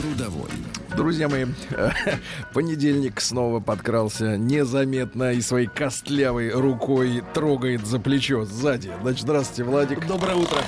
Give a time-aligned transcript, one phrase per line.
[0.00, 0.48] Трудовой.
[0.96, 1.44] Друзья мои,
[2.54, 8.90] понедельник снова подкрался незаметно и своей костлявой рукой трогает за плечо сзади.
[9.02, 10.06] Значит, здравствуйте, Владик.
[10.06, 10.58] Доброе утро.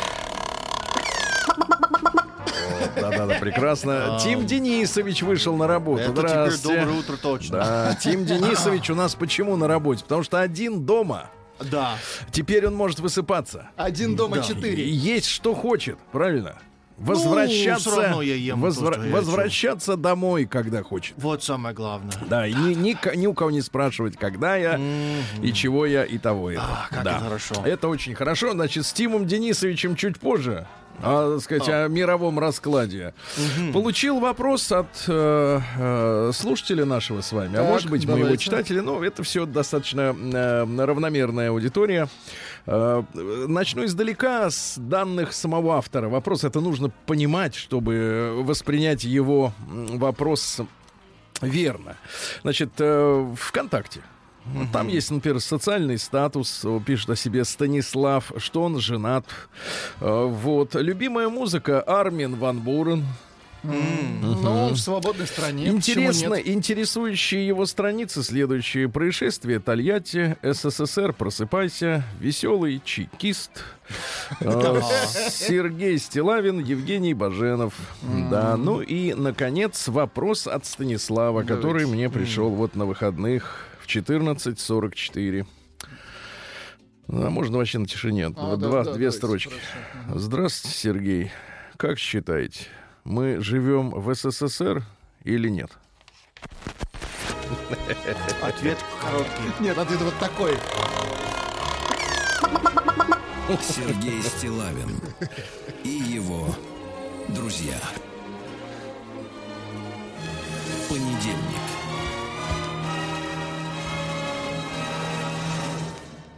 [3.00, 4.18] Да-да-да, прекрасно.
[4.22, 6.02] Тим Денисович вышел на работу.
[6.02, 6.80] Это теперь Здравствуйте.
[6.80, 7.56] доброе утро точно.
[7.56, 10.02] Да, Тим Денисович у нас почему на работе?
[10.02, 11.30] Потому что один дома.
[11.58, 11.96] Да.
[12.32, 13.70] Теперь он может высыпаться.
[13.76, 14.42] Один дома Да.
[14.42, 14.88] Четыре.
[14.90, 16.58] есть что хочет, правильно?
[16.98, 21.14] Возвращаться, всё равно я ем возвра- то, что я возвращаться домой, когда хочет.
[21.16, 22.14] Вот самое главное.
[22.28, 24.80] Да, и ни, ни- ни у кого не спрашивать, когда я
[25.42, 26.62] и чего я и того это.
[26.62, 27.16] А, как да.
[27.16, 27.54] это хорошо.
[27.64, 28.52] Это очень хорошо.
[28.52, 30.66] Значит, с Тимом Денисовичем чуть позже.
[31.02, 33.14] А, так сказать, о мировом раскладе.
[33.72, 38.44] Получил вопрос от э, э, слушателя нашего с вами, а Так, может быть, моего давайте.
[38.44, 38.82] читателя.
[38.82, 42.08] Но это все достаточно э, равномерная аудитория.
[42.66, 43.02] Э,
[43.48, 46.08] начну издалека с данных самого автора.
[46.08, 50.60] Вопрос это нужно понимать, чтобы воспринять его вопрос
[51.40, 51.96] верно.
[52.42, 54.00] Значит, э, ВКонтакте.
[54.72, 59.24] Там есть, например, социальный статус, э, пишет о себе Станислав, что он женат.
[60.00, 60.74] Э, Вот.
[60.74, 63.04] Любимая музыка Армин Ван Бурен.
[63.62, 65.68] Но он в свободной стране.
[65.68, 66.48] Интересно, нет?
[66.48, 68.88] интересующие его страницы следующие.
[68.88, 73.62] Происшествие Тольятти, СССР, просыпайся, веселый чекист,
[74.40, 74.80] э,
[75.30, 77.74] Сергей Стилавин, Евгений Баженов.
[78.30, 85.46] Да, ну и, наконец, вопрос от Станислава, который мне пришел вот на выходных в 14.44.
[87.08, 88.26] А можно вообще на тишине.
[88.36, 89.50] А, Два, да, две строчки.
[89.52, 90.18] хорошо.
[90.18, 91.32] Здравствуйте, Сергей.
[91.76, 92.66] Как считаете,
[93.04, 94.84] мы живем в СССР
[95.24, 95.70] или нет?
[98.42, 99.62] Ответ короткий.
[99.62, 100.56] Нет, ответ вот такой.
[103.60, 104.98] Сергей Стилавин
[105.84, 106.46] и его
[107.28, 107.76] друзья.
[110.88, 111.81] Понедельник.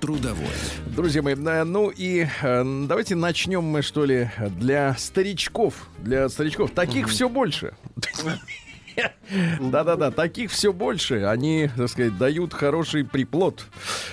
[0.05, 0.45] Трудовой.
[0.95, 5.89] Друзья мои, э, ну и э, давайте начнем мы, что ли, для старичков.
[5.97, 6.73] Для старичков.
[6.73, 7.73] Таких все больше.
[9.61, 11.25] Да-да-да, таких все больше.
[11.25, 13.65] Они, так сказать, дают хороший приплод.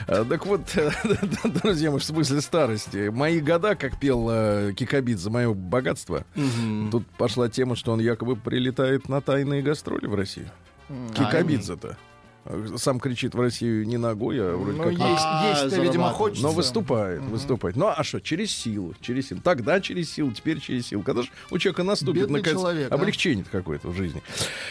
[0.08, 0.62] Э, Так вот,
[1.62, 3.10] друзья мои, в смысле старости.
[3.10, 6.24] Мои года, как пел э, Кикабидзе, мое богатство.
[6.90, 10.50] Тут пошла тема, что он якобы прилетает на тайные гастроли в Россию.
[11.14, 11.98] Кикабидзе-то.
[12.78, 14.92] Сам кричит в Россию не ногой, а вроде Ну, как...
[14.94, 16.44] есть, А, есть-то, видимо, хочется.
[16.44, 17.76] Но выступает, выступает.
[17.76, 19.42] Ну а что, через силу, через силу.
[19.44, 21.04] Тогда через силу, теперь через силу.
[21.04, 22.96] Когда же у человека наступит, Бедный наконец, человек, а?
[22.96, 24.24] облегчение какое-то в жизни.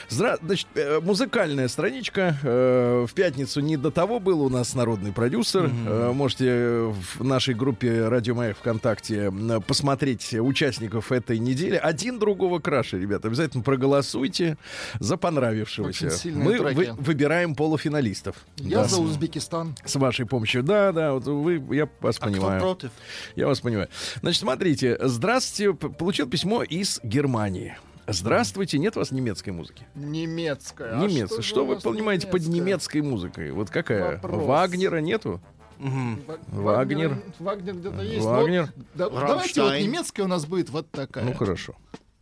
[0.09, 0.37] Здра...
[0.43, 2.37] Значит, э, музыкальная страничка.
[2.43, 5.71] Э, В пятницу не до того был у нас народный продюсер.
[5.87, 9.33] Э, Можете в нашей группе Радио Маяк ВКонтакте
[9.67, 11.77] посмотреть участников этой недели.
[11.77, 13.29] Один другого краше, ребята.
[13.29, 14.59] Обязательно проголосуйте
[14.99, 16.11] за понравившегося.
[16.35, 18.37] Мы вы- выбираем полуфиналистов.
[18.57, 18.85] Я Да.
[18.85, 19.77] за Узбекистан.
[19.85, 20.63] С вашей помощью.
[20.63, 22.59] Да, да, вот вы, я вас А кто понимаю.
[22.61, 22.91] против?
[23.37, 23.89] Я вас понимаю.
[24.23, 27.77] Значит, смотрите, здравствуйте, получил письмо из Германии.
[28.09, 29.87] Здравствуйте, нет у вас немецкой музыки?
[29.95, 30.93] Немецкая.
[30.95, 31.43] А Немецкая.
[31.43, 32.61] Что, же у вы понимаете под немецкая?
[32.61, 33.51] немецкой музыкой?
[33.53, 34.15] Вот какая?
[34.17, 34.47] Вопрос.
[34.47, 35.41] Вагнера нету?
[35.79, 37.23] Ва- Вагнер.
[37.39, 38.25] Вагнер где-то есть.
[38.25, 38.73] Вагнер.
[38.75, 41.25] Вот, да- давайте вот немецкая у нас будет вот такая.
[41.25, 41.75] Ну хорошо.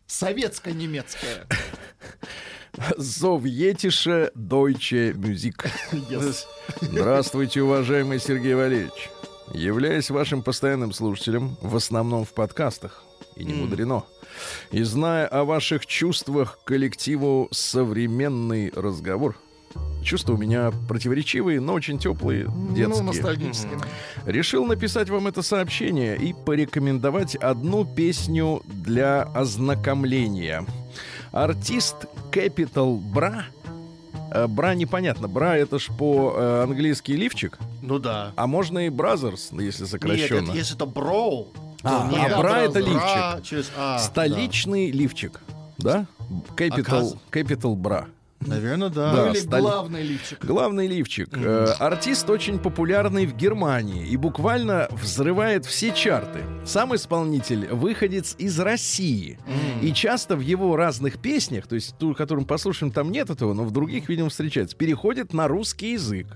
[0.09, 0.75] Советская
[2.99, 5.71] Советише Deutsche Musik.
[6.11, 6.45] Yes.
[6.81, 9.11] Здравствуйте, уважаемый Сергей Валерьевич.
[9.53, 13.03] Являясь вашим постоянным слушателем, в основном в подкастах,
[13.35, 14.05] и не мудрено,
[14.71, 19.37] и зная о ваших чувствах к коллективу «Современный разговор»,
[20.05, 23.03] чувства у меня противоречивые, но очень теплые, Ну, детские.
[23.05, 23.71] ностальгически.
[24.27, 30.67] Решил написать вам это сообщение и порекомендовать одну песню для ознакомления.
[31.33, 31.97] Артист
[32.33, 33.43] Capital Bra.
[34.33, 35.29] э, Бра непонятно.
[35.29, 37.59] Бра это ж по-английски лифчик.
[37.83, 38.33] Ну да.
[38.37, 40.49] А можно и Brothers, если Нет, сокращенно.
[40.51, 41.49] это, если это броу,
[41.83, 42.37] А, то а нет.
[42.39, 43.47] бра это Бра лифчик.
[43.49, 43.99] через А.
[43.99, 45.41] Столичный лифчик.
[45.79, 46.07] Да?
[46.57, 48.07] Capital, Capital Bra.
[48.47, 49.13] Наверное, да.
[49.13, 50.45] Да, Ну или стали- главный лифчик.
[50.45, 51.29] Главный лифчик.
[51.33, 56.41] Э, артист очень популярный в Германии и буквально взрывает все чарты.
[56.65, 59.39] Сам исполнитель выходец из России.
[59.83, 63.55] И часто в его разных песнях, то есть ту, которую мы послушаем, там нет этого,
[63.55, 66.27] но в других, видимо, встречается, переходит на русский язык.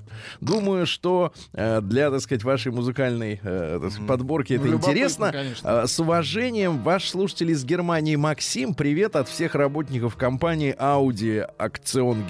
[0.41, 5.33] Думаю, что э, для, так сказать, вашей музыкальной э, так сказать, подборки это Любопытно, интересно.
[5.33, 5.69] конечно.
[5.69, 8.75] Э, С уважением, ваш слушатель из Германии Максим.
[8.75, 11.49] Привет от всех работников компании Audi
[11.95, 12.25] Акцион.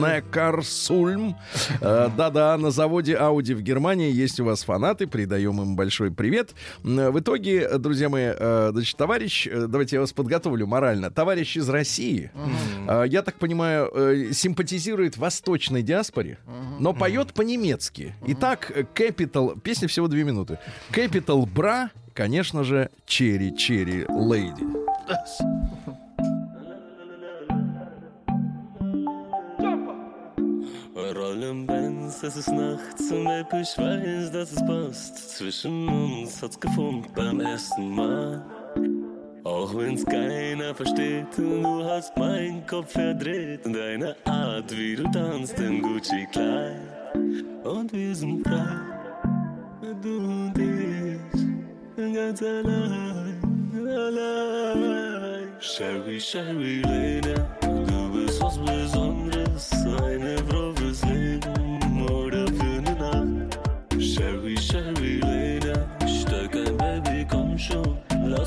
[0.00, 1.34] Neckarsulm.
[1.80, 5.06] Э, Да-да, на заводе Audi в Германии есть у вас фанаты.
[5.06, 6.54] Передаем им большой привет.
[6.82, 11.10] В итоге, друзья мои, э, значит, товарищ, э, давайте я вас подготовлю морально.
[11.10, 12.30] Товарищ из России,
[12.88, 16.38] э, я так понимаю, симпатизирует восточной диаспоре,
[16.78, 18.14] но поет по-немецки.
[18.26, 20.58] Итак, Capital, песня всего две минуты.
[20.92, 24.64] Capital Bra, конечно же, Cherry Cherry Lady.
[31.44, 35.36] Rollen Benz, es ist nachts und App, ich weiß, dass es passt.
[35.36, 38.42] Zwischen uns hat's gefunkt beim ersten Mal.
[39.44, 45.58] Auch wenn's keiner versteht du hast meinen Kopf verdreht und deine Art, wie du tanzt
[45.58, 46.80] im Gucci-Kleid.
[47.64, 48.76] Und wir sind frei,
[50.00, 53.38] du und ich, ganz allein,
[53.86, 55.48] allein.
[55.60, 59.70] Sherry, Sherry Lady, du bist was Besonderes,
[60.02, 60.63] eine Frau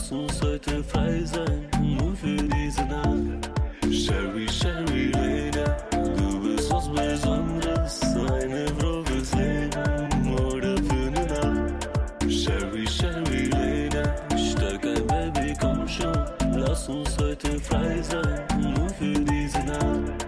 [0.08, 3.52] lass uns heute frei sein, nur für diese Nacht.
[3.92, 11.90] Sherry, Sherry Lady, du bist was Besonderes, eine Frau fürs Leben oder für eine Nacht.
[12.30, 14.04] Sherry, Sherry Lady,
[14.38, 16.26] steig ein Baby, komm schon,
[16.56, 20.26] lass uns heute frei sein, nur für diese Nacht.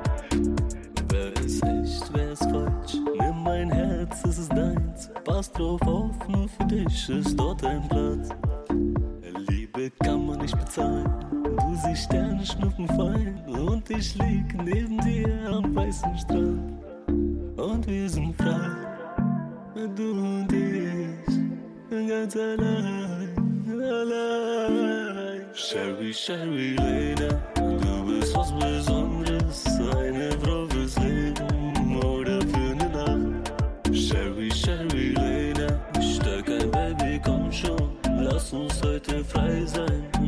[1.09, 2.97] Wer ist echt, wer ist falsch?
[3.17, 5.09] Nimm mein Herz, es ist deins.
[5.23, 8.29] Pass drauf auf, nur für dich ist dort ein Platz.
[9.79, 11.09] Liebe kann man nicht bezahlen.
[11.31, 13.41] Du siehst Sterne schnuppen fein.
[13.47, 16.83] Und ich lieg neben dir am weißen Strand.
[17.55, 18.71] Und wir sind frei.
[19.95, 22.09] Du und ich.
[22.09, 23.29] Ganz allein.
[23.69, 25.45] Allein.
[25.53, 27.29] Sherry, Sherry Lady.
[27.55, 29.65] Du bist was Besonderes.
[29.95, 30.48] Eine Frau
[38.51, 40.18] lass uns heute frei sein,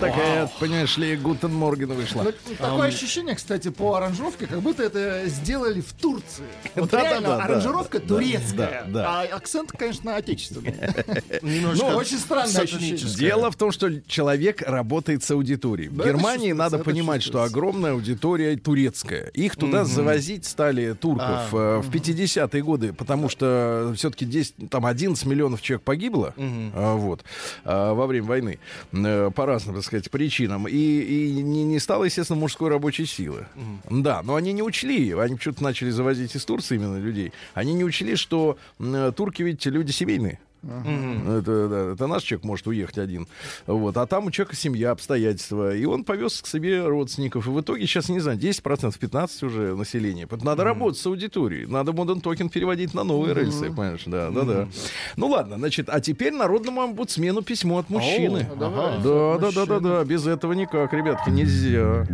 [0.00, 2.22] Такая, понимаешь ли, Guten Morgen вышла.
[2.22, 6.44] Ну, Такое ощущение, кстати, по аранжировке, как будто это сделали в Турции.
[6.74, 8.86] Вот Да, реально, да, да, аранжировка турецкая.
[8.94, 10.74] А акцент, конечно, отечественный.
[11.42, 13.16] Немножко Ну, очень сатаническое.
[13.16, 15.88] Дело в том, что человек работает с аудиторией.
[15.88, 19.26] В Германии надо понимать, что огромная аудитория турецкая.
[19.28, 25.24] Их туда завозить стали турков э, в 50-е годы, потому что все-таки 10, там 11
[25.26, 27.24] миллионов человек погибло а, вот,
[27.64, 28.58] а, во время войны
[28.92, 30.68] э, по разным, так сказать, причинам.
[30.68, 33.46] И, и не, не стало, естественно, мужской рабочей силы.
[33.90, 37.32] Да, но они не учли, они почему-то начали завозить из Турции именно людей.
[37.54, 40.38] Они не учли, что м, турки, видите, люди семейные.
[40.62, 43.26] Это, да, это наш человек может уехать один.
[43.66, 43.96] Вот.
[43.96, 45.74] А там у человека семья, обстоятельства.
[45.74, 47.46] И он повез к себе родственников.
[47.46, 50.28] И в итоге сейчас, не знаю, 10%, 15% уже населения.
[50.42, 51.66] Надо работать с аудиторией.
[51.66, 54.02] Надо моден токен переводить на новые рельсы, понимаешь?
[54.06, 54.68] Да, да, да.
[55.16, 58.46] Ну ладно, значит, а теперь народному омбудсмену письмо от мужчины.
[58.50, 60.04] О, давай, да, да, да, да, да.
[60.04, 62.06] Без этого никак, ребятки, нельзя.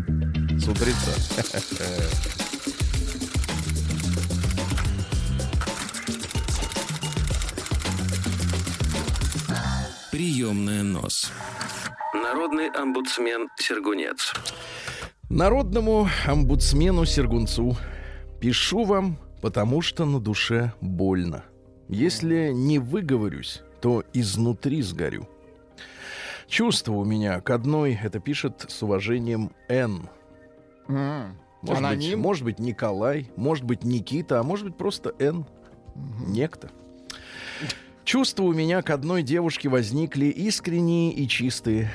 [0.59, 2.43] С утреца.
[10.47, 11.33] Приемная нос.
[12.15, 14.33] Народный омбудсмен Сергунец.
[15.29, 17.77] Народному омбудсмену Сергунцу
[18.41, 21.43] пишу вам, потому что на душе больно.
[21.89, 25.29] Если не выговорюсь, то изнутри сгорю.
[26.47, 30.09] Чувство у меня к одной, это пишет с уважением Н.
[30.87, 35.45] Может быть, может быть, Николай, может быть, Никита, а может быть, просто Н.
[36.25, 36.71] Некто.
[38.07, 41.91] Чувства у меня к одной девушке возникли искренние и чистые.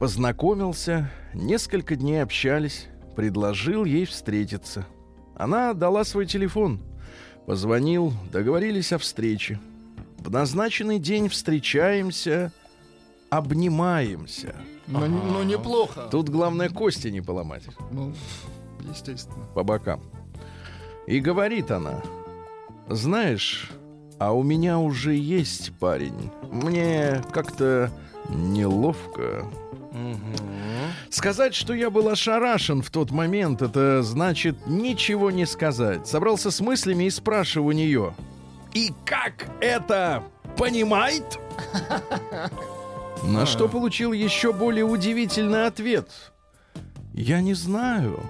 [0.00, 4.84] Познакомился, несколько дней общались, предложил ей встретиться.
[5.36, 6.80] Она дала свой телефон.
[7.46, 9.60] Позвонил, договорились о встрече.
[10.18, 12.52] В назначенный день встречаемся,
[13.30, 14.56] обнимаемся.
[14.88, 16.08] Ну, н- ну, неплохо.
[16.10, 18.12] Тут главное кости не поломать Ну,
[18.80, 19.44] естественно.
[19.54, 20.02] по бокам.
[21.06, 22.02] И говорит она,
[22.88, 23.70] знаешь,
[24.22, 26.30] а у меня уже есть парень.
[26.48, 27.90] Мне как-то
[28.28, 29.44] неловко.
[31.10, 36.06] Сказать, что я был ошарашен в тот момент, это значит ничего не сказать.
[36.06, 38.14] Собрался с мыслями и спрашиваю у нее.
[38.72, 40.22] И как это
[40.56, 41.40] понимает?
[43.24, 46.08] На что получил еще более удивительный ответ.
[47.12, 48.20] Я не знаю.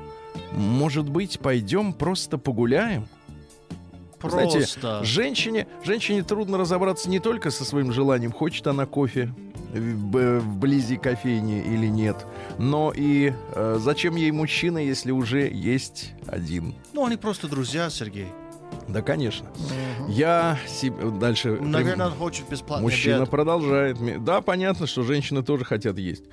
[0.53, 3.07] Может быть, пойдем просто погуляем?
[4.31, 5.05] Знаете, Просто.
[5.05, 9.33] женщине, женщине трудно разобраться не только со своим желанием, хочет она кофе
[9.73, 12.27] вблизи кофейни или нет,
[12.59, 16.75] но и э, зачем ей мужчина, если уже есть один.
[16.93, 18.29] Ну, они просто друзья, Сергей.
[18.89, 19.49] Да, конечно.
[20.09, 21.57] Я себе дальше.
[21.57, 23.31] прям- Наверное, он хочет бесплатный Мужчина обед.
[23.31, 24.25] продолжает.
[24.25, 26.25] Да, понятно, что женщины тоже хотят есть.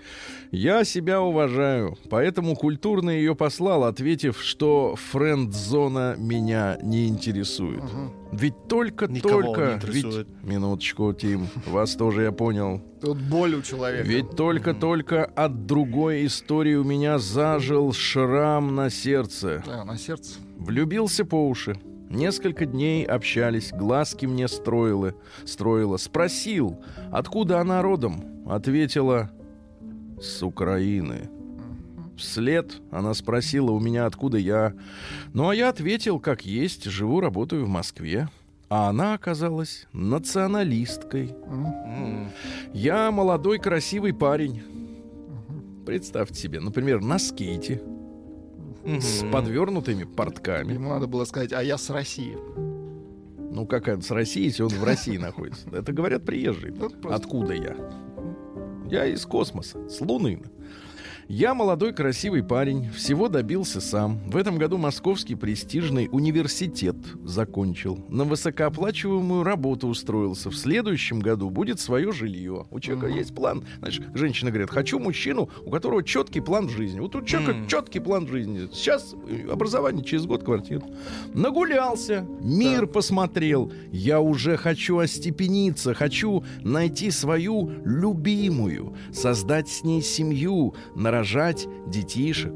[0.52, 7.84] Я себя уважаю, поэтому культурно ее послал, ответив, что френд-зона меня не интересует.
[8.32, 9.62] Ведь Никого только-только...
[9.86, 10.06] не Ведь...
[10.06, 10.28] интересует.
[10.44, 12.82] Минуточку, Тим, вас тоже я понял.
[13.00, 14.04] Тут боль у человека.
[14.08, 19.64] Ведь только-только от другой истории у меня зажил шрам на сердце.
[19.66, 20.40] Да, на сердце.
[20.58, 21.80] Влюбился по уши.
[22.10, 25.14] Несколько дней общались, глазки мне строила,
[25.46, 25.98] строила.
[25.98, 26.80] Спросил,
[27.12, 28.48] откуда она родом?
[28.50, 29.30] Ответила,
[30.20, 31.30] с Украины.
[32.18, 34.74] Вслед она спросила у меня, откуда я.
[35.34, 38.28] Ну, а я ответил, как есть, живу, работаю в Москве.
[38.70, 41.36] А она оказалась националисткой.
[42.74, 44.64] Я молодой, красивый парень.
[45.86, 47.82] Представьте себе, например, на скейте
[49.00, 50.74] с подвернутыми портками.
[50.74, 52.38] Ему надо было сказать, а я с России.
[53.52, 55.68] Ну, как это с России, если он в России находится?
[55.72, 56.74] Это говорят приезжие.
[56.74, 57.76] Ну, Откуда я?
[58.90, 60.42] Я из космоса, с Луны.
[61.32, 64.18] Я молодой красивый парень, всего добился сам.
[64.32, 68.04] В этом году Московский престижный университет закончил.
[68.10, 70.50] На высокооплачиваемую работу устроился.
[70.50, 72.66] В следующем году будет свое жилье.
[72.72, 73.64] У человека есть план.
[73.78, 77.00] Знаешь, женщина говорит, хочу мужчину, у которого четкий план жизни.
[77.00, 77.68] Вот у человека Мгм.
[77.68, 78.68] четкий план жизни.
[78.74, 80.82] Сейчас э, образование, через год квартира.
[81.36, 83.72] Нагулялся, мир посмотрел.
[83.92, 90.74] Я уже хочу остепениться, хочу найти свою любимую, создать с ней семью,
[91.20, 92.54] нарожать детишек.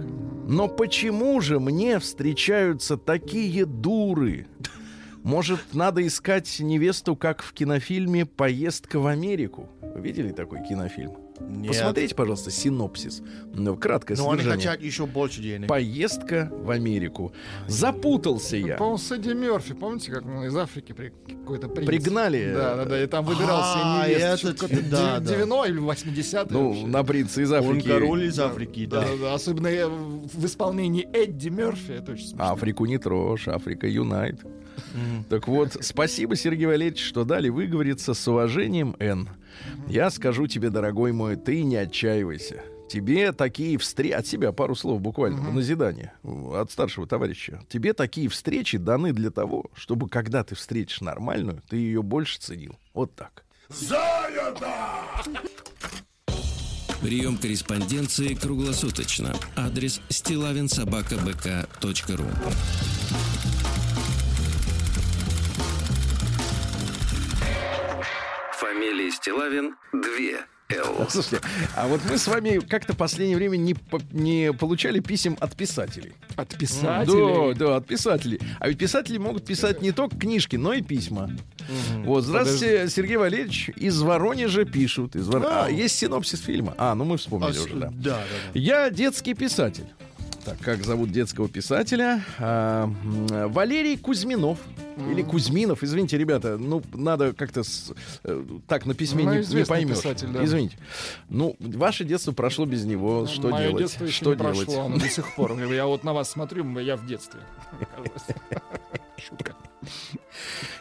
[0.48, 4.48] Но почему же мне встречаются такие дуры?
[5.22, 9.70] Может, надо искать невесту, как в кинофильме «Поездка в Америку».
[9.96, 11.23] Видели такой кинофильм?
[11.40, 11.70] Нет.
[11.70, 13.22] Посмотрите, пожалуйста, синопсис.
[13.54, 14.68] Ну, краткое Но они содержание.
[14.68, 15.68] хотят еще больше денег.
[15.68, 17.34] Поездка в Америку.
[17.68, 18.78] Запутался я.
[18.78, 21.12] По-моему, с Эдди Мерфи, помните, как он из Африки при...
[21.28, 21.88] какой-то принц?
[21.88, 22.52] Пригнали.
[22.54, 24.50] Да, да, да, и там выбирался А, невесту.
[24.50, 25.36] этот, Какой-то да, дев- да.
[25.36, 27.88] 90 или 80 Ну, на принца из Африки.
[27.90, 29.08] Он король из Африки, да, да.
[29.08, 32.52] да, да, особенно э, в исполнении Эдди Мерфи, это очень смешно.
[32.52, 34.40] Африку не трожь, Африка Юнайт.
[35.30, 39.30] Так вот, спасибо, Сергей Валерьевич, что дали выговориться с уважением, Н.
[39.88, 42.64] Я скажу тебе, дорогой мой, ты не отчаивайся.
[42.90, 44.14] Тебе такие встречи...
[44.14, 46.14] От себя пару слов буквально, в назидание.
[46.24, 47.62] От старшего товарища.
[47.68, 52.78] Тебе такие встречи даны для того, чтобы, когда ты встретишь нормальную, ты ее больше ценил.
[52.94, 53.44] Вот так.
[57.02, 59.34] Прием корреспонденции круглосуточно.
[59.56, 62.26] Адрес стилавинсобакабк.ру
[68.84, 70.02] Фамилия Стилавин 2
[70.78, 71.06] Л.
[71.10, 75.38] Слушайте, а вот мы с вами как-то в последнее время не, по- не получали писем
[75.40, 76.14] от писателей.
[76.36, 77.54] От писателей.
[77.54, 78.42] Да, да, от писателей.
[78.60, 81.30] А ведь писатели могут писать не только книжки, но и письма.
[82.04, 83.70] Вот, здравствуйте, Сергей Валерьевич.
[83.76, 85.16] Из Воронежа пишут.
[85.16, 85.66] Из Вор- А.
[85.66, 86.74] А, есть синопсис фильма.
[86.78, 87.88] А, ну мы А, вспомнили с- уже, да.
[87.88, 88.18] Да, да,
[88.54, 88.60] да.
[88.60, 89.86] Я детский писатель.
[90.46, 92.22] Так, как зовут детского писателя?
[92.38, 92.90] А,
[93.48, 94.60] Валерий Кузьминов.
[95.10, 99.66] Или Кузьминов, извините, ребята, ну, надо как-то с- э, так на письме Ну, не, не
[99.66, 99.96] поймешь.
[99.98, 100.44] писатель, да.
[100.44, 100.78] Извините.
[101.30, 103.26] Ну, ваше детство прошло без него.
[103.26, 103.84] Что Мое делать?
[103.84, 104.66] детство еще Что не делать?
[104.66, 105.58] прошло, оно до сих пор.
[105.72, 107.40] Я вот на вас смотрю, я в детстве.
[109.18, 109.56] Шутка.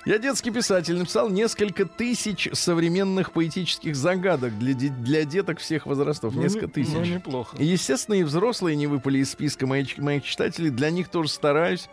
[0.07, 6.35] Я детский писатель, написал несколько тысяч современных поэтических загадок для, де- для деток всех возрастов.
[6.35, 6.93] несколько тысяч.
[6.93, 7.57] Ну, неплохо.
[7.59, 10.71] И, естественно, и взрослые не выпали из списка моих, моих читателей.
[10.71, 11.89] Для них тоже стараюсь.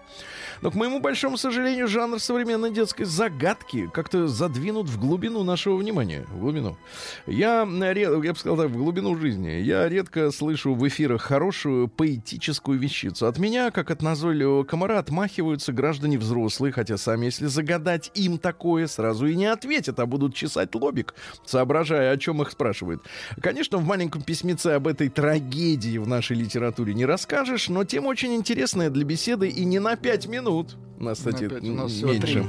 [0.61, 6.25] Но, к моему большому сожалению, жанр современной детской загадки как-то задвинут в глубину нашего внимания.
[6.29, 6.77] В глубину.
[7.27, 9.61] Я, я бы сказал так, в глубину жизни.
[9.61, 13.27] Я редко слышу в эфирах хорошую поэтическую вещицу.
[13.27, 18.87] От меня, как от назойливого комара, отмахиваются граждане взрослые, хотя сами, если загадать им такое,
[18.87, 21.15] сразу и не ответят, а будут чесать лобик,
[21.45, 23.03] соображая, о чем их спрашивают.
[23.41, 28.35] Конечно, в маленьком письмеце об этой трагедии в нашей литературе не расскажешь, но тема очень
[28.35, 30.77] интересная для беседы и не на пять минут.
[30.99, 32.45] У нас, кстати, Опять у нас меньше.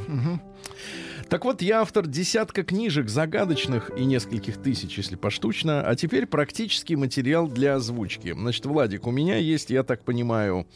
[1.28, 6.96] Так вот, я автор десятка книжек загадочных и нескольких тысяч, если поштучно, а теперь практический
[6.96, 8.32] материал для озвучки.
[8.32, 10.66] Значит, Владик, у меня есть, я так понимаю,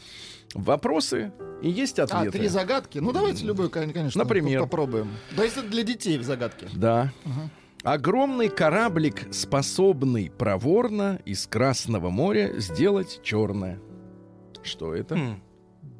[0.55, 1.31] вопросы
[1.61, 2.39] и есть А, ответы.
[2.39, 2.97] три загадки?
[2.99, 4.61] Ну, давайте любую, кон- конечно, Например?
[4.61, 5.09] по- попробуем.
[5.37, 6.67] Да, если для детей загадки.
[6.73, 7.11] Да.
[7.83, 13.79] Огромный кораблик, способный проворно из Красного моря сделать черное.
[14.63, 15.15] Что это?
[15.15, 15.41] Хм.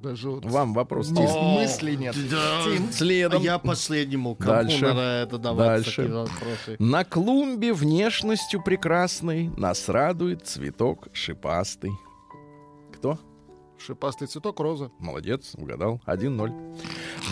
[0.02, 1.12] Даже вот Вам вопрос.
[1.12, 1.44] мыс- Тим.
[1.62, 2.16] мыслей нет.
[2.30, 2.64] Да.
[2.64, 3.42] Тим, Следом.
[3.44, 4.82] Я последнему кому Дальше.
[4.86, 5.96] надо это давать Дальше.
[6.04, 6.76] такие вопросы.
[6.80, 11.92] На клумбе внешностью прекрасной нас радует цветок шипастый.
[12.94, 13.20] Кто?
[13.80, 14.92] Шипастый цветок, роза.
[15.00, 16.02] Молодец, угадал.
[16.06, 16.52] 1-0.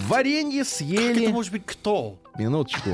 [0.08, 1.28] Варенье Это съели.
[1.28, 2.20] может быть кто?
[2.38, 2.90] Минуточку.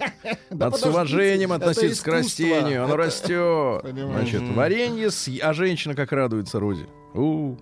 [0.50, 2.84] Надо с уважением это относиться к растению.
[2.84, 3.82] Оно Это- растет.
[4.10, 6.86] Значит, варенье съ- А женщина как радуется Розе.
[7.14, 7.56] У.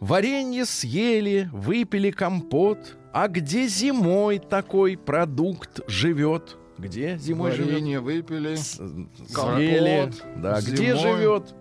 [0.00, 2.96] Варенье съели, выпили компот.
[3.12, 6.56] А где зимой такой продукт живет?
[6.78, 7.72] Где зимой живет?
[7.72, 8.54] Варенье выпили.
[8.56, 10.12] Съели.
[10.36, 11.54] Да, где живет?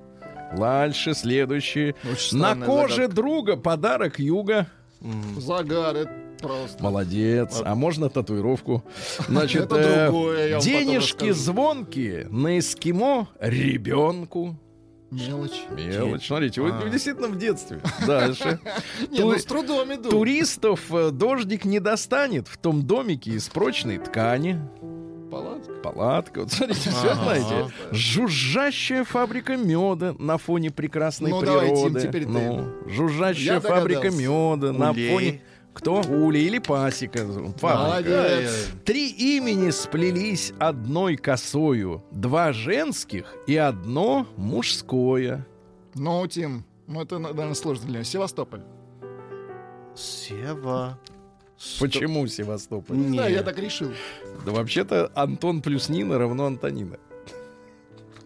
[0.56, 1.96] Дальше, следующий.
[2.10, 3.16] Очень На коже загадка.
[3.16, 4.68] друга подарок юга.
[5.38, 6.12] Загар, это
[6.42, 6.84] просто.
[6.84, 7.62] Молодец.
[7.64, 8.84] А можно татуировку?
[9.28, 14.56] Значит, э, другое, денежки звонкие на эскимо ребенку.
[15.10, 15.62] Мелочь.
[15.72, 16.28] Мелочь.
[16.28, 16.90] Смотрите, вы А.
[16.90, 17.80] действительно в детстве.
[18.06, 18.60] Дальше.
[19.10, 20.10] Не, ну с трудом иду.
[20.10, 24.60] Туристов э, дождик не достанет в том домике из прочной ткани.
[25.30, 25.74] Палатка.
[25.84, 26.40] Палатка.
[26.42, 27.72] Вот смотрите, все знаете.
[27.92, 32.02] Жужжащая фабрика меда на фоне прекрасной Ну, давай, Тим, природы.
[32.02, 32.30] теперь ты.
[32.30, 35.42] ну, жужжащая Я фабрика меда на фоне...
[35.74, 36.02] Кто?
[36.02, 37.20] Ули или пасека.
[37.20, 37.60] Фабрика.
[37.62, 38.70] Молодец.
[38.84, 42.04] Три имени сплелись одной косою.
[42.12, 45.46] Два женских и одно мужское.
[45.94, 48.06] Ну, Тим, ну это, наверное, сложно для меня.
[48.06, 48.62] Севастополь.
[49.96, 51.00] Сева.
[51.80, 52.98] Почему Севастополь?
[52.98, 53.36] Не знаю, Не.
[53.36, 53.92] я так решил.
[54.46, 56.98] Да вообще-то Антон плюс Нина равно Антонина.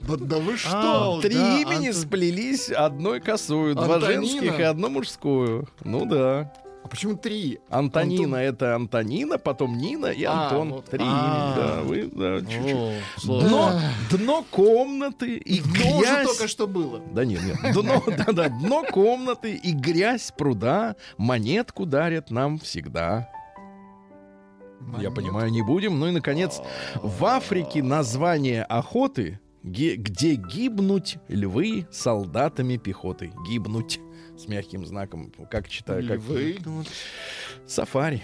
[0.02, 1.20] Да, да вы что?
[1.22, 3.76] Три да, имени Антон- сплелись одной косою.
[3.76, 4.22] Два Антонина?
[4.26, 5.66] женских и одно мужское.
[5.84, 6.52] Ну да.
[6.84, 7.60] А почему три?
[7.70, 8.40] Антонина Антон.
[8.40, 10.70] это Антонина, потом Нина и А, Антон.
[10.74, 10.86] вот.
[10.86, 11.06] Три А.
[11.06, 11.56] имени.
[11.56, 13.30] Да, вы, да, чуть-чуть.
[13.30, 13.42] О.
[13.42, 13.80] Дно,
[14.12, 16.28] дно комнаты и уже грязь.
[16.28, 17.00] только что было.
[17.14, 17.74] Да нет, нет.
[17.74, 23.30] Дно, да, да, дно комнаты и грязь пруда монетку дарят нам всегда.
[25.00, 26.00] Я понимаю, не будем.
[26.00, 26.60] Ну и, наконец,
[26.96, 29.96] в Африке название охоты, где
[30.34, 33.32] гибнуть львы солдатами пехоты.
[33.48, 34.00] Гибнуть
[34.42, 36.58] с мягким знаком, как читаю, как Львы.
[37.68, 38.24] сафари.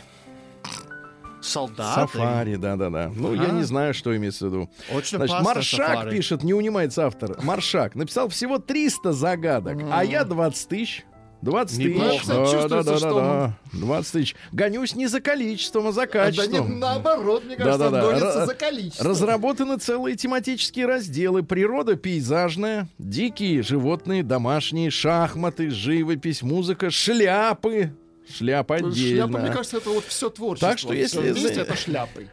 [1.41, 2.01] Солдаты.
[2.01, 3.11] Сафари, да-да-да.
[3.15, 3.51] Ну, я А.
[3.51, 4.69] не знаю, что имеется в виду.
[4.93, 6.09] Очень Значит, Маршак сафари.
[6.11, 7.37] пишет, не унимается автор.
[7.41, 11.05] Маршак написал всего 300 загадок, а я 20 тысяч.
[11.41, 11.87] 20 тысяч.
[11.89, 12.11] Неплохо.
[12.13, 13.57] Ну, кстати, чувствуется, что да.
[13.73, 14.35] 20 тысяч.
[14.51, 16.51] Гонюсь не за количеством, а за А, Да качеством.
[16.71, 18.07] нет, наоборот, мне кажется, он Да-да-да.
[18.11, 19.07] гонится Ра- за количеством.
[19.07, 21.43] Разработаны целые тематические разделы.
[21.43, 27.91] Природа пейзажная, дикие животные, домашние, шахматы, живопись, музыка, шляпы.
[28.35, 29.27] Шляпа отдельно.
[29.27, 30.69] Шляпа, мне кажется, это вот все творчество.
[30.69, 32.27] Так что если Всё вместе это шляпой.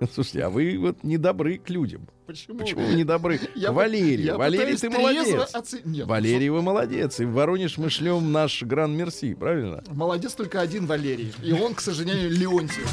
[0.12, 2.08] Слушайте, а вы вот не добры к людям.
[2.26, 2.58] Почему?
[2.58, 3.38] Почему вы не добры?
[3.54, 5.50] Я Валерий, я Валерий, ты молодец.
[5.52, 7.20] оце- Нет, Валерий, вы молодец.
[7.20, 9.82] И в Воронеж мы шлем наш гран-мерси, правильно?
[9.86, 11.32] ну, Молодец только один Валерий.
[11.42, 12.90] И он, к сожалению, Леонтьев.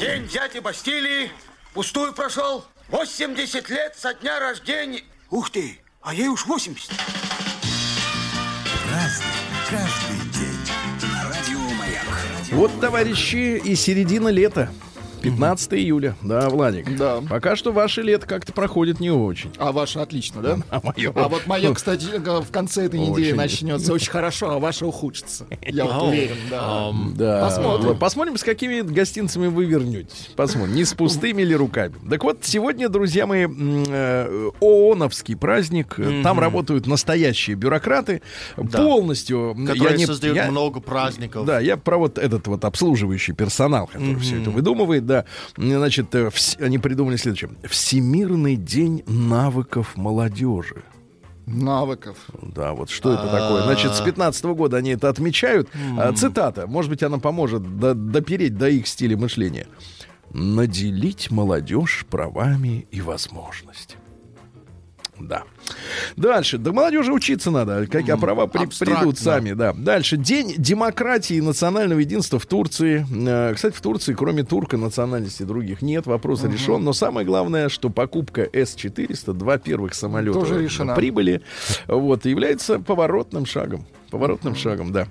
[0.00, 1.30] День дяди Бастилии
[1.74, 2.64] пустую прошел.
[2.88, 5.02] 80 лет со дня рождения.
[5.30, 6.90] Ух ты, а ей уж 80.
[9.70, 10.58] Каждый день.
[11.24, 12.04] Радио Маяк.
[12.52, 14.70] Вот, товарищи, и середина лета.
[15.30, 16.96] 15 июля, да, Владик.
[16.96, 17.20] Да.
[17.28, 19.50] Пока что ваше лето как-то проходит не очень.
[19.58, 20.58] А ваше отлично, да?
[20.70, 21.12] А мое.
[21.14, 23.36] А вот мое, кстати, в конце этой недели Очень.
[23.36, 25.46] начнется очень хорошо, а ваше ухудшится.
[25.62, 27.40] Я вот уверен, да.
[27.44, 27.98] Посмотрим.
[27.98, 30.30] Посмотрим, с какими гостинцами вы вернетесь.
[30.36, 31.94] Посмотрим, не с пустыми ли руками.
[32.10, 35.96] Так вот, сегодня, друзья мои, э, ООНовский праздник.
[36.22, 38.22] Там работают настоящие бюрократы.
[38.72, 39.54] Полностью.
[39.66, 41.46] Которые я не- создают я- много праздников.
[41.46, 45.13] Да, я про вот этот вот обслуживающий персонал, который все это выдумывает, да.
[45.56, 47.50] Значит, э, они придумали следующее.
[47.68, 50.82] Всемирный день навыков молодежи.
[51.46, 52.16] Навыков.
[52.40, 53.62] Да, вот что это такое?
[53.64, 55.68] Значит, с 15 года они это отмечают.
[55.98, 56.66] А, Цитата.
[56.66, 59.66] Может быть, она поможет до- допереть до их стиля мышления.
[60.30, 64.00] Наделить молодежь правами и возможностями.
[65.20, 65.44] Да.
[66.16, 66.58] Дальше.
[66.58, 67.86] Да молодежи учиться надо.
[67.86, 69.72] Как а права при- придут сами, да.
[69.72, 70.16] Дальше.
[70.16, 73.06] День демократии и национального единства в Турции.
[73.26, 76.06] Э, Кстати, в Турции, кроме турка, национальностей других нет.
[76.06, 76.82] Вопрос решен.
[76.84, 80.94] Но самое главное, что покупка С-400, два первых самолета решена.
[80.94, 81.42] прибыли,
[81.86, 83.86] вот, является поворотным шагом.
[84.14, 85.08] Поворотным шагом, да.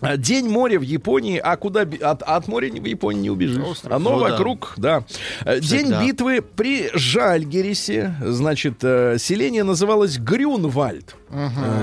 [0.00, 1.36] А, День моря в Японии.
[1.42, 3.80] А куда от, от моря в Японии не убежишь?
[3.82, 4.30] Оно Ну да.
[4.30, 5.04] вокруг, да.
[5.44, 6.04] А, День Всегда.
[6.04, 8.14] битвы при Жальгерисе.
[8.24, 11.16] Значит, э, селение называлось Грюнвальд.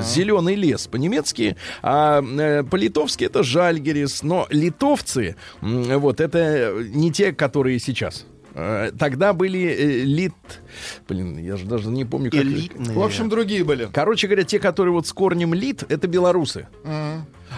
[0.03, 1.57] Зеленый лес по-немецки.
[1.81, 4.23] А э, по-литовски это Жальгерис.
[4.23, 8.25] Но литовцы, вот, это не те, которые сейчас.
[8.55, 10.33] Э, Тогда были э, лит...
[11.07, 12.41] Блин, я же даже не помню, как...
[12.41, 12.95] Элитные.
[12.95, 13.89] В общем, другие были.
[13.91, 16.67] Короче говоря, те, которые вот с корнем лит, это белорусы.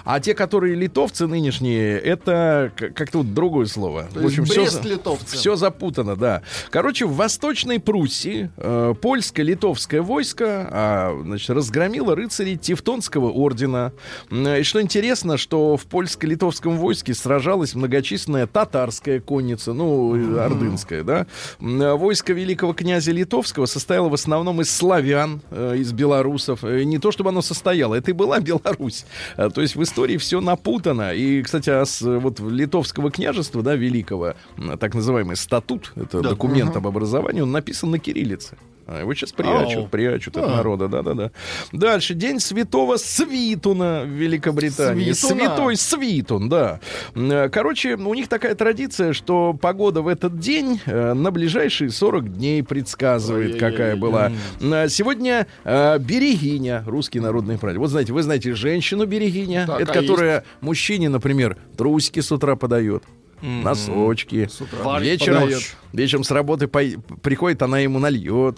[0.03, 4.07] А те, которые литовцы нынешние, это как-то вот другое слово.
[4.13, 5.37] То есть Брест-литовцы.
[5.37, 6.41] все запутано, да.
[6.69, 13.93] Короче, в Восточной Пруссии э, польско-литовское войско а, значит, разгромило рыцарей Тевтонского ордена.
[14.31, 21.25] И что интересно, что в польско-литовском войске сражалась многочисленная татарская конница, ну, и ордынская, да.
[21.59, 26.63] Войско великого князя Литовского состояло в основном из славян, э, из белорусов.
[26.63, 29.05] Э, Не то чтобы оно состояло, это и была Беларусь.
[29.37, 31.13] А, То есть в истории все напутано.
[31.13, 34.33] И, кстати, а с э, вот литовского княжества, да, великого,
[34.79, 36.29] так называемый статут, это Да.
[36.29, 38.57] документ об образовании, он написан на кириллице.
[38.87, 39.87] А его сейчас прячут, Ау.
[39.87, 41.31] прячут от народа, да-да-да.
[41.71, 42.13] Дальше.
[42.13, 45.11] День святого Свитуна в Великобритании.
[45.11, 45.39] Свитуна?
[45.47, 46.79] Святой Свитун, да.
[47.15, 52.37] Э, Короче, у них такая традиция, что погода в этот день э, на ближайшие 40
[52.37, 54.31] дней предсказывает, какая была.
[54.61, 57.79] М, Сегодня э, Берегиня, русский народный праздник.
[57.79, 62.55] Вот знаете, вы знаете женщину Берегиня, Так, это а которая мужчине, например, трусики с утра
[62.55, 63.03] подает.
[63.41, 64.47] Носочки.
[64.83, 65.75] Варит Вечером, подает.
[65.93, 68.57] вечером с работы пой- приходит, она ему нальет.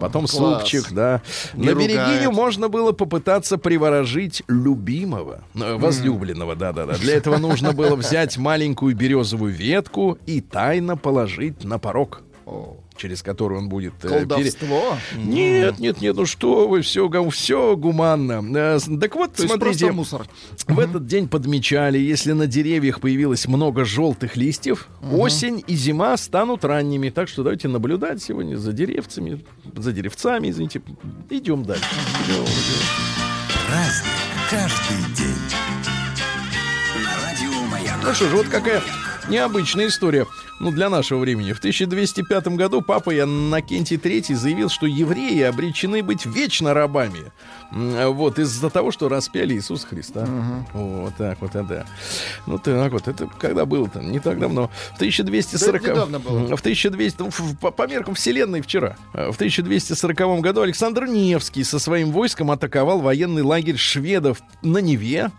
[0.00, 0.60] Потом класс.
[0.60, 1.22] супчик, да.
[1.54, 2.32] Не На берегиню ругает.
[2.32, 6.94] можно было попытаться приворожить любимого, э, возлюбленного, да-да-да.
[6.94, 13.22] Для этого нужно было взять маленькую березовую ветку и тайно положить на порог, О, через
[13.22, 13.94] который он будет...
[14.02, 14.96] э, пере- Колдовство.
[15.16, 18.42] Нет, нет, нет, ну что вы, все, все гуманно.
[18.56, 20.26] Э, Так вот, То смотрите, мусор.
[20.66, 26.64] в этот день подмечали, если на деревьях появилось много желтых листьев, осень и зима станут
[26.64, 27.10] ранними.
[27.10, 29.44] Так что давайте наблюдать сегодня за деревцами,
[29.76, 30.82] за деревцами, извините.
[31.30, 31.84] Идем дальше.
[32.26, 32.46] Идем, идем.
[33.66, 34.12] Праздник
[34.50, 35.36] каждый день.
[38.04, 38.80] Ну что ж, вот какая
[39.28, 40.26] необычная история.
[40.60, 41.52] Ну, для нашего времени.
[41.52, 47.32] В 1205 году папа Иннокентий III заявил, что евреи обречены быть вечно рабами.
[47.72, 50.26] Вот, из-за того, что распяли Иисуса Христа.
[50.72, 51.86] Вот так вот, это.
[52.46, 54.00] Ну, так вот, это когда было-то?
[54.00, 54.70] Не так давно.
[54.92, 55.82] В 1240...
[55.82, 56.56] Да, недавно было.
[56.56, 57.20] В 1200...
[57.20, 58.96] ну, в- по, по меркам вселенной вчера.
[59.12, 65.30] Э, В 1240 году Александр Невский со своим войском атаковал военный лагерь шведов на Неве.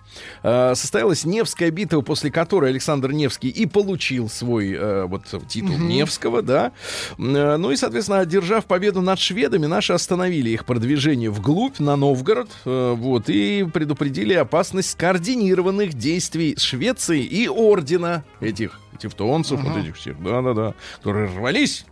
[0.43, 6.41] Э, Состоялась Невская битва, после которой Александр Невский и получил свой э, вот титул Невского,
[6.41, 6.71] да.
[7.17, 12.49] Э, Ну и, соответственно, одержав победу над шведами, наши остановили их продвижение вглубь на Новгород,
[12.65, 20.21] э, вот, и предупредили опасность скоординированных действий Швеции и ордена этих тевтонцев, вот этих всех,
[20.21, 21.85] да-да-да, которые рвались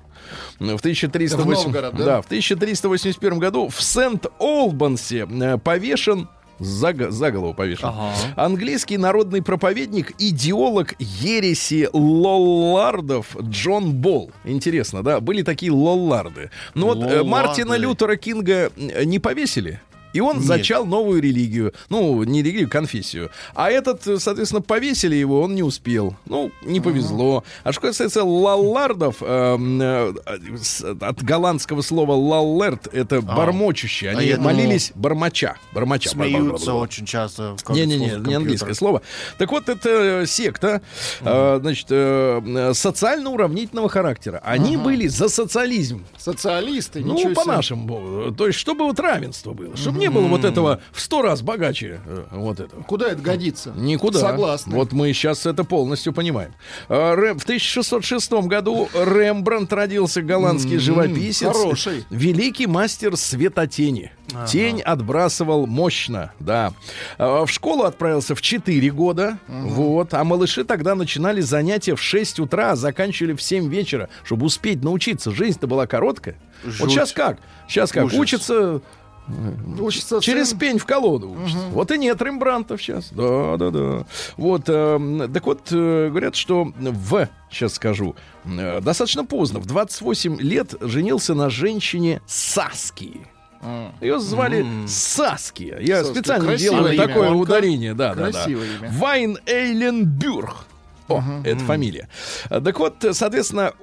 [0.60, 1.38] в 1308...
[1.38, 2.06] В Новгород, да?
[2.06, 5.28] да, в 1381 году в Сент-Олбансе
[5.64, 7.90] повешен за, за голову повешен.
[7.90, 8.14] Ага.
[8.36, 14.32] Английский народный проповедник, идеолог ереси лоллардов Джон Болл.
[14.46, 15.20] Интересно, да?
[15.20, 16.50] Были такие лолларды.
[16.74, 17.24] Но вот э.
[17.24, 19.80] Мартина Лютера Кинга не повесили.
[20.16, 21.74] И он зачал новую религию.
[21.90, 23.30] Ну, не религию, конфессию.
[23.54, 26.16] А этот, э, соответственно, повесили его, он не успел.
[26.26, 27.44] Ну, не повезло.
[27.66, 30.14] А что касается лаллардов, эм, э,
[30.62, 34.12] с- от голландского слова лаллерт, это бормочущие.
[34.12, 35.56] Они А я думал, молились бормоча.
[35.74, 36.10] Бормоча.
[36.12, 37.58] Смеются очень часто.
[37.70, 39.02] Не-не-не, не английское слово.
[39.38, 39.90] Так вот, это
[40.22, 40.82] э, секта,
[41.22, 44.42] э, значит, э, э, социально-уравнительного характера.
[44.46, 46.06] Они были за социализм.
[46.18, 48.34] Социалисты, Ну, по-нашему.
[48.38, 49.76] То есть, чтобы вот равенство было.
[49.76, 52.00] Чтобы не было вот этого в сто раз богаче.
[52.06, 52.84] э, Вот этого.
[52.84, 53.74] Куда это годится?
[53.76, 54.20] Никуда.
[54.20, 54.76] Согласны.
[54.76, 56.54] Вот мы сейчас это полностью понимаем.
[56.90, 61.48] А, В 1606 году Рембрандт родился, голландский живописец.
[61.48, 62.06] хороший.
[62.10, 64.12] Великий мастер светотени.
[64.48, 66.74] Тень отбрасывал мощно, да.
[67.18, 70.14] А, В школу отправился в 4 года, вот.
[70.14, 74.84] А малыши тогда начинали занятия в 6 утра, а заканчивали в 7 вечера, чтобы успеть
[74.84, 75.32] научиться.
[75.32, 76.38] Жизнь-то была короткая.
[76.64, 76.92] Вот Жуть.
[76.92, 77.38] сейчас как?
[77.68, 78.06] Сейчас как?
[78.06, 78.18] Ужас.
[78.20, 78.82] Учатся
[79.80, 80.60] Учится Через сын.
[80.60, 81.32] пень в колоду.
[81.32, 81.66] учится.
[81.72, 83.10] Вот и нет Рембрантов сейчас.
[83.12, 84.06] Да, да, да.
[84.38, 90.38] Вот, эм, так вот, э, говорят, что в, сейчас скажу, э, достаточно поздно, в 28
[90.40, 93.22] лет женился на женщине Саски.
[94.00, 95.76] Ее звали Саски.
[95.82, 96.18] Я Саски.
[96.20, 97.08] специально Красивое делаю имя.
[97.08, 97.94] такое ударение.
[97.96, 98.32] Да, да, да.
[98.32, 98.92] Красивое имя.
[98.92, 100.66] Вайн Эйленбюрг.
[101.08, 102.10] О, это фамилия.
[102.50, 103.74] Так вот, соответственно,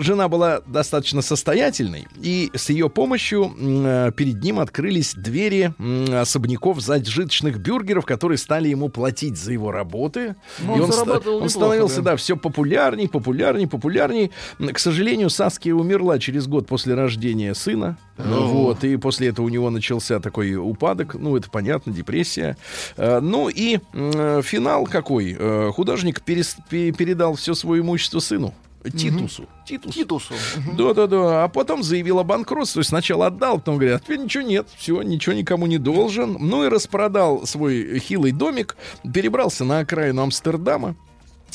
[0.00, 5.74] жена была достаточно состоятельной, и с ее помощью э, перед ним открылись двери
[6.14, 10.36] особняков зажиточных бюргеров, которые стали ему платить за его работы.
[10.60, 12.10] Ну, и он зарабатывал он неплохо, становился, да.
[12.12, 14.30] да, все популярней, популярней, популярней.
[14.58, 17.98] К сожалению, Саския умерла через год после рождения сына.
[18.18, 22.56] Вот, и после этого у него начался такой упадок, ну, это понятно, депрессия.
[22.98, 25.34] Э, Ну и м, финал какой?
[25.38, 28.54] Э, Художник перес- пе- передал все свое имущество сыну.
[28.84, 29.46] Титусу.
[29.66, 29.92] Титусу.
[29.92, 30.34] Титусу.
[30.76, 31.44] Да-да-да.
[31.44, 32.82] А потом заявил о банкротстве.
[32.82, 36.36] Сначала отдал, потом говорят, «А теперь ничего нет, все, ничего никому не должен.
[36.40, 38.76] Ну и распродал свой хилый домик,
[39.12, 40.96] перебрался на окраину Амстердама.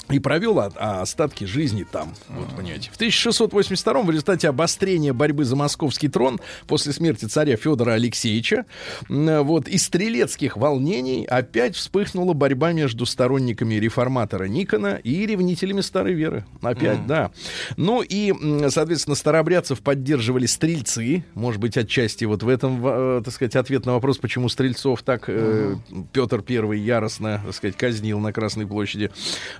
[0.09, 2.13] И провел а остатки жизни там.
[2.29, 2.89] Вот, понимаете.
[2.91, 8.65] В 1682 в результате обострения борьбы за московский трон после смерти царя Федора Алексеевича
[9.09, 16.45] вот, из стрелецких волнений опять вспыхнула борьба между сторонниками реформатора Никона и ревнителями старой веры.
[16.61, 17.31] Опять, да.
[17.77, 18.33] Ну и,
[18.69, 21.25] соответственно, старообрядцев поддерживали стрельцы.
[21.33, 25.25] Может быть, отчасти вот в этом, э, так сказать, ответ на вопрос, почему стрельцов так
[25.27, 25.75] э,
[26.13, 29.11] Петр Первый яростно, так сказать, казнил на Красной площади.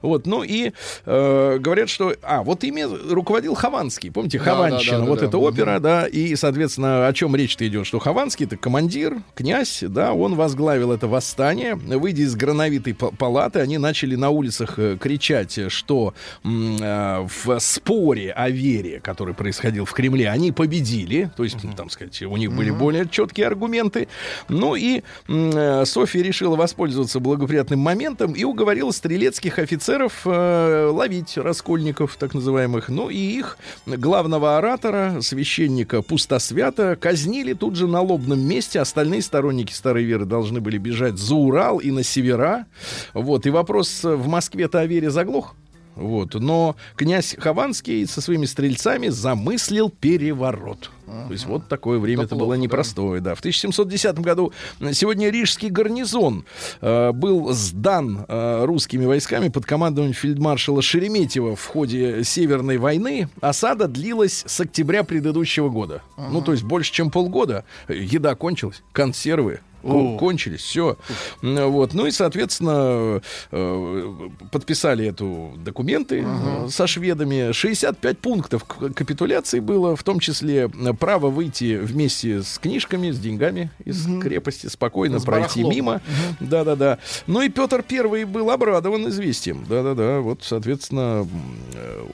[0.02, 0.72] Вот, ну и
[1.06, 2.16] э, говорят, что...
[2.22, 4.12] А, вот ими руководил Хованский.
[4.12, 5.38] Помните, Да, Хованщина, да, да, вот да, эта да.
[5.38, 7.86] опера, да, и, соответственно, о чем речь-то идет?
[7.86, 11.76] Что Хованский это командир, князь, да, он возглавил это восстание.
[11.76, 18.32] Выйдя из грановитой па- палаты, они начали на улицах э, кричать, что э, в споре
[18.32, 21.32] о вере, который происходил в Кремле, они победили.
[21.36, 24.08] То есть, там сказать, у них были более четкие аргументы.
[24.50, 32.16] Ну и э, Софья решила воспользоваться благоприятным моментом и уговорила стрелецких офицеров э, ловить раскольников,
[32.18, 32.90] так называемых.
[32.90, 38.80] Ну и их главного оратора, священника Пустосвята, казнили тут же на лобном месте.
[38.80, 42.66] Остальные сторонники старой веры должны были бежать за Урал и на севера.
[43.14, 43.46] Вот.
[43.46, 45.56] И вопрос в Москве-то о вере заглох.
[45.96, 46.34] Вот.
[46.36, 50.92] Но князь Хованский со своими стрельцами замыслил переворот.
[51.06, 53.22] То есть вот такое время это было непростое.
[53.22, 53.36] Да.
[53.36, 54.54] В 1710 году
[54.92, 56.46] сегодня рижский гарнизон
[56.82, 63.30] э, был сдан э, русскими войсками под командованием фельдмаршала Шереметьева в ходе Северной войны.
[63.40, 66.02] Осада длилась с октября предыдущего года.
[66.18, 67.66] Ну, то есть больше, чем полгода.
[67.88, 69.60] Еда кончилась, консервы
[69.92, 70.98] кон- кончились, все.
[71.42, 71.94] Вот.
[71.94, 73.22] Ну и, соответственно,
[73.52, 77.52] э, подписали эту документы э, со шведами.
[77.52, 83.72] 65 пунктов капитуляции было, в том числе э, право выйти вместе с книжками, с деньгами
[83.84, 85.70] из крепости, спокойно С пройти барахлом.
[85.76, 86.02] мимо.
[86.40, 87.00] Да-да-да.
[87.28, 89.66] Ну и Петр Первый был обрадован известием.
[89.68, 90.20] Да-да-да.
[90.20, 91.28] Вот, соответственно,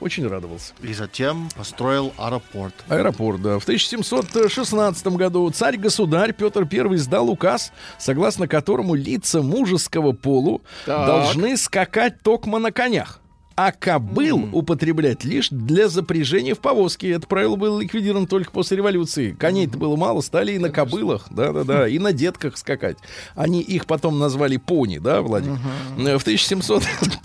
[0.00, 0.72] очень радовался.
[0.82, 2.74] И затем построил аэропорт.
[2.88, 3.58] Аэропорт, да.
[3.58, 7.61] В 1716 году царь-государь Петр I издал указ,
[7.98, 11.06] согласно которому лица мужеского полу Так.
[11.06, 13.21] должны скакать токмо на конях.
[13.54, 17.10] А кобыл употреблять лишь для запряжения в повозке.
[17.10, 19.36] Это правило было ликвидировано только после революции.
[19.38, 22.96] Коней-то было мало, стали и на кобылах, да-да-да, и на детках скакать.
[23.34, 25.52] Они их потом назвали пони, да, Владик?
[25.98, 26.82] Э, В 1700...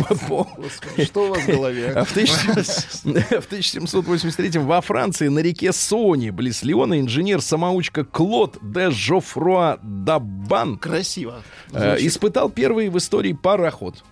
[0.58, 1.94] Господи, что у вас в голове?
[2.06, 2.52] В, 1000
[3.42, 11.42] в 1783 во Франции на реке Сони, близ Леона, инженер-самоучка Клод де Жофруа Дабан Красиво.
[11.72, 14.04] э, испытал первый в истории пароход.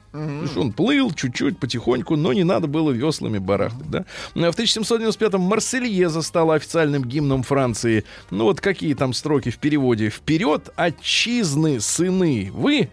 [0.47, 4.06] Что он плыл чуть-чуть, потихоньку, но не надо было веслами барахтать, да.
[4.34, 8.04] В 1795-м Марсельеза стала официальным гимном Франции.
[8.32, 10.10] Ну вот какие там строки в переводе.
[10.10, 12.89] «Вперед, отчизны, сыны, вы,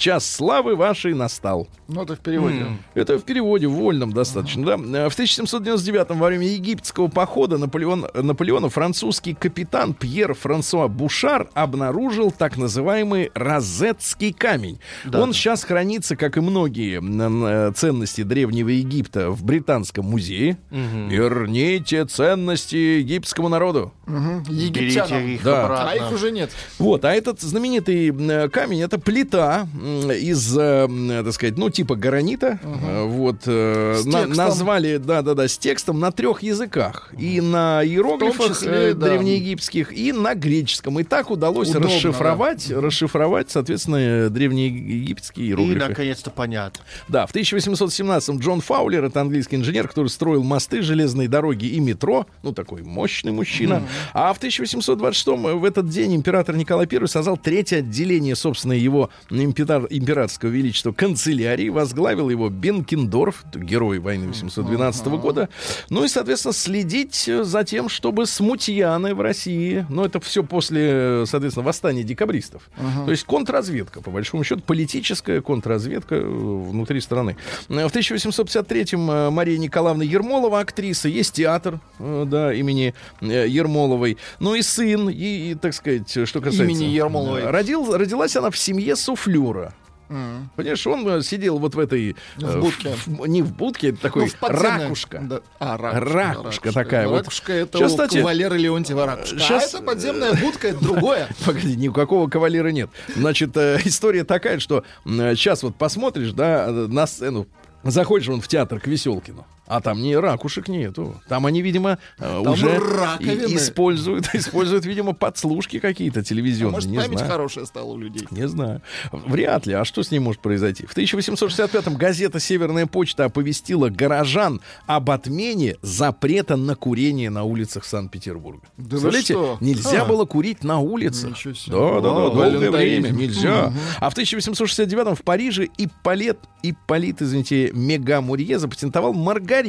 [0.00, 1.68] час славы вашей настал».
[1.86, 2.66] Ну, это в переводе.
[2.94, 4.76] Это в переводе, в вольном достаточно, да.
[4.76, 12.56] В 1799 во время египетского похода Наполеон, Наполеона французский капитан Пьер Франсуа Бушар обнаружил так
[12.56, 14.78] называемый розетский камень.
[15.12, 20.58] Он сейчас хранится, как и многие м, ценности Древнего Египта, в Британском музее.
[20.70, 23.92] Верните ценности египетскому народу.
[24.06, 25.26] Берите Египтянам.
[25.28, 25.90] их Да.
[25.90, 26.50] А их уже нет.
[26.78, 29.66] Вот, а этот знаменитый м, камень это плита
[30.12, 32.58] из, э, так сказать, ну типа гранита.
[32.62, 37.82] Э, Вот э, на- назвали, да, да, да, с текстом на трех языках и на
[37.84, 39.08] иероглифах числе, э, да.
[39.08, 40.98] древнеегипетских и на греческом.
[41.00, 45.88] И так удалось Удобно, расшифровать, расшифровать, соответственно, древнеегипетские И, иероглифы.
[45.88, 46.84] наконец-то, понятно.
[47.08, 52.26] Да, в 1817-м Джон Фаулер, это английский инженер, который строил мосты, железные дороги и метро,
[52.42, 53.82] ну, такой мощный мужчина.
[54.12, 59.79] А в 1826-м в этот день император Николай I создал третье отделение, собственно, его импетар-
[59.88, 65.48] императорского величества канцелярии, возглавил его Бенкендорф, герой войны 1812 года.
[65.88, 70.88] Ну и, соответственно, следить э, за тем, чтобы смутьяны в России, ну, это все после,
[70.90, 72.68] э, соответственно, восстания декабристов.
[73.04, 77.36] То есть контрразведка, по большому счету, политическая контрразведка э, внутри страны.
[77.68, 84.18] В 1853-м э, Мария Николаевна Ермолова, актриса, есть театр, да, имени Ермоловой.
[84.38, 86.64] Ну и сын, и, и, так сказать, что касается...
[86.64, 87.44] Имени Ермоловой.
[87.44, 89.69] Родил, родилась она в семье суфлера.
[90.10, 90.50] М.
[90.56, 92.10] Понимаешь, он э, сидел вот в этой...
[92.10, 92.94] э, В будке.
[93.06, 95.18] в- не в будке, это такой Ну, в подземной- ракушка.
[95.22, 95.40] Да.
[95.58, 96.10] А, ракушка.
[96.10, 97.18] Ракушка такая вот.
[97.18, 99.38] Ракушка это Сейчас, у кстати, Валеры Леонтьева ракушка.
[99.38, 101.28] щас- А это подземная будка, это другое.
[101.46, 102.90] Погоди, никакого кавалера нет.
[103.16, 107.46] Значит, э, история такая, что сейчас вот посмотришь, да, э, на сцену,
[107.84, 111.22] заходишь он в театр к Веселкину, а там ни ракушек нету.
[111.28, 113.54] Там они, видимо, э, Там уже раковины.
[113.56, 116.74] используют, используют, видимо, подслушки какие-то А телевизионные.
[116.74, 117.30] может, не память знаю.
[117.32, 118.26] хорошая стала у людей.
[118.32, 118.82] Не знаю.
[119.12, 119.74] Вряд ли.
[119.74, 120.86] А что с ней может произойти?
[120.86, 128.62] В 1865-м газета «Северная почта» оповестила горожан об отмене запрета на курение на улицах Санкт-Петербурга.
[128.76, 129.56] Да Представляете, что?
[129.60, 130.04] нельзя А.
[130.06, 131.38] было курить на улицах.
[131.68, 133.72] Да, да, да, долгое время нельзя.
[134.00, 139.59] А в 1869-м в Париже Ипполит, Ипполит, извините, Мегамурье запатентовал маргарин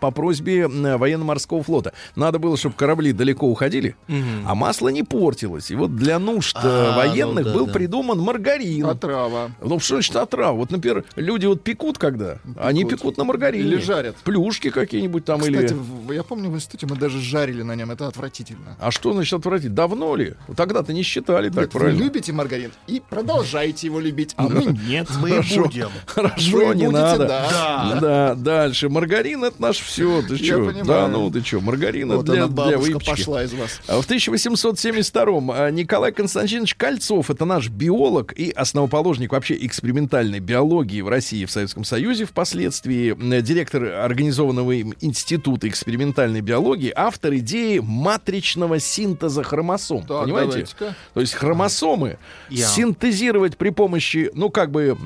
[0.00, 1.92] по просьбе военно-морского флота.
[2.16, 3.96] Надо было, чтобы корабли далеко уходили,
[4.46, 5.70] а масло не портилось.
[5.70, 7.72] И вот для нужд э, А, военных ну да, был да.
[7.72, 8.86] придуман маргарин.
[8.86, 9.50] Отрава.
[9.62, 10.56] Ну, что значит отрава?
[10.56, 12.38] Вот, например, люди вот пекут когда?
[12.58, 13.64] Они пекут на маргарине.
[13.64, 14.16] Или жарят.
[14.24, 16.14] Плюшки какие-нибудь там Кстати, или...
[16.14, 17.90] я помню, в институте мы даже жарили на нем.
[17.90, 18.76] Это отвратительно.
[18.80, 19.74] А что значит отвратить?
[19.74, 20.34] Давно ли?
[20.56, 22.02] Тогда-то не считали так, Нет, вы правильно?
[22.02, 25.08] любите маргарин и продолжаете его любить, а мы нет.
[25.20, 25.64] Мы Хорошо.
[25.64, 25.88] будем.
[26.06, 27.26] Хорошо, Вы не будете, надо.
[27.26, 27.98] да.
[28.00, 28.34] Да.
[28.34, 28.88] дальше.
[28.88, 30.22] Маргарин это наш все.
[30.22, 30.72] Ты что?
[30.84, 31.60] Да, ну ты что?
[31.60, 33.10] Маргарин Вот для, для выпечки.
[33.10, 33.80] пошла из вас.
[33.86, 41.00] А В 1872-м а, Николай Константинович Кольцов, это наш биолог и основоположник вообще экспериментальной биологии
[41.00, 47.78] в России и в Советском Союзе, впоследствии директор организованного им Института экспериментальной биологии, автор идеи
[47.78, 50.04] матричного синтеза хромосом.
[50.06, 50.66] Так, Понимаете?
[51.14, 52.18] То есть хромосомы
[52.50, 52.66] Я.
[52.66, 54.96] синтезировать при помощи, ну как бы,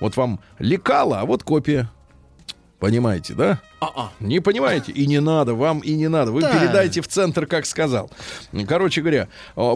[0.00, 1.90] вот вам лекала, а вот копия.
[2.78, 3.60] Понимаете, да?
[4.20, 4.92] Не понимаете?
[4.92, 6.30] И не надо, вам и не надо.
[6.30, 6.52] Вы Да.
[6.52, 8.08] передайте в центр, как сказал.
[8.68, 9.28] Короче говоря,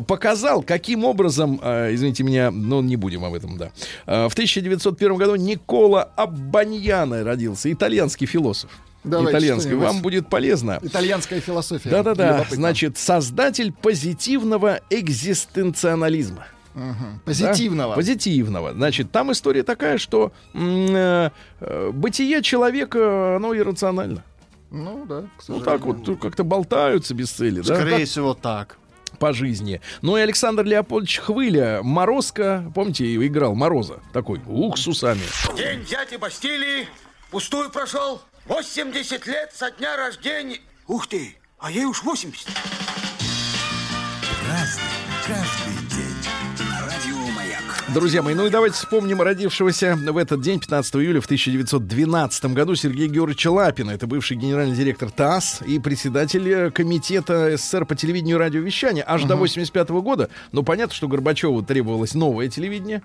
[0.07, 3.73] показал, каким образом, э, извините меня, но не будем об этом, да.
[4.07, 8.71] Э, В 1901 году Никола Аббаньяно родился, итальянский философ.
[9.05, 9.71] Давайте итальянский.
[9.71, 9.87] что-нибудь.
[9.89, 10.79] Вам будет полезно.
[10.81, 11.91] Итальянская философия.
[11.91, 12.47] Да-да-да.
[12.51, 14.79] Значит, создатель позитивного
[16.75, 16.75] экзистенционализма.
[16.75, 17.15] Мгм.
[17.19, 17.25] Да?
[17.25, 17.95] Позитивного.
[17.95, 18.73] Позитивного.
[18.73, 21.31] Значит, там история такая, что э,
[21.61, 24.25] э, бытие человека, оно иррационально.
[24.71, 28.79] Ну да, к Ну так вот, как-то болтаются без цели, да, Скорее всего, так.
[29.19, 29.83] по жизни.
[30.01, 35.21] Ну и Александр Леопольдович Хвыля, Морозко, помните, играл Мороза, такой, ух, с усами.
[35.57, 36.89] День дяди Бастилии
[37.31, 38.23] пустую прошел.
[38.47, 40.61] 80 лет со дня рождения.
[40.89, 42.49] Ух ты, а ей уж 80.
[44.49, 44.83] Разный,
[45.27, 45.62] каждый.
[47.95, 52.75] Друзья мои, ну и давайте вспомним родившегося в этот день, 15 июля в 1912 году,
[52.75, 53.91] Сергея Георгиевича Лапина.
[53.91, 59.25] Это бывший генеральный директор ТАСС и председатель э, комитета СССР по телевидению и радиовещанию аж
[59.25, 60.31] до 85 года.
[60.53, 63.03] Но понятно, что Горбачеву требовалось новое телевидение,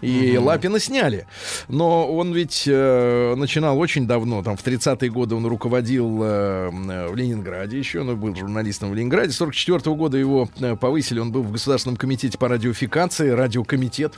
[0.00, 1.28] и Лапина сняли.
[1.68, 7.08] Но он ведь э, начинал очень давно, там в 30-е годы он руководил э, э,
[7.08, 9.30] в Ленинграде еще, он был журналистом в Ленинграде.
[9.30, 14.14] 44 года его э, повысили, он был в Государственном комитете по радиофикации, радиокомитет.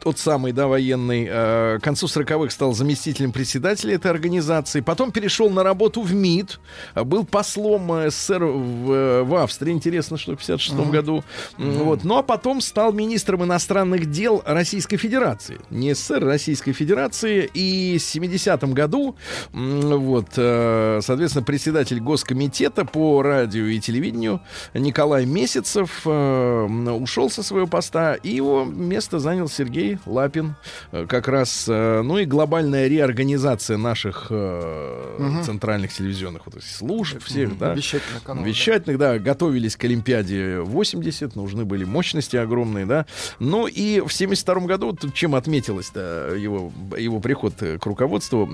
[0.00, 1.26] Тот самый, да, военный.
[1.28, 4.80] Э, К концу 40-х стал заместителем председателя этой организации.
[4.80, 6.60] Потом перешел на работу в МИД.
[7.04, 9.72] Был послом э, СССР в, э, в Австрии.
[9.72, 11.24] Интересно, что в 56 году.
[11.58, 12.04] М, Вот.
[12.04, 15.58] Ну, а потом стал министром иностранных дел Российской Федерации.
[15.70, 17.48] Не СССР, Российской Федерации.
[17.54, 19.16] И в 70-м году,
[19.52, 24.40] вот, э, соответственно, председатель Госкомитета по радио и телевидению
[24.74, 26.66] Николай Месяцев э,
[27.00, 30.54] ушел со своего поста, и его место занял Сергей Лапин.
[30.90, 37.58] Э, Как раз, э, ну и глобальная реорганизация наших э, центральных телевизионных вот, служб всех,
[37.58, 37.74] да.
[37.74, 38.48] Вещательных каналов, да.
[38.48, 43.06] Вещательных, да, готовились к Олимпиаде 80, нужны были мощности огромные, да.
[43.38, 48.46] Ну и в 72 году, чем отметилось его, его приход к руководству,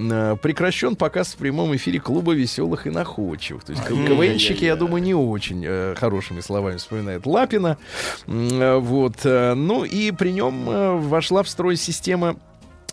[0.42, 3.64] прекращен показ в прямом эфире клуба веселых и находчивых.
[3.64, 7.78] То есть КВНщики, я думаю, не очень э, хорошими словами вспоминают Лапина.
[8.26, 9.16] Вот.
[9.24, 12.36] Ну и при нем вошла в строй система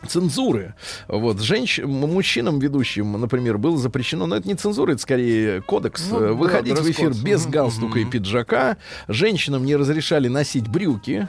[0.05, 0.73] цензуры.
[1.07, 1.79] Вот, женщ...
[1.79, 6.33] мужчинам ведущим, например, было запрещено, но это не цензура, это скорее кодекс, Ну, э, да,
[6.33, 8.77] выходить в эфир без галстука и пиджака.
[9.07, 11.27] Женщинам не разрешали носить брюки.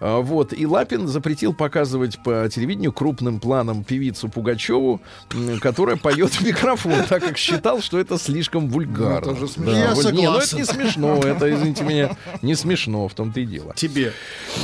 [0.00, 5.00] А, Вот, и Лапин запретил показывать по телевидению крупным планом певицу Пугачеву,
[5.60, 9.36] которая поет в микрофон, так как считал, что это слишком вульгарно.
[9.38, 9.46] Ну.
[9.64, 10.58] Да, Я вуль- Не, ну это согласен.
[10.58, 13.74] не смешно, это, извините меня, не смешно, в том-то и дело.
[13.74, 14.12] Тебе.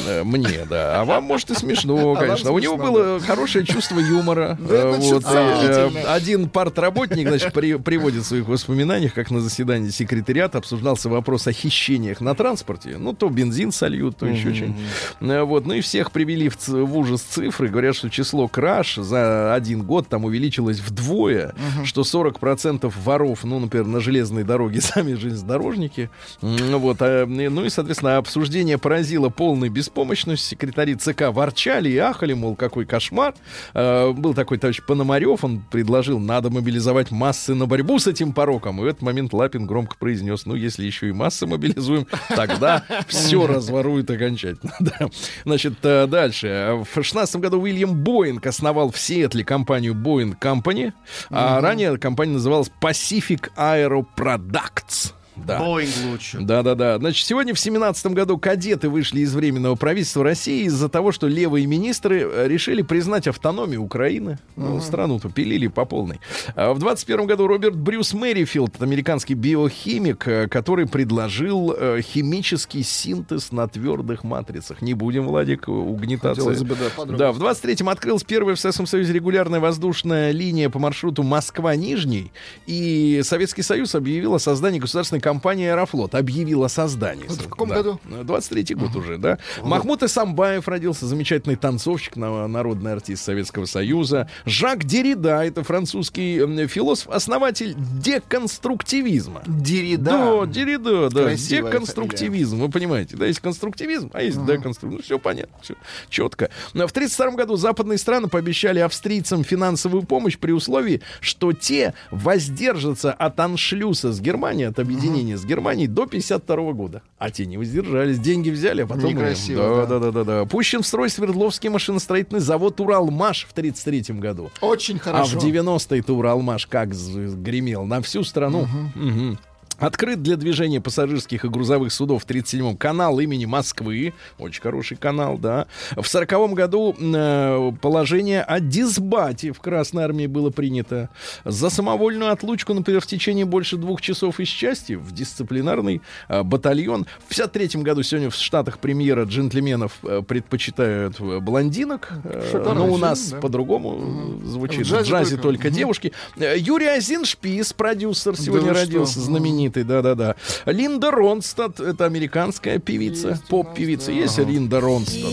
[0.07, 1.01] Э, Мне, да.
[1.01, 2.51] А вам, может, и смешно, конечно.
[2.53, 4.59] У него было хорошее чувство юмора.
[4.73, 5.91] Э, вот, э.
[6.09, 11.53] Один партработник, значит, при- приводит в своих воспоминаниях, как на заседании секретариата обсуждался вопрос о
[11.53, 12.97] хищениях на транспорте.
[12.99, 14.81] Ну, то бензин сольют, то еще что-нибудь.
[15.21, 17.69] Э, Вот, ну и всех привели в, ужас цифры.
[17.69, 23.87] Говорят, что число краж за один год там увеличилось вдвое, что 40% воров, ну, например,
[23.87, 26.09] на железной дороге сами железнодорожники.
[26.41, 30.49] Вот, а, ну и, соответственно, обсуждение поразило полной беспомощностью.
[30.51, 33.32] Секретари ЦК ворчали и ахали, мол, какой кошмар.
[33.75, 38.81] Э, Был такой товарищ Пономарев, он предложил, надо мобилизовать массы на борьбу с этим пороком.
[38.81, 43.47] И в этот момент Лапин громко произнес, ну, если еще и массы мобилизуем, тогда все
[43.47, 44.73] разворуют окончательно.
[44.83, 45.09] Да.
[45.45, 46.85] Значит, э, дальше.
[46.93, 50.93] В 16 году Уильям Боинг основал в Сиэтле компанию Boeing Company,
[51.31, 55.13] а ранее компания называлась Pacific Aero Products.
[55.47, 55.59] Да.
[55.59, 56.39] Боинг лучше.
[56.41, 56.99] Да-да-да.
[56.99, 61.67] Значит, сегодня в семнадцатом году кадеты вышли из Временного правительства России из-за того, что левые
[61.67, 64.39] министры э, решили признать автономию Украины.
[64.57, 66.21] Ну, страну-то пилили по полной.
[66.55, 73.53] А в 21 году Роберт Брюс Мэрифилд, американский биохимик, э, который предложил э, химический синтез
[73.53, 74.83] на твердых матрицах.
[74.83, 76.65] Не будем, Владик, угнетаться.
[76.65, 76.77] Бы,
[77.07, 77.17] да.
[77.17, 82.33] Да, в 23-м открылась первая в Советском Союзе регулярная воздушная линия по маршруту Москва-Нижний.
[82.67, 86.15] И Советский Союз объявил о создании государственной компании «Аэрофлот».
[86.15, 87.25] Объявил о создании.
[87.25, 87.77] Это в каком Да.
[87.77, 88.01] году?
[88.09, 89.39] 23-й год уже, да.
[89.63, 94.29] Махмуд Исамбаев родился, замечательный танцовщик, на- народный артист Советского Союза.
[94.45, 99.43] Жак Деррида, это французский философ, основатель деконструктивизма.
[99.47, 100.03] Деррида.
[100.11, 101.23] Да, Деррида, да.
[101.25, 103.17] Красивая Деконструктивизм, вы понимаете.
[103.17, 104.97] Да, есть конструктивизм, а есть деконструктивизм.
[104.97, 105.75] Ну, все понятно, все
[106.09, 106.51] четко.
[106.75, 113.13] Но в 1932 году западные страны пообещали австрийцам финансовую помощь при условии, что те воздержатся
[113.13, 117.03] от аншлюса с Германией, от объединения с Германией до 52 года.
[117.19, 119.11] А те не воздержались, деньги взяли, а потом...
[119.11, 120.45] Некрасиво, да, да, да, да, да.
[120.47, 124.51] Пущен в строй Свердловский машиностроительный завод «Уралмаш» в 1933 году.
[124.61, 125.39] Очень А хорошо.
[125.39, 128.67] в 90-е-то Уралмаш как гремел на всю страну.
[128.95, 129.39] Мгм.
[129.83, 134.15] Открыт для движения пассажирских и грузовых судов в 37-м канал имени Москвы.
[134.39, 135.67] Очень хороший канал, да.
[135.97, 141.09] В 40-м году э, положение о дисбате в Красной Армии было принято.
[141.45, 147.07] За самовольную отлучку, например, в течение больше двух часов из части в дисциплинарный э, батальон.
[147.27, 152.13] В 53-м году сегодня в Штатах премьера джентльменов э, предпочитают э, блондинок.
[152.23, 153.39] Э, но у нас да.
[153.39, 154.87] по-другому э, звучит.
[154.87, 155.63] В джазе В джазе только.
[155.65, 156.13] только, девушки.
[156.37, 158.85] Э, Юрий Азиншпис, продюсер, сегодня что?
[158.85, 160.37] родился, знаменитый, да-да-да.
[160.67, 164.13] Линда Ронстад, это американская певица, поп-певица.
[164.13, 165.33] Есть Линда Ронстад.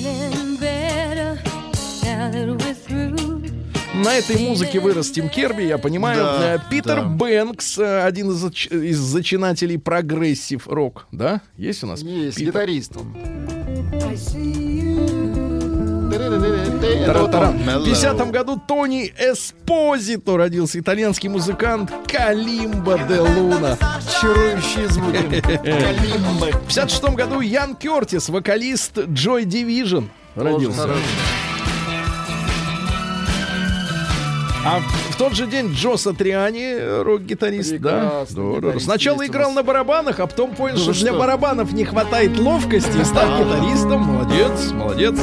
[4.03, 6.23] На этой музыке вырос Тим Керби, я понимаю.
[6.23, 7.03] Да, Э, Питер да.
[7.03, 11.41] Бэнкс, э, один из, из зачинателей прогрессив рок, да?
[11.57, 12.01] Есть у нас?
[12.01, 12.51] Есть, Питер?
[12.53, 13.13] гитарист он.
[13.13, 15.48] Тара-тарам.
[16.19, 17.85] В Mellow.
[17.85, 23.77] 50 году Тони Эспозито родился итальянский музыкант Kalimba de Luna.
[24.19, 25.41] Чарующие звуки.
[25.41, 26.51] Калимбы.
[26.51, 30.89] В 56 году Ян Кертис, вокалист Joy Division, родился.
[34.65, 34.81] А
[35.19, 38.25] тот же день Джо Сатриани, э, рок-гитарист, да.
[38.27, 38.79] Здорово.
[38.79, 41.19] Сначала играл на барабанах, а потом понял, Да что вы для что?
[41.19, 44.01] барабанов не хватает ловкости и стал гитаристом.
[44.01, 45.15] Молодец, молодец.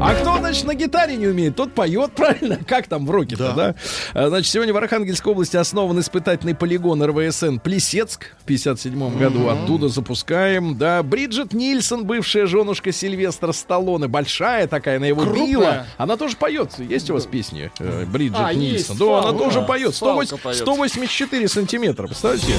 [0.00, 2.58] А кто, значит, на гитаре не умеет, тот поет правильно.
[2.66, 3.74] Как там в роке-то, да?
[4.14, 9.48] А, Значит, сегодня в Архангельской области основан испытательный полигон РВСН Плесецк в 57 году.
[9.48, 10.76] Оттуда запускаем.
[10.78, 15.46] Да, Бриджит Нильсон, бывшая женушка Сильвестра Сталлоне, большая такая, на его Крупная?
[15.46, 15.86] била.
[15.98, 16.70] Она тоже поет.
[16.78, 17.70] Есть у вас песни?
[17.78, 18.96] э, Бриджит А, Нильсон.
[18.96, 19.41] есть, Да, она.
[19.44, 19.94] Тоже поет.
[19.94, 20.56] Фалка 108 поет.
[20.58, 22.54] 184 сантиметра, представляете?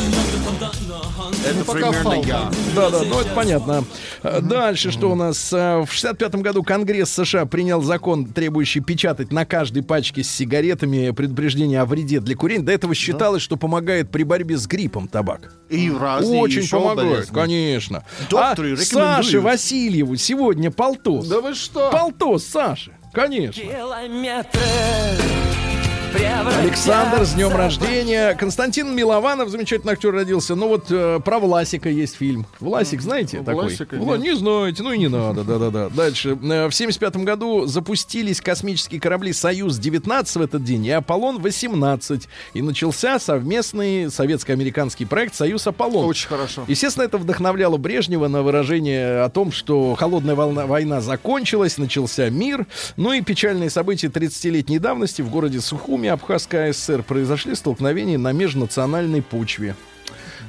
[1.45, 2.27] Это пока Фалка.
[2.27, 2.51] я.
[2.75, 3.83] Да, да, ну это понятно.
[4.21, 5.51] А, Дальше что у нас?
[5.53, 11.11] А, В 65 году Конгресс США принял закон, требующий печатать на каждой пачке с сигаретами
[11.11, 12.63] предупреждение о вреде для курения.
[12.63, 15.53] До этого считалось, что помогает при борьбе с гриппом табак.
[15.69, 18.03] И разные Очень помогает, конечно.
[18.29, 18.77] Докторы а.
[18.77, 21.27] Саше Васильеву сегодня полтос.
[21.27, 21.89] Да вы что?
[21.91, 23.61] Полтос, Саша, конечно.
[26.15, 28.35] Александр, с днем рождения.
[28.35, 30.53] Константин Милованов, замечательный актер, родился.
[30.53, 32.45] Ну вот э, про Власика есть фильм.
[32.59, 33.63] Власик, знаете такой?
[33.65, 34.21] Власика Вла- нет.
[34.21, 35.89] не знаете, ну и не надо, да-да-да.
[35.89, 36.37] Дальше.
[36.43, 42.27] Э, В 75 году запустились космические корабли «Союз-19» в этот день и «Аполлон-18».
[42.53, 46.05] И начался совместный советско-американский проект «Союз-Аполлон».
[46.05, 46.63] Очень хорошо.
[46.67, 52.67] Естественно, это вдохновляло Брежнева на выражение о том, что холодная волна, война закончилась, начался мир.
[52.97, 59.21] Ну и печальные события 30-летней давности в городе Сухуми, Абхазская ССР, произошли столкновения на межнациональной
[59.21, 59.75] почве.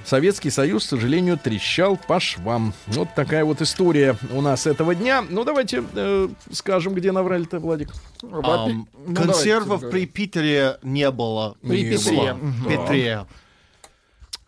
[0.04, 2.74] Советский Союз, к сожалению, трещал по швам.
[2.88, 5.24] Вот такая вот история у нас этого дня.
[5.26, 7.88] Ну, давайте э, скажем, где наврали-то, Владик.
[8.22, 11.56] Ам, ну, консервов давайте, при Питере не было.
[11.62, 12.34] При Не Петре.
[12.34, 12.38] было.
[12.68, 13.26] Петре.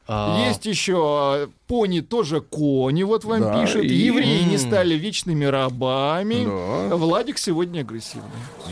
[0.08, 3.82] А, Есть еще э, пони тоже кони, вот вам Да, пишут.
[3.82, 6.44] и- Евреи не стали вечными рабами.
[6.90, 6.94] Да.
[6.96, 8.22] Владик сегодня агрессивный.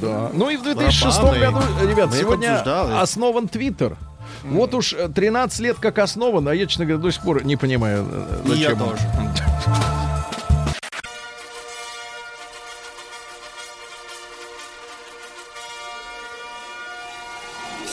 [0.00, 0.30] Да.
[0.32, 1.40] Ну и в 2006 Барабаны.
[1.76, 3.96] году, ребят, Мы сегодня основан Твиттер.
[4.44, 7.56] Вот уж э, 13 лет как основан, а я, честно говоря, до сих пор не
[7.56, 8.78] понимаю, э, И я зачем.
[8.78, 9.02] тоже.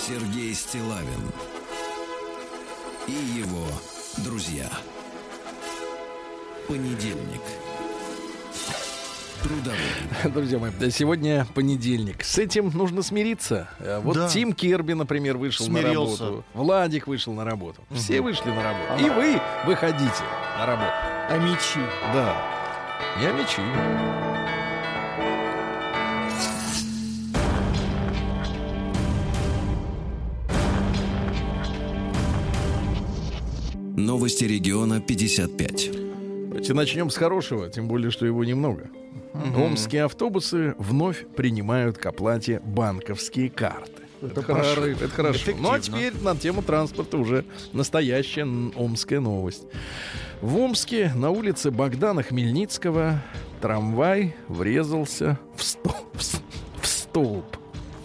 [0.07, 1.30] Сергей Стилавин
[6.71, 7.41] Понедельник.
[9.43, 9.77] Трудовой.
[10.33, 12.23] Друзья мои, да, сегодня понедельник.
[12.23, 13.67] С этим нужно смириться.
[13.79, 14.29] Э, Вот Да.
[14.29, 16.23] Тим Керби, например, вышел на Смирился.
[16.23, 16.45] работу.
[16.53, 17.81] Владик вышел на работу.
[17.93, 19.05] Все вышли на работу.
[19.05, 20.23] И вы выходите
[20.57, 20.91] на работу.
[21.29, 21.85] А мечи?
[22.13, 22.41] Да.
[23.21, 23.61] Я мечи.
[33.97, 36.10] Новости региона 55.
[36.51, 38.89] Давайте начнем с хорошего, тем более, что его немного.
[39.55, 44.01] Омские автобусы вновь принимают к оплате банковские карты.
[44.21, 44.75] Это, хорошо.
[44.75, 45.01] прорыв.
[45.01, 45.51] Это хорошо.
[45.57, 45.97] Ну а Эффективно.
[45.99, 48.43] теперь на тему транспорта уже настоящая
[48.75, 49.63] омская новость.
[50.41, 53.21] В Омске на улице Богдана Хмельницкого
[53.61, 56.41] трамвай врезался в, стол- в с-
[56.81, 57.45] в столб.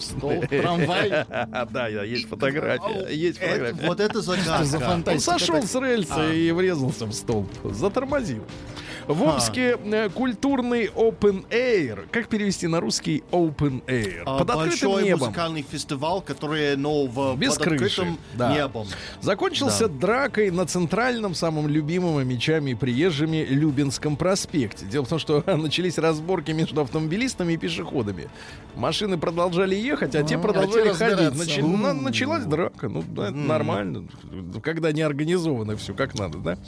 [0.07, 1.11] Столб, трамвай.
[1.28, 3.09] Да, да, есть фотография.
[3.11, 3.86] Есть фотография.
[3.86, 4.34] вот это За
[4.64, 5.11] загадка.
[5.11, 7.48] Он сошел с рельса и врезался в столб.
[7.64, 8.44] Затормозил.
[9.09, 12.07] В Омске э, культурный open air.
[12.11, 14.22] Как перевести на русский open air?
[14.26, 15.20] А, Под открытым Большой небом.
[15.28, 18.52] музыкальный фестиваль, который, ну, в, Без под крыши, открытым да.
[18.52, 18.86] небом.
[19.20, 24.86] Закончился дракой на центральном, самом любимом мечами и приезжими Любинском проспекте.
[24.86, 28.28] Дело в том, что начались разборки между автомобилистами и пешеходами.
[28.74, 31.40] Машины продолжали ехать, а те А, продолжали а те ходить.
[31.40, 32.88] Начи- на- началась драка.
[32.88, 34.09] Ну, да, это нормально.
[34.62, 36.59] Когда не организовано все как надо, да?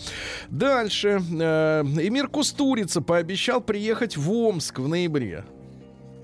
[0.48, 1.20] Дальше.
[1.32, 1.82] Э,
[2.28, 5.44] Эмир Кустурица пообещал приехать в Омск в ноябре.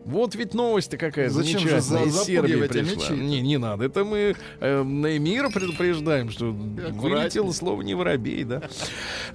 [0.04, 2.10] Вот ведь новость-то какая Зачем же замечательная.
[2.10, 2.82] за- Из Сербии пришла.
[2.94, 3.14] мечи-то?
[3.14, 3.84] Не, не надо.
[3.86, 8.62] Это мы э, на Эмира предупреждаем, что вылетело слово не воробей, да.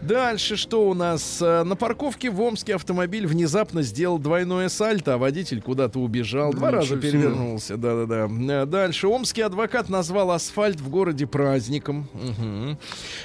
[0.02, 1.40] Дальше что у нас?
[1.42, 6.54] Э, На парковке в Омске автомобиль внезапно сделал двойное сальто, а водитель куда-то убежал.
[6.54, 7.12] Два раза Ничего себе.
[7.12, 7.78] перевернулся.
[7.78, 8.30] Да-да-да.
[8.64, 9.08] Э, Дальше.
[9.08, 12.08] Омский адвокат назвал асфальт в городе праздником.
[12.14, 12.78] Мгм.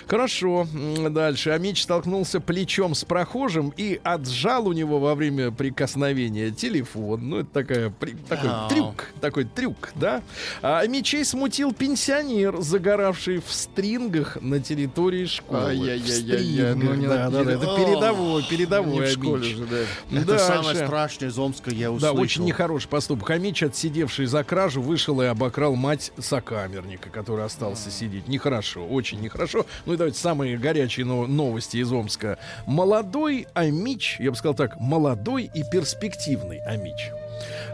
[0.07, 0.67] Хорошо.
[1.11, 1.51] Дальше.
[1.51, 7.34] Амич столкнулся плечом с прохожим и отжал у него во время прикосновения телефон.
[7.35, 8.69] Ну, это такая, при- такой Ау.
[8.69, 9.05] трюк.
[9.21, 10.23] Такой трюк, да?
[10.63, 15.75] А мечей смутил пенсионер, загоравший в стрингах на территории школы.
[16.07, 20.17] Стрингах, ну не да, да, да, это передовой, Не передовой в школе же, да.
[20.17, 20.45] Это Дальше.
[20.45, 22.21] самое страшное из Омска я Да, услышал.
[22.21, 23.27] очень нехороший поступок.
[23.27, 28.29] Хамич, отсидевший за кражу, вышел и обокрал мать сокамерника, который остался сидеть.
[28.29, 29.67] Нехорошо, очень нехорошо.
[29.87, 32.39] Ну и давайте самые горячие но- новости из Омска.
[32.67, 37.11] Молодой Амич, я бы сказал так, молодой и перспективный Амич.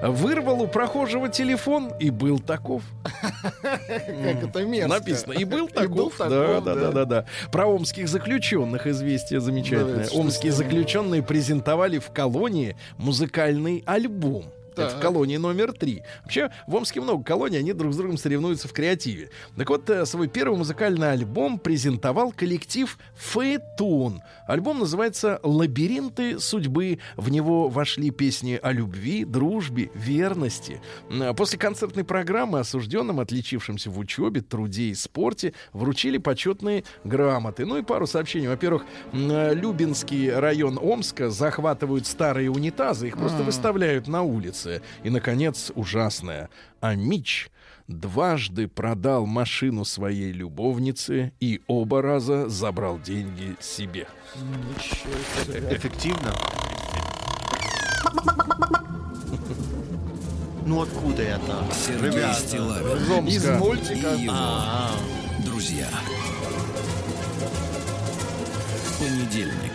[0.02, 2.82] Вырвал у прохожего телефон и был таков.
[3.62, 4.98] Как это мерзко.
[4.98, 5.32] Написано.
[5.32, 6.14] И был таков.
[6.18, 7.24] да, да, да, да, да.
[7.52, 10.08] Про омских заключенных известие замечательное.
[10.12, 14.44] Омские заключенные презентовали в колонии музыкальный альбом.
[14.86, 16.02] Это в колонии номер три.
[16.22, 19.30] Вообще, в Омске много колоний, они друг с другом соревнуются в креативе.
[19.56, 24.22] Так вот, э, свой первый музыкальный альбом презентовал коллектив «Фаэтон».
[24.46, 26.98] Альбом называется «Лабиринты судьбы».
[27.16, 30.80] В него вошли песни о любви, дружбе, верности.
[31.10, 37.64] М, После концертной программы осужденным, отличившимся в учебе, труде и спорте, вручили почетные грамоты.
[37.64, 38.48] Ну и пару сообщений.
[38.48, 44.69] Во-первых, э, Любинский район Омска захватывают старые унитазы, их просто выставляют на улице.
[45.02, 46.48] И, наконец, ужасное.
[46.80, 47.50] А Мич
[47.88, 54.06] дважды продал машину своей любовнице и оба раза забрал деньги себе.
[55.70, 56.32] Эффективно.
[60.66, 61.64] Ну откуда это?
[61.74, 62.34] Сергей Ребята.
[62.40, 64.14] Стилавин Из мультика.
[64.14, 64.90] и его А,
[65.44, 65.88] друзья.
[69.00, 69.72] Понедельник.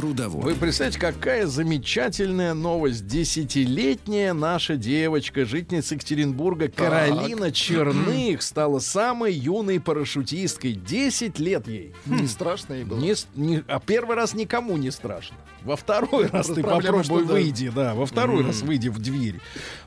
[0.00, 0.42] Трудовой.
[0.42, 3.06] Вы представляете, какая замечательная новость.
[3.06, 10.72] Десятилетняя наша девочка, жительница Екатеринбурга, Каролина Черных, стала самой юной парашютисткой.
[10.72, 11.92] Десять лет ей.
[12.06, 12.98] Не страшно ей было.
[12.98, 15.36] Не, не- а первый раз никому не страшно.
[15.64, 19.40] Во второй раз ты попробуй выйди, да, во второй раз выйди в дверь.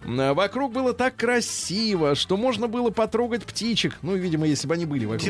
[0.06, 3.98] А Вокруг было так красиво, что можно было потрогать птичек.
[4.02, 5.30] Ну, видимо, если бы они были вокруг.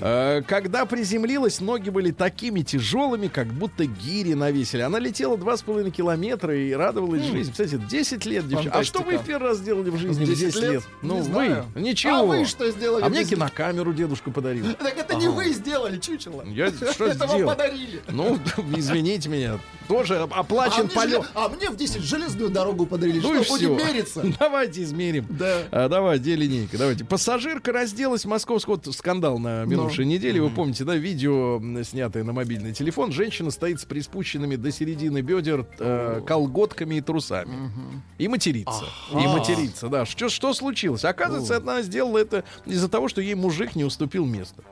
[0.00, 4.82] А, Когда приземлилась, ноги были такими тяжелыми, как будто гири навесили.
[4.82, 7.44] Она летела два с половиной километра и радовалась жизни.
[7.44, 8.76] Представляете, 10 лет, девчонки.
[8.76, 10.82] А что вы в первый раз сделали в жизни в 10 лет?
[11.02, 11.22] Ну, вы.
[11.22, 11.66] знаю.
[11.74, 12.16] Ничего.
[12.16, 13.02] А вы что сделали?
[13.02, 13.38] А мне в 10 лет?
[13.38, 14.66] кинокамеру дедушка подарил.
[14.78, 16.44] Так это не вы сделали, чучело.
[16.46, 17.50] Я что Это вам сделал?
[17.50, 18.00] подарили.
[18.08, 18.38] Ну,
[18.76, 19.58] извините меня.
[19.88, 21.20] Тоже оплачен а, мне полет.
[21.20, 23.20] желе- а мне в 10 железную дорогу подарили.
[23.20, 24.22] Ну что, будем мериться?
[24.40, 25.26] Давайте измерим.
[25.30, 25.62] Да.
[25.70, 26.78] А, давай, где линейка?
[26.78, 27.04] Давайте.
[27.04, 28.74] Пассажирка разделась в московском...
[28.74, 30.12] Вот скандал на минувшей Ну.
[30.12, 30.40] неделе.
[30.42, 30.96] Вы помните, да?
[30.96, 33.12] Видео, снятое на мобильный телефон.
[33.12, 37.70] Женщина стоит с приспущенными до середины бедер э, колготками и трусами.
[38.18, 38.84] И матерится.
[39.12, 40.04] И матерится, да.
[40.06, 41.04] Что, что случилось?
[41.04, 44.62] Оказывается, она сделала это из-за того, что ей мужик не уступил место.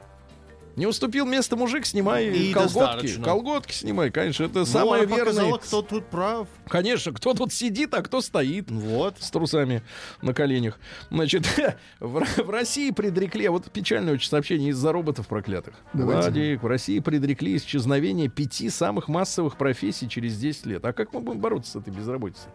[0.76, 2.74] Не уступил место мужик, снимай И колготки.
[2.78, 3.24] достаточно.
[3.24, 5.58] Колготки снимай, конечно, это Ну, самое она показала, верное.
[5.60, 6.48] кто тут прав.
[6.68, 8.70] Конечно, кто тут сидит, а кто стоит.
[8.70, 9.16] Вот.
[9.20, 9.82] С трусами
[10.22, 10.78] на коленях.
[11.10, 11.46] Значит,
[12.00, 15.74] в, в России предрекли, а вот печальное очень сообщение из-за роботов проклятых.
[15.92, 16.22] Давайте.
[16.30, 20.84] Владик, в России предрекли исчезновение пяти самых массовых профессий через 10 лет.
[20.84, 22.50] А как мы будем бороться с этой безработицей?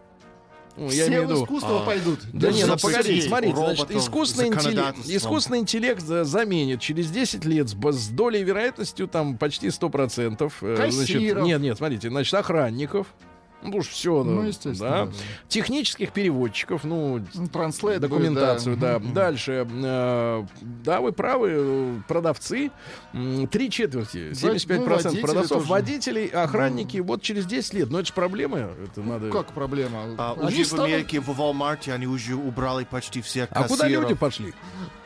[0.76, 1.44] Ну, я Все имею в виду...
[1.44, 1.86] искусство А.
[1.86, 2.20] пойдут.
[2.32, 6.80] Да не, ну запретить погодите, у смотрите, значит, роботов искусственный интеллект, искусственный интеллект за- заменит
[6.80, 10.52] через 10 лет с, с долей вероятностью там почти 100%.
[10.62, 11.44] э, значит, Кассиров.
[11.44, 13.08] нет, нет, смотрите, значит, охранников,
[13.62, 15.06] ну уж все, Ну, естественно, да.
[15.06, 15.12] да.
[15.48, 18.98] технических переводчиков, ну, Ну, Транслейт будет, документацию, да.
[18.98, 19.12] Мгм.
[19.14, 22.70] Дальше, э, да, вы правы, продавцы,
[23.50, 25.70] три четверти, 75% ну, водители продавцов, тоже.
[25.70, 27.90] водителей, охранники, вот через 10 лет.
[27.90, 29.26] Но это же проблема, это надо...
[29.26, 30.00] Ну, Как проблема?
[30.18, 34.02] А Они уже в Америке, в Walmart, они уже убрали почти всех А куда кассиров.
[34.02, 34.54] люди пошли?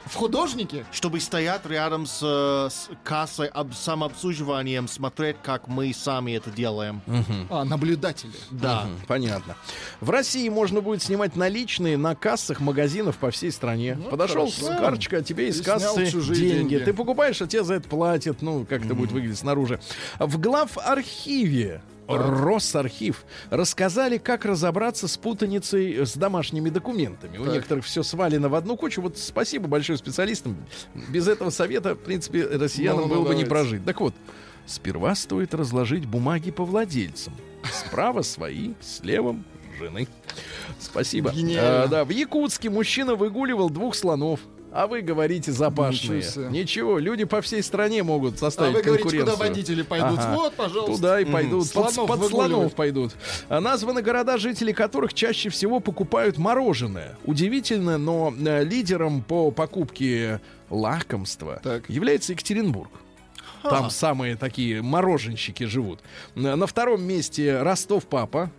[0.06, 0.84] В художники?
[0.92, 7.00] Чтобы стоять рядом с, э, с кассой об, самообслуживанием, смотреть, как мы сами это делаем.
[7.50, 8.32] А, наблюдатели.
[8.50, 8.84] Да.
[8.84, 9.56] Мгм, понятно.
[10.00, 13.96] В России можно будет снимать наличные на кассах магазинов по всей стране.
[14.10, 14.80] Подошел с хорошо.
[14.80, 16.68] карточкой, а тебе из И снял кассы чужие деньги.
[16.70, 16.84] деньги.
[16.84, 18.42] Ты покупаешь, а тебе за это платят.
[18.42, 19.80] Ну, как это будет выглядеть снаружи.
[20.18, 27.38] В главархиве Росархив рассказали, как разобраться с путаницей с домашними документами.
[27.38, 27.54] У Так.
[27.54, 29.00] некоторых все свалено в одну кучу.
[29.00, 30.56] Вот спасибо большое специалистам.
[31.10, 33.50] Без этого совета, в принципе, россиянам Ну-ну-ну, было бы не давайте.
[33.50, 33.84] прожить.
[33.84, 34.14] Так вот,
[34.66, 37.34] сперва стоит разложить бумаги по владельцам.
[37.72, 39.36] Справа свои, слева
[39.78, 40.06] жены.
[40.78, 41.32] Спасибо.
[41.58, 44.40] А, да, в Якутске мужчина выгуливал двух слонов.
[44.74, 46.18] А вы говорите запашные.
[46.18, 46.48] Ничего.
[46.50, 49.36] Ничего, люди по всей стране могут А составить вы говорите, конкуренцию.
[49.36, 50.18] куда водители пойдут?
[50.18, 50.34] Ага.
[50.34, 50.96] Вот, пожалуйста.
[50.96, 51.70] Туда и пойдут.
[51.72, 53.12] Под, Слонов под слонов пойдут.
[53.48, 57.16] А названы города, жители которых чаще всего покупают мороженое.
[57.24, 61.88] Удивительно, но э, лидером по покупке лакомства Так.
[61.88, 62.90] является Екатеринбург.
[63.70, 66.00] Там самые такие мороженщики живут.
[66.34, 68.50] На, втором месте Ростов-Папа.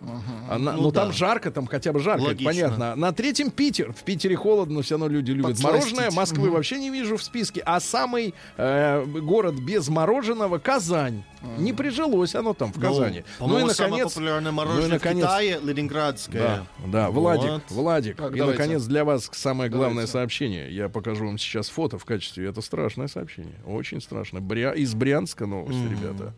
[0.49, 1.13] А на- Ну ну, там да.
[1.13, 2.95] жарко, там хотя бы жарко, это понятно.
[2.95, 3.93] На третьем Питер.
[3.93, 6.11] В Питере холодно, все равно люди любят мороженое.
[6.11, 7.61] Москвы вообще не вижу в списке.
[7.65, 11.23] А самый э, город без мороженого Казань.
[11.57, 13.23] Не прижилось оно там в Казани.
[13.39, 14.13] Ну, ну и по-моему, самое наконец.
[14.13, 15.23] популярное ну и мороженое наконец.
[15.23, 16.41] в Китае ленинградское.
[16.41, 17.63] Да, да, Владик, Вот.
[17.69, 18.17] Владик.
[18.17, 18.59] Так, и, давайте.
[18.59, 20.11] наконец, для вас самое главное Давайте.
[20.11, 20.75] сообщение.
[20.75, 22.47] Я покажу вам сейчас фото в качестве.
[22.49, 23.55] Это страшное сообщение.
[23.65, 24.41] Очень страшно.
[24.41, 24.73] Бря...
[24.73, 26.33] Из Брянска новость, ребята.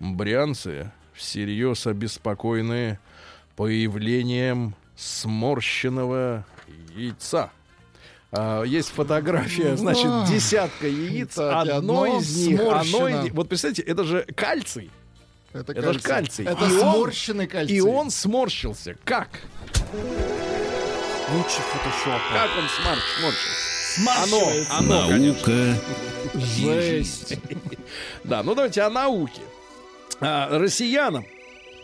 [0.00, 2.98] Брянцы всерьез обеспокоены
[3.56, 6.44] появлением сморщенного
[6.96, 7.50] яйца.
[8.32, 11.36] А, есть фотография, значит, десятка яиц.
[11.36, 13.26] Одно одно из них, сморщено.
[13.26, 14.90] из- вот представьте, это же кальций.
[15.52, 16.44] Это, Это ж кальций.
[16.46, 17.76] Это И он- сморщенный кальций.
[17.76, 18.96] И он сморщился.
[19.04, 19.28] Как?
[21.32, 22.20] Лучше фотошопа.
[22.32, 23.79] Как он смор- сморщился?
[24.22, 25.52] Оно, оно, конечно.
[25.54, 25.80] Наука
[26.34, 27.34] Жесть.
[28.24, 29.40] Да, ну давайте о науке.
[30.20, 31.24] А, россиянам,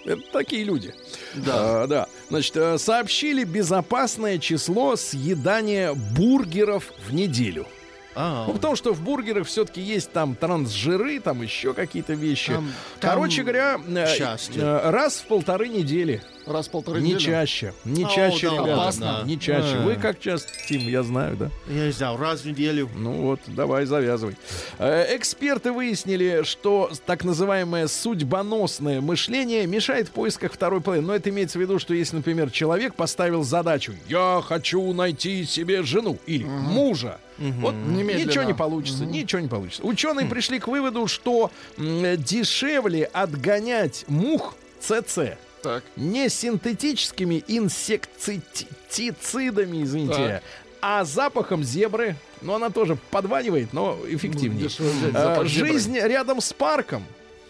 [0.04, 0.94] это такие люди,
[1.34, 7.66] да, да значит, э, сообщили безопасное число съедания бургеров в неделю.
[8.14, 12.52] А, Ну, потому что в бургерах все-таки есть там трансжиры, там еще какие-то вещи.
[12.52, 14.59] Там- Короче там говоря, э, части.
[14.59, 16.22] э, раз в полторы недели.
[16.47, 17.24] Раз в полторы Не недели.
[17.24, 17.74] чаще.
[17.84, 18.76] Не О, чаще, да ребята.
[18.76, 19.22] ладно.
[19.24, 19.76] Не чаще.
[19.78, 19.82] А.
[19.84, 21.51] Вы как часто, Тим, я знаю, да?
[21.68, 22.88] я не знаю, раз в неделю.
[22.94, 24.36] Ну вот, давай, завязывай.
[24.78, 31.07] Э, Эксперты выяснили, что так называемое судьбоносное мышление мешает в поисках второй половины.
[31.09, 35.82] Но это имеется в виду, что если, например, человек поставил задачу «Я хочу найти себе
[35.82, 38.28] жену» или «мужа», вот Немедленно.
[38.30, 39.82] ничего не получится, ничего не получится.
[39.84, 45.36] Ученые пришли к выводу, что м, дешевле отгонять мух ЦЦ
[45.66, 45.82] Так.
[45.96, 50.42] не синтетическими инсектицидами, извините, Так.
[50.80, 52.14] а запахом зебры.
[52.40, 54.68] Ну, она тоже подванивает, но эффективнее.
[54.68, 55.44] Взять А.
[55.44, 57.04] Жизнь рядом с парком.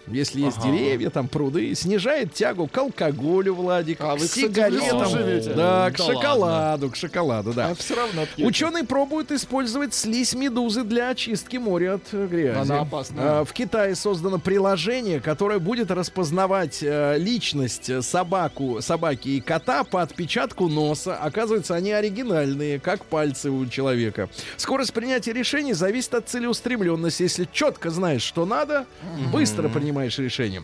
[0.07, 5.01] Если есть деревья, там пруды, снижает тягу к алкоголю, Владик, А к вы, кстати, сигаретам,
[5.03, 5.55] лесу живете?
[5.55, 7.71] да, к Да шоколаду, к шоколаду, да.
[7.71, 8.49] А все равно пьете.
[8.49, 12.57] Ученые пробуют использовать слизь медузы для очистки моря от грязи.
[12.57, 13.41] Она опасная.
[13.41, 19.83] А, В Китае создано приложение, которое будет распознавать э, личность э, собаку, собаки и кота
[19.83, 21.17] по отпечатку носа.
[21.17, 24.29] Оказывается, они оригинальные, как пальцы у человека.
[24.57, 27.23] Скорость принятия решений зависит от целеустремленности.
[27.25, 28.87] Если четко знаешь, что надо,
[29.33, 30.63] быстро принимаешь решение.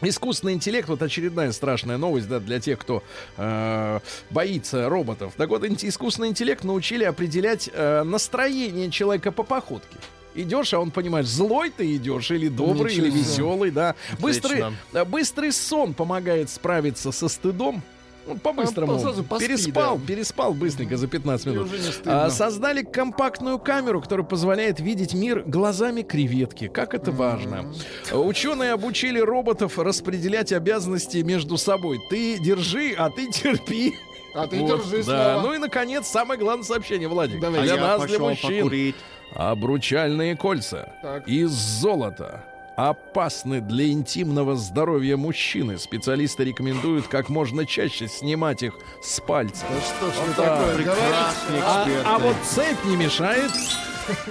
[0.00, 3.02] Искусственный интеллект, вот очередная страшная новость, да, для тех, кто
[3.36, 4.00] э,
[4.30, 5.32] боится роботов.
[5.36, 9.96] Так вот, искусственный интеллект научили определять э, настроение человека по походке.
[10.36, 13.96] Идешь, а он понимаешь, злой ты идешь, или добрый, Ничего или веселый, да.
[14.20, 14.76] Быстрый, Отлично.
[14.92, 17.82] э, быстрый сон помогает справиться со стыдом.
[18.28, 18.94] Ну, по-быстрому.
[18.94, 20.06] А, сразу поспи, переспал, да.
[20.06, 21.68] переспал быстренько за 15 И минут.
[22.04, 26.68] А, создали компактную камеру, которая позволяет видеть мир глазами креветки.
[26.68, 27.72] Как это важно.
[28.12, 31.98] Ученые обучили роботов распределять обязанности между собой.
[32.10, 33.94] Ты держи, а ты терпи.
[34.34, 35.40] А ты Вот, держи да.
[35.42, 37.40] Ну и, наконец, самое главное сообщение, Владик.
[37.40, 37.60] Давай.
[37.60, 38.56] А Для я нас, для мужчин.
[38.58, 38.96] покурить.
[39.34, 41.28] Обручальные кольца Так.
[41.28, 42.44] из золота
[42.78, 45.78] опасны для интимного здоровья мужчины.
[45.78, 49.64] Специалисты рекомендуют как можно чаще снимать их с пальца.
[49.68, 50.58] Да что ж Вот так.
[50.60, 53.50] такое Прекрасный А, а вот цепь не мешает.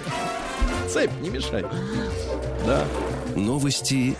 [0.90, 1.68] Цепь не мешает.
[2.66, 2.86] Да.
[3.36, 4.16] Новости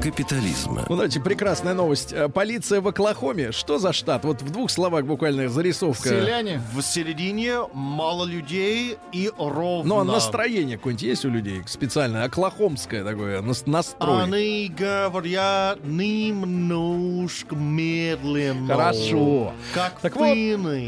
[0.00, 0.84] капитализма.
[0.88, 2.12] Ну, давайте, прекрасная новость.
[2.12, 3.52] Э, Полиция в Оклахоме.
[3.52, 4.24] Что за штат?
[4.24, 6.08] Вот в двух словах буквально зарисовка.
[6.08, 6.60] Селяне.
[6.74, 9.88] В середине мало людей и ровно.
[9.96, 14.24] Но настроение какое-нибудь есть у людей специальное, оклахомское такое, нас- настрой.
[14.24, 18.74] Они говорят немножко медленно.
[18.74, 19.52] Хорошо.
[19.74, 20.36] Как Так вот.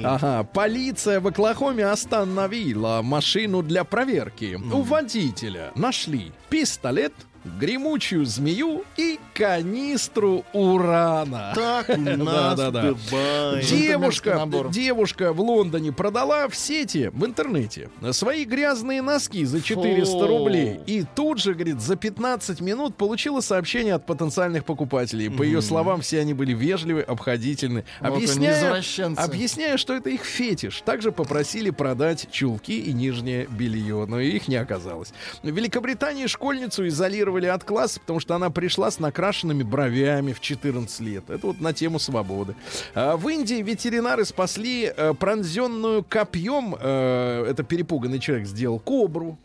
[0.04, 4.58] Ага, полиция в Оклахоме остановила машину для проверки.
[4.72, 7.12] У водителя нашли пистолет,
[7.44, 11.52] гремучую змею и канистру урана.
[11.54, 13.66] Так у нас бывает.
[13.66, 20.26] Девушка, девушка в Лондоне продала в сети, в интернете, свои грязные носки за 400 Фу.
[20.26, 20.80] рублей.
[20.86, 25.30] И тут же, говорит, за 15 минут получила сообщение от потенциальных покупателей.
[25.30, 27.84] По ее словам, все они были вежливы, обходительны.
[28.00, 28.82] Вот объясняя,
[29.16, 30.82] объясняя, что это их фетиш.
[30.84, 35.12] Также попросили продать чулки и нижнее белье, но их не оказалось.
[35.42, 41.00] В Великобритании школьницу изолировали от класса, потому что она пришла с накрашенными бровями в 14
[41.00, 41.30] лет.
[41.30, 42.54] Это вот на тему свободы.
[42.94, 49.38] А в Индии ветеринары спасли э, пронзенную копьем, э, это перепуганный человек сделал, кобру.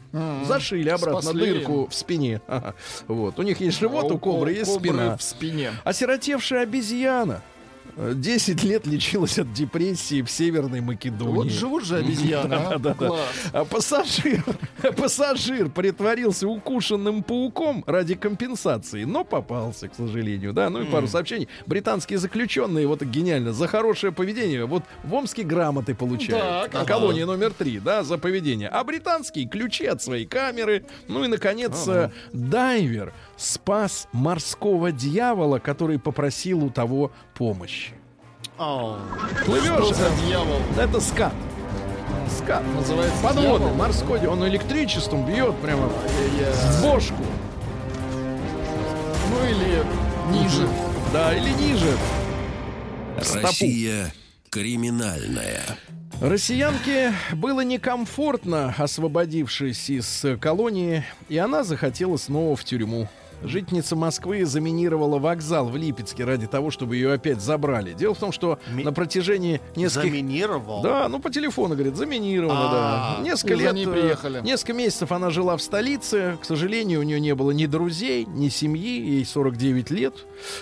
[0.47, 1.51] Зашили обратно Спасли.
[1.53, 2.41] дырку в спине.
[2.47, 2.73] Ага.
[3.07, 3.37] Вот.
[3.39, 5.17] У них есть живот, А у кобры ко- есть кобры спина.
[5.17, 5.71] в спине.
[5.83, 7.41] Осиротевшая обезьяна.
[7.95, 11.35] Э, 10 лет лечилась от депрессии в Северной Македонии.
[11.35, 12.69] Вот живут же обезьяны, а?
[12.71, 13.07] Да-да-да.
[13.07, 13.29] Класс.
[13.53, 14.43] А пассажир,
[14.97, 20.53] пассажир притворился укушенным пауком ради компенсации, но попался, к сожалению.
[20.53, 21.47] Да, ну и пару сообщений.
[21.65, 26.41] Британские заключенные, вот гениально, за хорошее поведение, вот в Омске грамоты получают.
[26.43, 26.85] Так, А ага.
[26.85, 28.69] Колония номер три, да, за поведение.
[28.69, 30.85] А британские ключи от своей камеры.
[31.07, 37.93] Ну и, наконец, э, дайвер спас морского дьявола, который попросил у того помощи.
[38.57, 38.97] О,
[39.45, 40.59] Плывешь, Что за дьявол?
[40.77, 41.33] это скат.
[42.37, 42.63] Скат.
[42.75, 43.73] Называется Подводный, дьявол?
[43.75, 44.27] морской.
[44.27, 46.51] Он электричеством бьет прямо Ай-яй-яй.
[46.53, 47.23] в бошку.
[49.31, 49.83] Ну или
[50.43, 50.67] ниже.
[51.13, 51.91] Да, или ниже.
[53.41, 54.13] Россия
[54.49, 55.61] криминальная.
[56.21, 63.07] Россиянке было некомфортно, освободившись из колонии, и она захотела снова в тюрьму.
[63.43, 67.93] Жительница Москвы заминировала вокзал в Липецке ради того, чтобы ее опять забрали.
[67.93, 70.11] Дело в том, что Ми- на протяжении нескольких...
[70.11, 70.81] Заминировал?
[70.81, 73.23] Да, ну по телефону, говорит, заминировано, А, да.
[73.23, 74.41] Несколько и за лет, э, приехали.
[74.41, 76.37] несколько месяцев она жила в столице.
[76.41, 80.13] К сожалению, у нее не было ни друзей, ни семьи, ей 49 лет.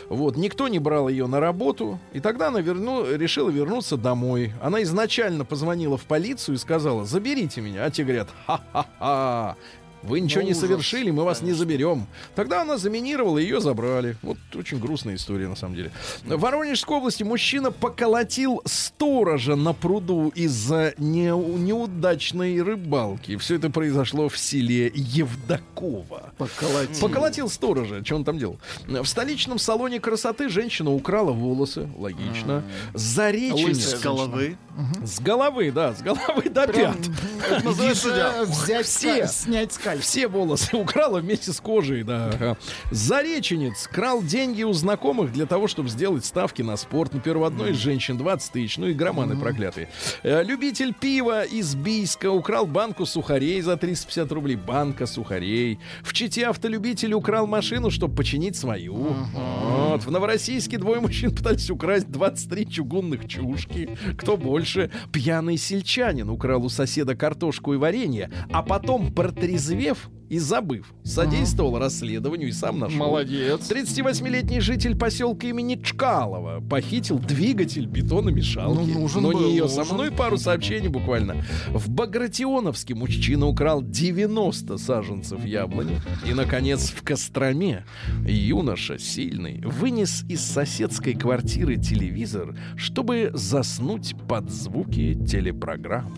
[0.10, 2.00] Вот, никто не брал ее на работу.
[2.14, 4.54] И тогда она верну, решила вернуться домой.
[4.62, 7.86] Она изначально позвонила в полицию и сказала, заберите меня.
[7.86, 9.56] А те говорят, ха-ха-ха.
[10.04, 12.08] Вы ничего Ну, не совершили, мы вас не заберем.
[12.36, 14.16] Тогда она заминировала, ее забрали.
[14.22, 15.92] Вот очень грустная история, на самом деле.
[16.24, 23.38] В Воронежской области мужчина поколотил сторожа на пруду из-за не- неудачной рыбалки.
[23.38, 26.32] Все это произошло в селе Евдокова.
[26.38, 27.02] Поколотил.
[27.02, 28.04] Поколотил сторожа.
[28.06, 28.58] Что он там делал?
[28.88, 31.88] В столичном салоне красоты женщина украла волосы.
[31.98, 32.64] Логично.
[32.94, 33.78] Зареченец.
[33.78, 34.58] С головы.
[35.04, 37.12] С головы, да, с головы до Прям, пят.
[37.50, 38.46] это называется, сюда.
[38.46, 39.22] взять, Все.
[39.24, 40.02] ска- снять скальп.
[40.02, 42.58] Все волосы украла вместе с кожей, да.
[42.92, 47.14] Зареченец крал деньги у знакомых для того, чтобы сделать ставки на спорт.
[47.14, 49.90] Например, у одной из женщин 20 тысяч, ну и громаны проклятые.
[50.24, 54.56] Э, Любитель пива из Бийска украл банку сухарей за 350 рублей.
[54.58, 55.80] Банка сухарей.
[56.04, 58.96] В Чите автолюбитель украл машину, чтобы починить свою.
[59.34, 60.04] Вот.
[60.04, 63.90] В Новороссийске двое мужчин пытались украсть 23 чугунных чушки.
[64.18, 64.67] Кто больше?
[65.12, 72.50] Пьяный сельчанин украл у соседа картошку и варенье, а потом, протрезвев и забыв, содействовал расследованию
[72.50, 72.98] и сам нашел.
[72.98, 73.70] Молодец.
[73.70, 78.78] 38-летний житель поселка имени Чкалова похитил двигатель бетономешалки.
[78.92, 79.86] Ну, нужен Но был, не ее нужен.
[79.86, 81.44] со мной пару сообщений буквально.
[81.70, 86.02] В Багратионовске мужчина украл 90 саженцев яблони.
[86.28, 87.86] И, наконец, в Костроме
[88.26, 96.14] юноша сильный вынес из соседской квартиры телевизор, чтобы заснуть под звуки телепрограмм.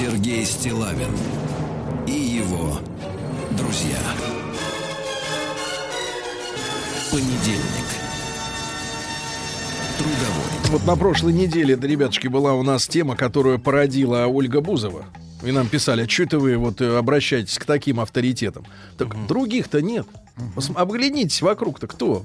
[0.00, 1.10] Сергей Стилавин
[2.06, 2.78] и его
[3.50, 3.98] друзья.
[7.10, 7.84] Понедельник.
[9.98, 10.70] Трудовой.
[10.70, 15.04] Вот на прошлой неделе, да, ребятушки, была у нас тема, которую породила Ольга Бузова.
[15.42, 18.64] И нам писали, а что это вы вот э, обращаетесь к таким авторитетам?
[18.96, 20.06] Так других-то нет.
[20.56, 22.24] Посм- Обглянитесь вокруг-то кто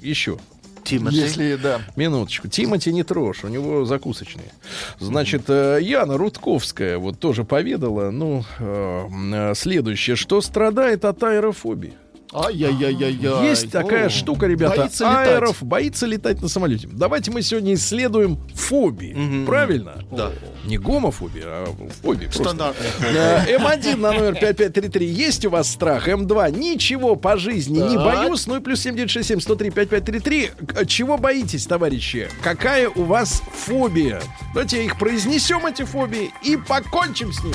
[0.00, 0.38] еще?
[0.84, 1.16] Тимати.
[1.16, 1.80] Если, да.
[1.96, 2.48] Минуточку.
[2.48, 4.52] Тимати не трожь, у него закусочные.
[5.00, 11.94] Значит, э, Яна Рудковская вот тоже поведала, ну, э, э, следующее, что страдает от аэрофобии.
[12.34, 13.48] Ай-яй-яй-яй-яй.
[13.48, 14.76] Есть такая О, штука, ребята.
[14.82, 15.28] Боится летать.
[15.28, 16.88] Аэроф боится летать на самолете.
[16.90, 19.44] Давайте мы сегодня исследуем фобии.
[19.46, 19.94] Правильно?
[20.10, 20.32] Да.
[20.64, 21.66] Не гомофобия, а
[22.02, 22.24] фобии.
[22.24, 22.42] просто.
[22.44, 25.06] Стандартная Э, М1 на номер 5533.
[25.06, 26.08] Есть у вас страх?
[26.08, 26.50] М2.
[26.58, 28.04] Ничего по жизни не Так.
[28.04, 28.46] боюсь.
[28.46, 30.50] Ну и плюс 7967 103 5533.
[30.66, 32.28] К- Чего боитесь, товарищи?
[32.42, 34.20] Какая у вас фобия?
[34.54, 37.54] Давайте их произнесем, эти фобии, и покончим с ними.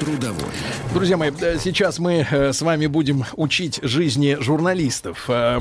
[0.00, 0.52] Трудовой.
[0.94, 5.24] Друзья мои, э, сейчас мы э, с вами будем учить жизни журналистов.
[5.28, 5.58] Э,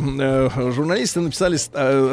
[0.71, 1.57] Журналисты написали,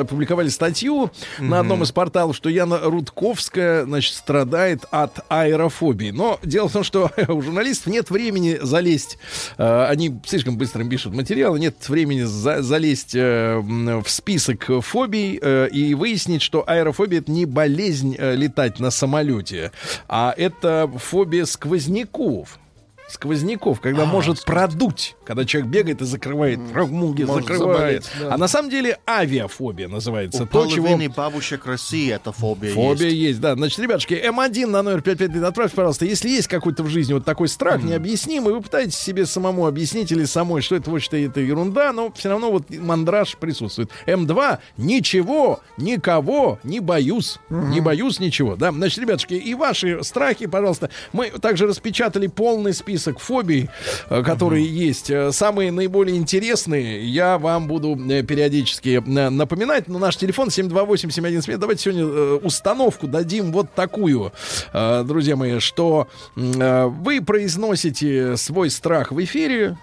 [0.01, 6.11] опубликовали статью на одном из порталов, что Яна Рудковская, значит, страдает от аэрофобии.
[6.11, 9.19] Но дело в том, что у журналистов нет времени залезть.
[9.57, 15.35] Они слишком быстро пишут материалы, нет времени за- залезть в список фобий
[15.69, 19.73] и выяснить, что аэрофобия это не болезнь летать на самолете,
[20.09, 21.45] а это фобия
[22.15, 22.64] сквозняков.
[23.07, 26.59] Сквозняков, когда может продуть, когда человек бегает и закрывает
[27.27, 28.05] Может закрывает.
[28.05, 28.35] заболеть, да.
[28.35, 30.45] А на самом деле авиафобия называется.
[30.45, 33.17] У То, чего бабушек России это фобия, Фобия есть.
[33.17, 33.41] есть.
[33.41, 33.55] да.
[33.57, 36.07] Значит, ребятушки, М1 на номер 55 отправьте, пожалуйста.
[36.07, 40.25] Если есть какой-то в жизни вот такой страх необъяснимый, вы пытаетесь себе самому объяснить или
[40.25, 43.91] самой, что это, что это ерунда, но все равно вот мандраж присутствует.
[44.07, 47.39] М2 ничего, никого не боюсь.
[47.51, 48.57] Не боюсь ничего.
[48.57, 50.89] Да, значит, ребятушки, и ваши страхи, пожалуйста.
[51.13, 53.69] Мы также распечатали полный список фобий,
[54.11, 55.11] э, которые есть.
[55.11, 59.89] Э, Самые наиболее интересные я вам буду э, периодически напоминать.
[59.89, 61.57] Но наш телефон 728-7171.
[61.59, 64.33] Давайте сегодня установку дадим вот такую,
[64.73, 69.77] друзья мои, что вы произносите свой страх в эфире,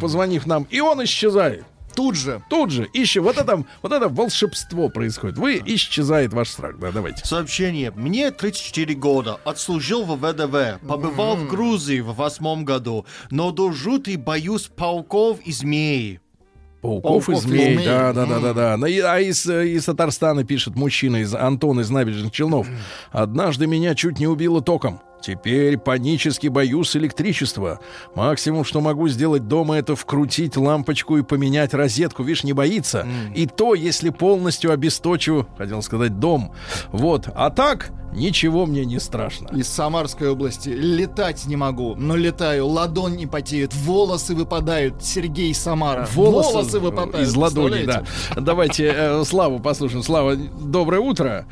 [0.00, 1.64] позвонив нам, и он исчезает.
[1.94, 2.42] Тут же.
[2.48, 3.22] Тут же ищем.
[3.22, 5.38] Вот это, вот это волшебство происходит.
[5.38, 6.78] Вы исчезает ваш страх.
[6.78, 7.24] Да, давайте.
[7.24, 7.90] Сообщение.
[7.90, 9.40] Мне 34 года.
[9.44, 10.80] Отслужил в ВДВ.
[10.86, 13.06] Побывал в Грузии в восьмом году.
[13.30, 16.20] Но до жути боюсь пауков и змей.
[16.80, 17.74] Пауков, и Пауков и змей.
[17.74, 17.86] змей.
[17.86, 18.74] Да, да, да, да, да.
[18.74, 22.66] А из, э, из Татарстана пишет мужчина из Антон из набережных Челнов.
[23.10, 25.00] Однажды меня чуть не убило током.
[25.20, 27.80] Теперь панически боюсь электричества.
[28.14, 32.22] Максимум, что могу сделать дома, это вкрутить лампочку и поменять розетку.
[32.22, 33.06] Видишь, не боится.
[33.34, 36.52] И то, если полностью обесточу, хотел сказать, дом.
[36.92, 37.28] Вот.
[37.34, 39.48] А так, ничего мне не страшно.
[39.54, 40.68] Из Самарской области.
[40.70, 42.66] Летать не могу, но летаю.
[42.66, 45.02] Ладонь не потеет, волосы выпадают.
[45.02, 46.08] Сергей Самара.
[46.12, 47.28] Волосы, выпадают.
[47.28, 48.04] из ладони, да.
[48.36, 50.02] Давайте э, Славу послушаем.
[50.02, 51.46] Слава, доброе утро.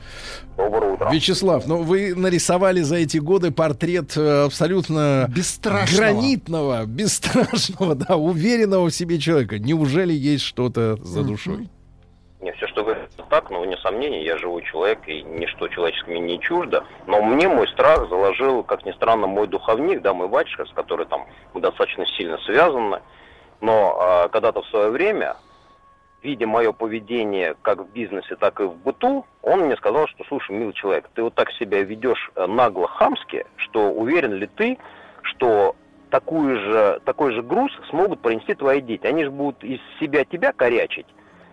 [0.56, 1.10] Доброе утро.
[1.12, 6.12] Вячеслав, ну вы нарисовали за эти годы портрет э, абсолютно Бесстрашного.
[6.12, 9.58] гранитного, бесстрашного, да, уверенного в себе человека.
[9.58, 11.68] Неужели есть что-то за душой?
[12.40, 12.96] Не, все, что вы
[13.28, 16.84] так, но вне сомнений, я живой человек, и ничто человеческое мне не чуждо.
[17.08, 21.08] Но мне мой страх заложил, как ни странно, мой духовник, да, мой батюшка, с которым
[21.08, 23.00] там мы достаточно сильно связаны.
[23.60, 25.36] Но а, когда-то в свое время,
[26.22, 30.52] видя мое поведение как в бизнесе, так и в быту, он мне сказал, что, слушай,
[30.52, 34.78] милый человек, ты вот так себя ведешь э, нагло хамски, что уверен ли ты,
[35.22, 35.76] что
[36.10, 39.06] такую же, такой же груз смогут пронести твои дети.
[39.06, 41.06] Они же будут из себя тебя корячить,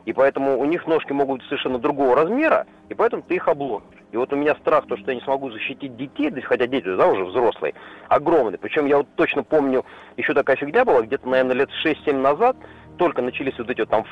[0.06, 3.96] и поэтому у них ножки могут быть совершенно другого размера, и поэтому ты их обломишь.
[4.12, 7.08] И вот у меня страх, то, что я не смогу защитить детей, хотя дети, да,
[7.08, 7.74] уже взрослые,
[8.08, 8.58] огромный.
[8.58, 9.84] Причем я вот точно помню,
[10.16, 12.56] еще такая фигня была, где-то, наверное, лет 6-7 назад,
[12.98, 14.06] только начались вот эти вот там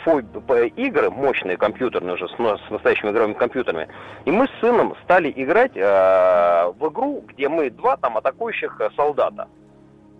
[0.75, 3.87] игры, мощные компьютерные уже, с, с настоящими игровыми компьютерами.
[4.25, 8.89] И мы с сыном стали играть э, в игру, где мы два там атакующих э,
[8.95, 9.47] солдата.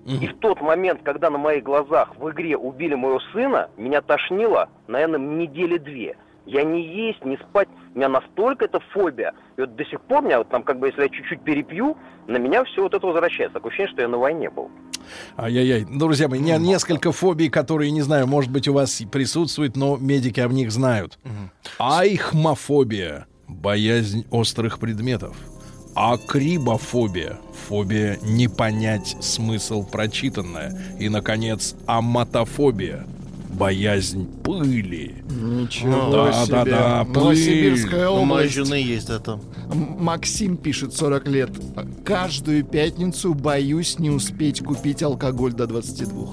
[0.06, 4.68] И в тот момент, когда на моих глазах в игре убили моего сына, меня тошнило,
[4.88, 6.18] наверное, недели две.
[6.46, 7.70] Я не есть, не спать.
[7.94, 9.34] У меня настолько это фобия.
[9.58, 12.38] И вот до сих пор, меня вот там, как бы, если я чуть-чуть перепью, на
[12.38, 13.54] меня все вот это возвращается.
[13.56, 14.70] Такое ощущение, что я на войне был.
[15.38, 15.86] Ай-яй-яй.
[15.90, 19.98] Ну, Друзья мои, не- несколько фобий, которые, не знаю, может быть, у вас присутствуют, но
[19.98, 21.18] медики об них знают.
[21.80, 23.26] Айхмофобия.
[23.48, 25.36] Боязнь острых предметов.
[25.96, 27.38] Акрибофобия.
[27.68, 30.78] Фобия не понять смысл прочитанное.
[31.00, 33.06] И, наконец, аматофобия.
[33.58, 35.24] Боязнь пыли.
[35.30, 36.54] Ничего Да, себе.
[36.56, 37.14] да, да, пыль.
[37.14, 38.54] Новосибирская У моей область.
[38.56, 39.40] жены есть это.
[39.74, 41.52] Максим пишет 40 лет.
[42.04, 46.28] Каждую пятницу боюсь не успеть купить алкоголь до 22.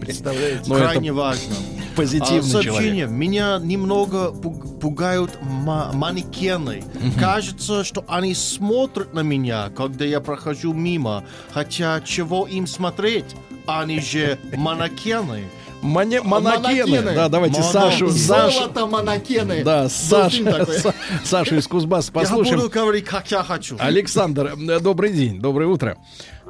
[0.00, 0.62] Представляете?
[0.66, 1.54] Ну, это Крайне важно.
[1.96, 2.74] позитивный А, сообщение.
[3.06, 3.10] человек.
[3.10, 6.84] Меня немного пуг- пугают ма- манекены.
[7.18, 11.24] Кажется, что они смотрят на меня, когда я прохожу мимо.
[11.52, 13.26] Хотя чего им смотреть?
[13.66, 15.44] Они же манекены.
[15.84, 16.86] Мане- монокены.
[16.86, 17.14] Монокены.
[17.14, 19.62] Да, давайте Моно- Сашу, Сашу, Золото манекены.
[19.62, 20.42] да, Саша.
[20.42, 22.56] Са- Сашу из Кузбасса Я послушаем.
[22.60, 23.76] буду говорить, как я хочу.
[23.78, 25.96] Александр, э, добрый день, доброе утро.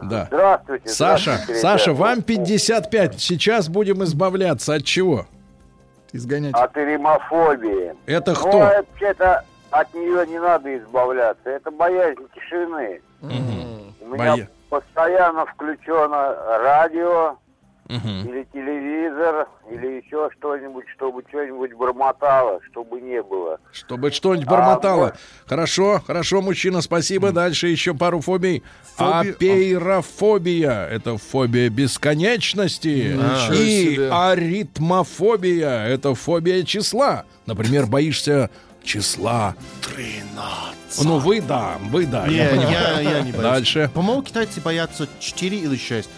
[0.02, 0.26] Да.
[0.30, 0.88] Здравствуйте.
[0.88, 3.20] Саша, Саша, вам 55.
[3.20, 5.26] Сейчас будем избавляться от чего?
[6.12, 6.54] Изгонять.
[6.54, 7.92] От эримофобии.
[8.06, 8.58] Это Ну, кто?
[8.58, 11.50] вообще-то от нее не надо избавляться.
[11.50, 13.00] Это боязнь тишины.
[13.20, 13.26] У
[14.06, 17.36] меня Боя- постоянно включено радио
[17.88, 18.28] Мгм.
[18.28, 23.58] или телевизор, или еще что-нибудь, чтобы что-нибудь бормотало, чтобы не было.
[23.72, 25.04] Чтобы что-нибудь бормотало.
[25.06, 25.14] вот.
[25.46, 27.30] Хорошо, хорошо, мужчина, спасибо.
[27.32, 28.62] Дальше еще пару фобий.
[28.96, 30.86] Фоби- Апейрофобия.
[30.86, 33.14] Это фобия бесконечности.
[33.16, 34.10] Ничего И себе.
[34.12, 35.86] аритмофобия.
[35.86, 37.24] Это фобия числа.
[37.46, 38.50] Например, боишься
[38.82, 39.54] числа.
[39.94, 41.04] 13.
[41.04, 42.26] Ну, вы да, вы да.
[42.28, 42.72] Не, я понимаю.
[42.72, 43.42] я, я не боюсь.
[43.42, 43.90] Дальше.
[43.94, 46.08] По-моему, китайцы боятся 4 или 6.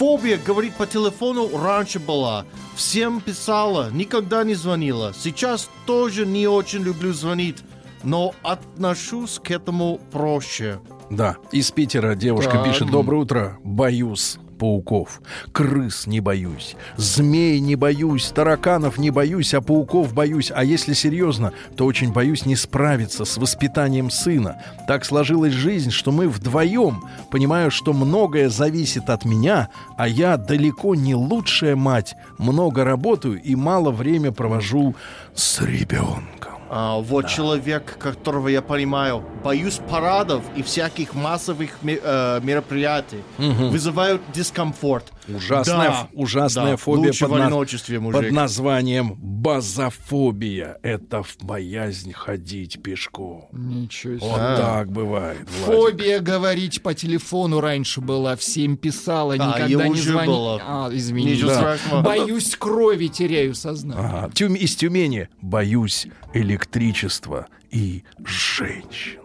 [0.00, 2.46] Фобия, говорит, по телефону раньше была.
[2.74, 5.12] Всем писала, никогда не звонила.
[5.14, 7.58] Сейчас тоже не очень люблю звонить,
[8.02, 10.80] но отношусь к этому проще.
[11.10, 12.64] Да, из Питера девушка Так.
[12.64, 19.62] пишет «Доброе утро, боюсь пауков, крыс не боюсь, змей не боюсь, тараканов не боюсь, а
[19.62, 24.62] пауков боюсь, а если серьезно, то очень боюсь не справиться с воспитанием сына.
[24.86, 30.94] Так сложилась жизнь, что мы вдвоем, понимаю, что многое зависит от меня, а я далеко
[30.94, 34.94] не лучшая мать, много работаю и мало время провожу
[35.34, 36.49] с ребенком».
[36.72, 43.24] А, вот человек, которого я понимаю, боюсь парадов и всяких массовых э, мероприятий.
[43.38, 45.04] Вызывают дискомфорт.
[45.36, 48.20] Ужасная, Да, ужасная да, фобия под, на- мужик.
[48.22, 50.78] под названием базофобия.
[50.82, 53.48] Это боязнь ходить пешком.
[53.52, 54.26] Ничего себе.
[54.28, 54.56] Вот А.
[54.56, 55.38] так бывает.
[55.64, 55.80] Владик.
[55.82, 60.34] Фобия говорить по телефону раньше была, всем писала, Да, никогда я не уже звонила.
[60.58, 60.62] была.
[60.66, 61.32] А, извини.
[61.32, 61.54] Ничего Да.
[61.56, 62.02] страшного.
[62.02, 64.04] Боюсь крови, теряю сознание.
[64.06, 64.30] Ага.
[64.34, 65.28] Тюм- из Тюмени.
[65.40, 69.19] Боюсь электричества и женщин.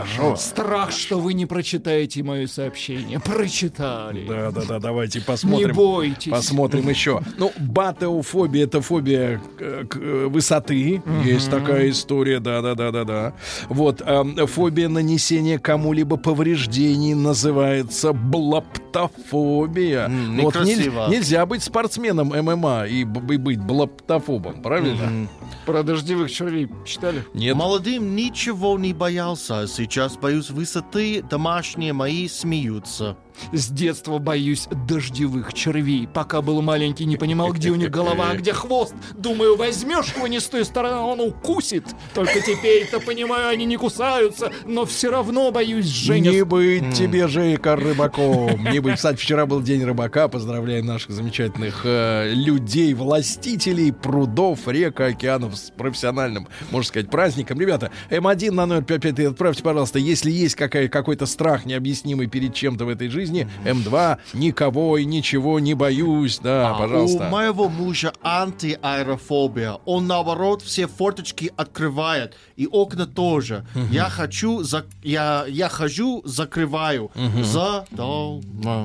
[0.00, 0.48] Пожалуйста.
[0.48, 3.20] Страх, что вы не прочитаете мое сообщение.
[3.20, 4.26] Прочитали.
[4.26, 5.68] Да, да, да, давайте посмотрим.
[5.68, 6.32] Не бойтесь.
[6.32, 7.22] Посмотрим еще.
[7.36, 11.02] Ну, батеофобия это фобия э, высоты.
[11.24, 13.32] Есть такая история, да, да, да, да, да.
[13.68, 20.08] Вот эм, фобия нанесения кому-либо повреждений называется блаптофобия.
[20.08, 25.28] Ну, вот нельзя быть спортсменом ММА и, быть блаптофобом, правильно?
[25.66, 27.24] Про дождевых червей читали?
[27.32, 27.56] Нет.
[27.56, 29.66] Молодым ничего не боялся.
[29.84, 33.18] Сейчас боюсь высоты, домашние мои смеются.
[33.52, 36.08] С детства боюсь дождевых червей.
[36.12, 38.94] Пока был маленький, не понимал, где у них голова, а где хвост.
[39.14, 41.84] Думаю, возьмешь его не с той стороны, он укусит.
[42.14, 46.30] Только теперь-то понимаю, они не кусаются, но все равно боюсь, Женя.
[46.30, 48.64] Не быть тебе, Жейка, рыбаком.
[48.70, 48.96] Не быть.
[48.96, 50.28] Кстати, вчера был день рыбака.
[50.28, 57.60] Поздравляем наших замечательных э, людей, властителей прудов, рек, океанов с профессиональным, можно сказать, праздником.
[57.60, 62.84] Ребята, М1 на номер 55 отправьте, пожалуйста, если есть какая, какой-то страх необъяснимый перед чем-то
[62.84, 63.23] в этой жизни,
[63.64, 66.38] М2, никого и ничего не боюсь.
[66.42, 67.26] Да, А пожалуйста.
[67.26, 69.78] У моего мужа антиаэрофобия.
[69.84, 73.66] Он наоборот все форточки открывает и окна тоже.
[73.90, 74.84] Я хочу, за...
[75.02, 77.10] я, я хожу, закрываю.
[77.42, 77.84] За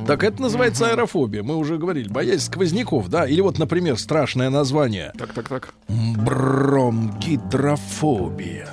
[0.08, 1.44] Так это называется аэрофобия.
[1.44, 2.10] Мы уже говорили.
[2.10, 3.28] Боязнь сквозняков, да?
[3.28, 5.12] Или вот, например, страшное название.
[5.18, 5.74] Так, так, так.
[5.88, 8.70] Бронхидрофобия.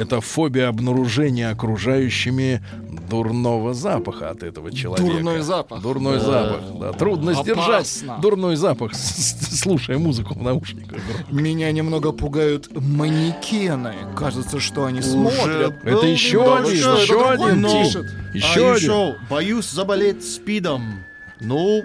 [0.00, 2.62] Это фобия обнаружения окружающими
[3.10, 5.10] дурного запаха от этого человека.
[5.12, 5.82] Дурной запах.
[5.82, 6.92] Дурной запах, да.
[6.92, 8.18] Трудно сдержать Опасно.
[8.22, 11.00] дурной запах, слушая музыку в наушниках.
[11.30, 13.94] Меня немного пугают манекены.
[14.16, 15.74] Кажется, что они смотрят.
[15.84, 18.06] Это еще один, другой еще один но- пишет.
[18.32, 18.74] А Еще один.
[18.76, 21.04] еще боюсь заболеть спидом.
[21.40, 21.82] Ну,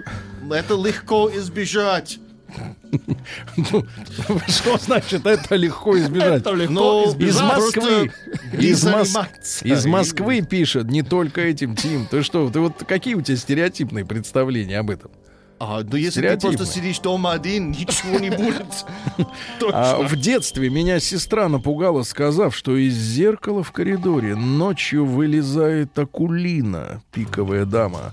[0.50, 2.18] это легко избежать.
[3.56, 3.86] Ну,
[4.48, 6.40] Что значит это легко избежать?
[6.42, 7.34] Это легко избежать.
[7.34, 8.12] Из Москвы.
[8.52, 12.06] Из, Мос- из Москвы пишет, не только этим, Тим.
[12.06, 15.10] Ты что, ты вот какие у тебя стереотипные представления об этом?
[15.58, 18.66] А, ну если ты просто сидишь дома один, ничего не будет.
[19.72, 27.02] А в детстве меня сестра напугала, сказав, что из зеркала в коридоре ночью вылезает акулина,
[27.12, 28.12] пиковая дама.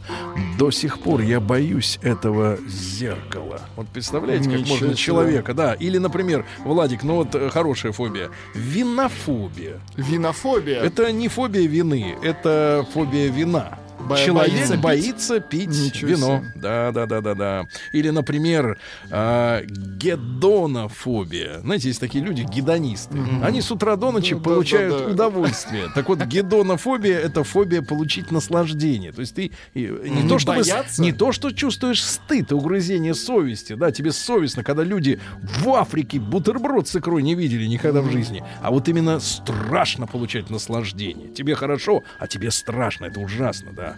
[0.57, 3.59] До сих пор я боюсь этого зеркала.
[3.75, 4.95] Вот представляете, как Ничего можно себе.
[4.95, 5.73] человека, да.
[5.73, 8.29] Или, например, Владик, ну вот э, хорошая фобия.
[8.53, 9.79] Винофобия.
[9.97, 10.81] Винофобия.
[10.81, 13.79] Это не фобия вины, это фобия вина.
[14.07, 15.69] Бо- Человек боится боится, пить.
[15.69, 16.39] Ничего вино.
[16.39, 16.51] себе.
[16.55, 17.65] Да, да, да, да, да.
[17.91, 18.77] Или, например,
[19.09, 21.59] а, гедонофобия.
[21.61, 23.17] Знаете, есть такие люди, гедонисты.
[23.41, 25.11] Они с утра до ночи Да, получают да, да.
[25.11, 25.89] удовольствие.
[25.93, 29.11] Так вот, гедонофобия это фобия получить наслаждение.
[29.11, 31.01] То есть ты э, не, Не то, бояться?
[31.01, 36.19] не то, что чувствуешь стыд, и угрызение совести, да, тебе совестно, когда люди в Африке
[36.19, 38.43] бутерброд с икрой не видели никогда в жизни.
[38.61, 41.29] А вот именно страшно получать наслаждение.
[41.29, 43.05] Тебе хорошо, а тебе страшно.
[43.05, 43.92] Это ужасно, да.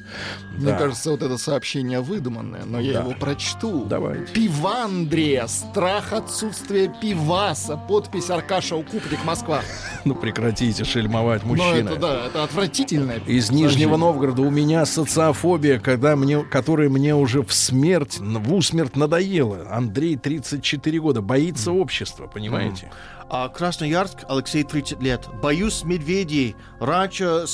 [0.57, 0.77] Мне Да.
[0.77, 2.99] кажется, вот это сообщение выдуманное, но я Да.
[3.01, 3.85] его прочту.
[3.85, 4.31] Давайте.
[4.33, 5.47] Пивандрия.
[5.47, 7.77] Страх отсутствия пиваса.
[7.77, 9.61] Подпись Аркаша Укупник, Москва.
[10.05, 11.89] Ну прекратите шельмовать мужчина.
[11.89, 13.13] это, да, это отвратительно.
[13.27, 18.95] Из Нижнего Новгорода у меня социофобия, когда мне, которая мне уже в смерть, в усмерть
[18.95, 19.67] надоела.
[19.71, 22.91] Андрей 34 года, боится общества, понимаете?
[23.29, 25.27] А Красноярск, Алексей, 30 лет.
[25.41, 26.55] Боюсь медведей.
[26.79, 27.45] Раньше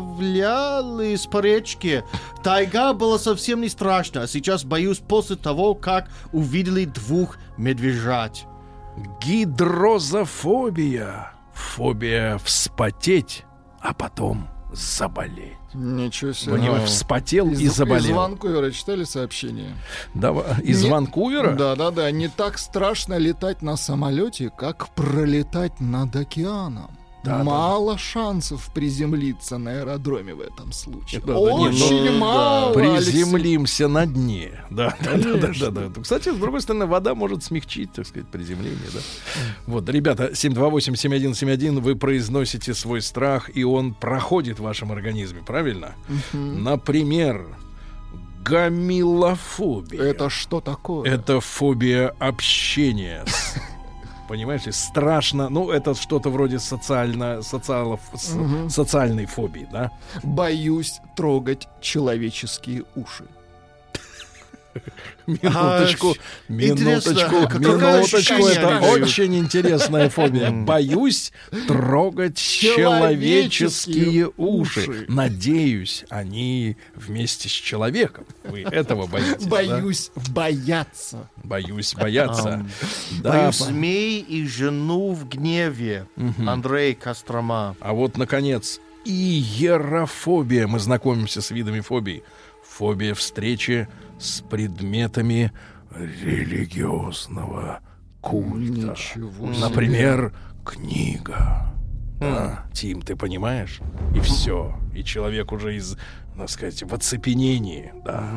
[0.00, 2.04] сплавлялись по речке.
[2.42, 4.22] Тайга была совсем не страшна.
[4.22, 8.44] А сейчас боюсь после того, как увидели двух медвежат.
[9.22, 11.32] Гидрозофобия.
[11.52, 13.44] Фобия вспотеть,
[13.80, 15.56] а потом заболеть.
[15.74, 16.52] Ничего себе.
[16.56, 18.16] Понимаешь, вспотел Из, и из заболел.
[18.16, 19.76] Ванкувера читали сообщение?
[20.14, 20.44] Давай.
[20.62, 21.52] Из Не- Ванкувера?
[21.54, 22.10] Да, да, да.
[22.10, 26.90] Не так страшно летать на самолете, как пролетать над океаном.
[27.22, 31.20] Да, мало шансов приземлиться на аэродроме в этом случае.
[31.20, 32.72] Да, да, не, Очень ну, мало.
[32.72, 33.12] Алексей.
[33.12, 34.64] Приземлимся на дне.
[34.70, 36.00] Да, да, да, да, да, да.
[36.02, 39.00] Кстати, с другой стороны, вода может смягчить, так сказать, приземление, да.
[39.66, 45.94] Вот, ребята, 728-7171, вы произносите свой страх, и он проходит в вашем организме, правильно?
[46.32, 47.46] Например,
[48.42, 50.02] гамилофобия.
[50.02, 51.10] Это что такое?
[51.10, 53.24] Это фобия общения.
[53.26, 53.56] с-
[54.30, 55.48] Понимаешь ли, страшно.
[55.48, 58.36] Ну, это что-то вроде социально, социалов, с-
[58.72, 59.90] социальной фобии, да?
[60.22, 63.24] Боюсь трогать человеческие уши.
[65.26, 68.46] Минуточку, А, минуточку, минуточку.
[68.46, 70.50] Это очень интересная фобия.
[70.50, 71.32] Боюсь
[71.68, 75.04] трогать человеческие уши.
[75.08, 78.24] Надеюсь, они вместе с человеком.
[78.44, 79.44] Вы этого боитесь?
[79.44, 79.50] да?
[79.50, 81.28] Боюсь бояться.
[81.44, 82.66] Боюсь бояться.
[83.22, 86.06] Да, Боюсь змей и жену в гневе.
[86.46, 87.76] Андрей Кострома.
[87.80, 90.66] А вот, наконец, иерофобия.
[90.66, 92.22] Мы знакомимся с видами фобий.
[92.64, 93.88] Фобия встречи
[94.20, 95.50] с предметами
[96.60, 97.80] религиозного
[98.20, 98.90] культа.
[98.92, 99.60] Ничего себе.
[99.60, 101.66] Например, книга.
[102.20, 103.80] Да, Тим, ты понимаешь?
[104.14, 104.76] И все.
[104.94, 105.96] И человек уже из,
[106.36, 107.92] так сказать, в оцепенении.
[108.04, 108.28] Да.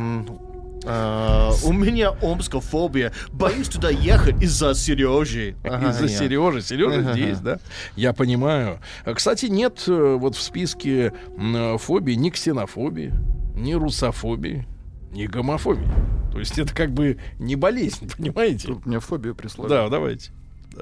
[0.85, 3.11] А, у меня омскофобия.
[3.31, 5.55] Боюсь туда ехать из-за Сережи.
[5.63, 6.07] Ага, Из-за.
[6.09, 6.61] Сережи.
[6.61, 7.13] Сережа Ага.
[7.13, 7.59] здесь, да?
[7.95, 8.79] Я понимаю.
[9.05, 13.13] А, Кстати, нет э, вот в списке м, фобий ни ксенофобии,
[13.55, 14.65] ни русофобии,
[15.13, 15.87] ни гомофобии.
[16.31, 18.67] То есть это как бы не болезнь, понимаете?
[18.67, 19.69] Тут мне фобию прислали.
[19.69, 20.31] Да, давайте.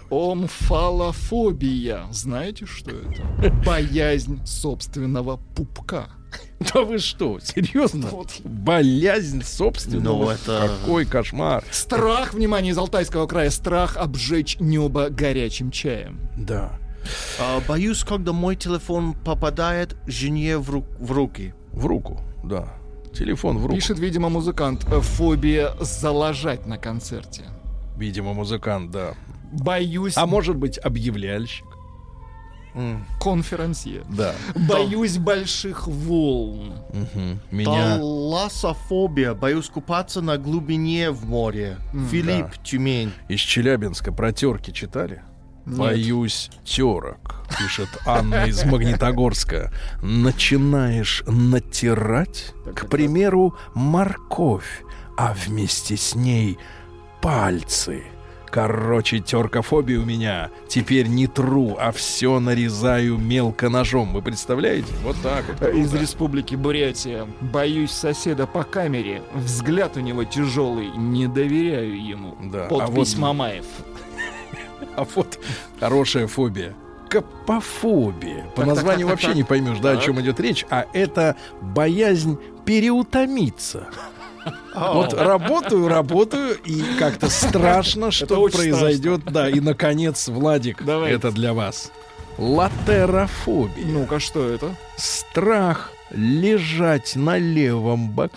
[0.09, 2.05] Омфалофобия.
[2.11, 3.51] Знаете, что это?
[3.65, 6.07] Боязнь собственного пупка.
[6.73, 8.07] Да вы что, серьезно?
[8.07, 8.39] Вот.
[8.45, 10.23] Боязнь собственного?
[10.23, 11.63] Ну, это- Какой кошмар.
[11.71, 16.19] Страх, внимание, из Алтайского края, страх обжечь небо горячим чаем.
[16.37, 16.71] Да.
[17.39, 21.53] А, боюсь, когда мой телефон попадает жене в, ру- в руки.
[21.73, 22.71] В руку, да.
[23.13, 23.75] Телефон в руку.
[23.75, 27.43] Пишет, видимо, музыкант, фобия залажать на концерте.
[27.97, 29.13] Видимо, музыкант, да.
[29.51, 31.65] Боюсь А может быть, объявляльщик?
[33.19, 34.03] конферансье.
[34.09, 34.33] Да.
[34.55, 36.73] Боюсь больших волн.
[36.93, 37.39] Мгм.
[37.51, 37.97] Меня...
[37.97, 39.33] Таласофобия.
[39.33, 41.77] Боюсь купаться на глубине в море.
[42.09, 43.11] Филипп, Тюмень.
[43.27, 44.71] Из Челябинска про терки
[45.65, 49.71] Боюсь терок, пишет Анна из Магнитогорска.
[50.01, 54.83] Начинаешь натирать, к примеру, морковь,
[55.17, 56.57] а вместе с ней
[57.21, 58.03] пальцы.
[58.49, 60.49] Короче, теркофобия у меня.
[60.67, 64.11] Теперь не тру, а все нарезаю мелко ножом.
[64.11, 64.87] Вы представляете?
[65.03, 65.69] Вот так вот.
[65.69, 66.01] Из круто.
[66.01, 67.27] республики Бурятия.
[67.39, 69.21] Боюсь соседа по камере.
[69.33, 70.89] Взгляд у него тяжелый.
[70.97, 72.35] Не доверяю ему.
[72.51, 73.65] Да, а Подпись вот- Мамаев.
[74.95, 75.39] А вот
[75.79, 76.73] хорошая фобия.
[77.09, 78.45] Капофобия.
[78.55, 79.35] По Так, названию так, вообще так.
[79.35, 80.65] не поймешь, да, о чем идет речь.
[80.69, 83.87] А это боязнь переутомиться.
[84.73, 89.23] Вот работаю, работаю, и как-то страшно, что произойдет.
[89.25, 91.15] Да, и, наконец, Владик, Давайте.
[91.15, 91.91] это для вас.
[92.39, 93.85] Латерофобия.
[93.85, 94.75] Ну-ка, что это?
[94.97, 98.35] Страх лежать на левом боку.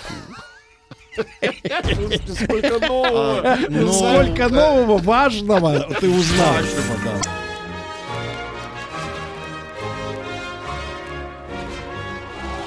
[1.14, 3.58] Сколько нового.
[3.68, 6.54] Ну, Сколько нового важного ты узнал.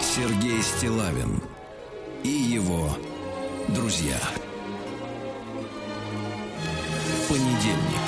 [0.02, 1.42] Сергей Стилавин
[2.24, 2.90] и его
[3.68, 4.18] друзья.
[7.30, 8.07] Понедельник.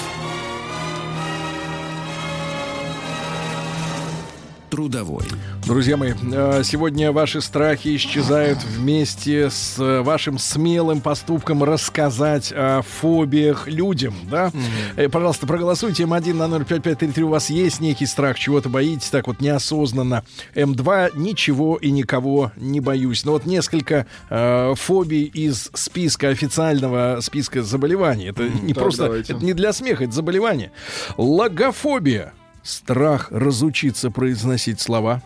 [4.70, 5.24] Трудовой.
[5.66, 12.82] Друзья мои, э, сегодня ваши страхи исчезают вместе с э, вашим смелым поступком рассказать о
[12.82, 14.52] фобиях людям, да?
[14.96, 17.24] Э, Пожалуйста, проголосуйте М1 на 05533.
[17.24, 20.24] У вас есть некий страх, чего-то боитесь, так вот неосознанно.
[20.56, 23.26] М2 ничего и никого не боюсь.
[23.26, 28.26] Но вот несколько э, фобий из списка официального списка заболеваний.
[28.26, 29.34] Это не так, просто, давайте.
[29.34, 30.72] это не для смеха, это заболевание.
[31.18, 32.34] Логофобия.
[32.70, 35.24] Страх разучиться произносить слова.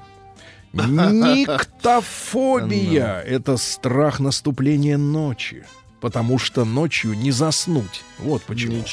[0.71, 5.65] Никтофобия— это страх наступления ночи.
[5.99, 8.05] Потому что ночью не заснуть.
[8.19, 8.85] Вот почему.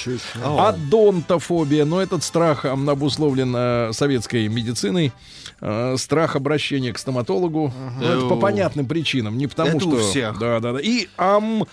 [0.44, 5.12] Адонтофобия, но этот страх обусловлен э, советской медициной.
[5.60, 7.72] Э, страх обращения к стоматологу.
[8.01, 9.90] Ну, это по понятным причинам, не потому Это что...
[9.90, 10.40] у всех.
[10.40, 10.81] Да, да, да.
[10.81, 11.66] И ам...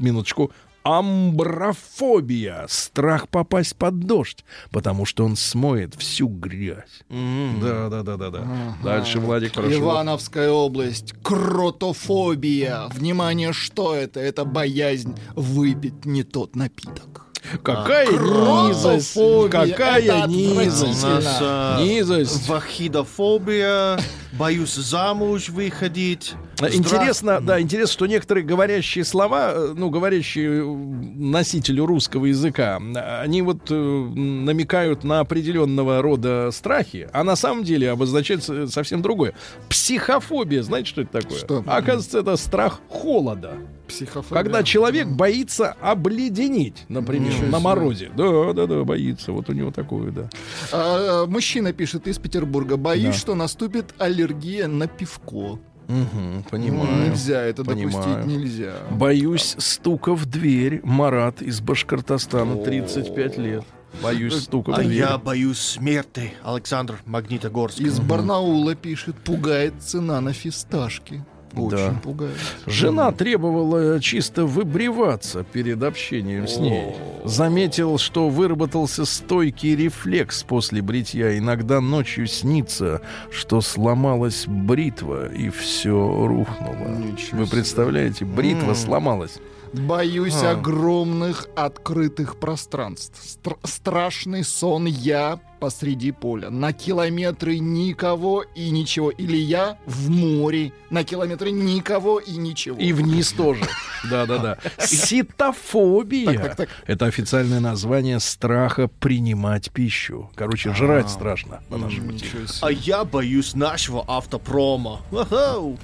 [0.00, 0.50] Минуточку.
[0.88, 2.64] Амброфобия.
[2.68, 7.02] Страх попасть под дождь, потому что он смоет всю грязь.
[7.10, 8.46] Да, да, да, да, да.
[8.82, 9.80] Дальше, Владик, прошу.
[9.80, 11.12] Ивановская область.
[11.22, 12.86] Кротофобия.
[12.88, 14.20] Внимание, что это?
[14.20, 17.27] Это боязнь выпить не тот напиток.
[17.62, 18.68] Какая Кротофобия.
[18.68, 19.14] низость!
[19.50, 21.02] Какая низость!
[21.04, 22.48] нас а, Низость!
[22.48, 23.98] вахидофобия.
[24.32, 26.34] Боюсь замуж выходить.
[26.56, 32.78] Страх- Интересно, да, интересно, что некоторые говорящие слова, э, ну, говорящие э, носителю русского языка,
[32.78, 38.70] э, они вот э, намекают на определенного рода страхи, а на самом деле обозначает с-
[38.70, 39.34] совсем другое.
[39.70, 41.38] Психофобия, знаете, что это такое?
[41.38, 41.64] Что?
[41.66, 43.54] Оказывается, это страх холода.
[43.88, 44.42] Психофобия.
[44.42, 47.58] Когда человек боится обледенить, например, Ничего на себе.
[47.58, 48.10] морозе.
[48.16, 49.32] Да, да, да, боится.
[49.32, 50.30] Вот у него такое, да.
[50.72, 52.76] А, мужчина пишет из Петербурга.
[52.76, 53.20] Боюсь, Да.
[53.20, 55.58] что наступит аллергия на пивко.
[55.88, 57.08] Мгм, понимаю.
[57.08, 58.26] Нельзя это допустить, Понимаю.
[58.26, 58.74] нельзя.
[58.90, 60.80] Боюсь стука в дверь.
[60.84, 63.64] Марат из Башкортостана, 35 лет.
[64.02, 66.34] Боюсь стука в А я боюсь смерти.
[66.44, 67.80] Александр Магнитогорск.
[67.80, 71.24] Из Барнаула пишет, пугает цена на фисташки.
[71.54, 72.00] Очень Да.
[72.02, 72.36] пугает.
[72.66, 76.94] Жена требовала чисто выбриваться перед общением с ней.
[77.24, 81.36] Заметил, что выработался стойкий рефлекс после бритья.
[81.38, 83.00] Иногда ночью снится,
[83.30, 85.92] что сломалась бритва и все
[86.26, 86.88] рухнуло.
[86.98, 89.38] Ничего Вы представляете, бритва сломалась.
[89.72, 90.52] Боюсь А.
[90.52, 93.20] огромных открытых пространств.
[93.22, 96.50] Стр- страшный сон я посреди поля.
[96.50, 99.10] На километры никого и ничего.
[99.10, 100.72] Или я в море.
[100.90, 102.78] На километры никого и ничего.
[102.78, 103.64] И вниз тоже.
[104.10, 104.58] Да-да-да.
[104.78, 106.56] Ситофобия.
[106.86, 110.30] Это официальное название страха принимать пищу.
[110.34, 112.46] Короче, жрать страшно на нашем себе.
[112.60, 115.00] А я боюсь нашего автопрома.
[115.12, 115.76] Ага.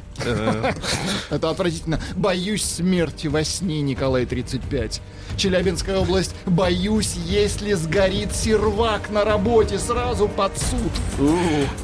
[1.30, 2.00] Это отвратительно.
[2.16, 5.02] Боюсь смерти во сне, Николай 35.
[5.36, 6.34] Челябинская область.
[6.46, 10.92] Боюсь, если сгорит сервак на работе, сразу под суд.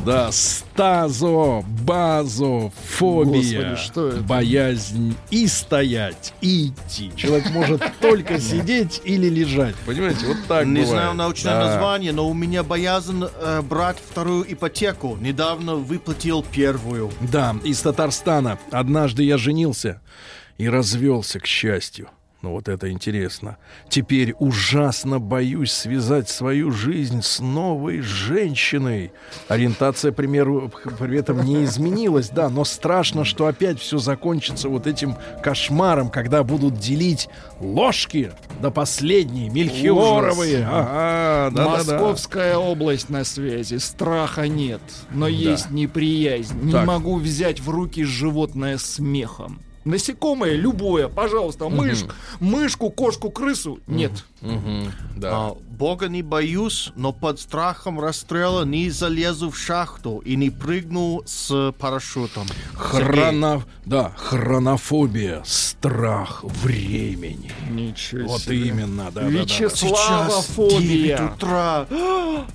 [0.05, 4.21] Да, стазо, базо, фобия, Господи, что это?
[4.21, 7.13] боязнь и стоять, и идти.
[7.17, 9.75] Человек может только сидеть или лежать.
[9.87, 15.17] Понимаете, вот так Не знаю научное название, но у меня боязнь э, брать вторую ипотеку.
[15.21, 17.11] Недавно выплатил первую.
[17.21, 18.59] Да, из Татарстана.
[18.71, 20.01] Однажды я женился
[20.59, 22.09] и развелся, к счастью.
[22.43, 23.59] Ну вот это интересно.
[23.91, 29.13] Теперь ужасно боюсь связать свою жизнь с новой женщиной.
[29.49, 34.87] Ориентация, к примеру, при этом не изменилась, да, но страшно, что опять все закончится вот
[34.87, 37.29] этим кошмаром, когда будут делить
[37.61, 40.67] ложки до последней, мельхиоровые.
[40.67, 41.93] Ага, да-да-да.
[41.93, 43.77] Московская область на связи.
[43.77, 44.81] Страха нет,
[45.11, 46.59] но есть неприязнь.
[46.63, 46.87] Не Так.
[46.87, 49.61] могу взять в руки животное смехом.
[49.85, 52.05] Насекомое любое, пожалуйста, мышь,
[52.39, 53.81] мышку, кошку, крысу.
[53.87, 54.13] Нет.
[54.43, 55.31] Мгм, да.
[55.33, 61.23] А, Бога не боюсь, но под страхом расстрела не залезу в шахту и не прыгну
[61.25, 62.47] с парашютом.
[62.75, 63.63] Хроно...
[63.87, 67.51] Да, хронофобия, страх времени.
[67.71, 68.69] Ничего Вот себе.
[68.69, 69.29] именно, да, да, да.
[69.29, 71.17] Вячеслава фобия.
[71.19, 71.87] 9 утра.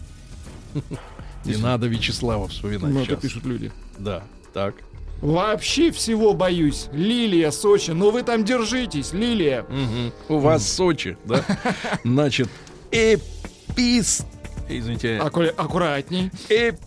[1.46, 3.22] Не надо Вячеслава вспоминать Ну, это сейчас.
[3.22, 3.72] пишут люди.
[3.98, 4.24] Да,
[4.54, 4.76] так.
[5.22, 6.88] Вообще всего боюсь.
[6.92, 7.92] Лилия, Сочи.
[7.92, 9.66] Ну вы там держитесь, Лилия.
[10.30, 11.44] У вас Сочи, да?
[12.04, 12.50] Значит,
[12.92, 14.26] эпис...
[14.68, 15.20] Извините.
[15.20, 16.32] Акку- аккуратней.
[16.50, 16.78] Эп...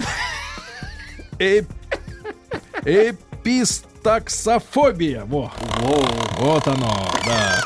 [1.38, 1.66] Эп...
[2.84, 5.24] Эпистаксофобия.
[5.24, 5.50] Во.
[6.38, 7.62] Вот оно, да.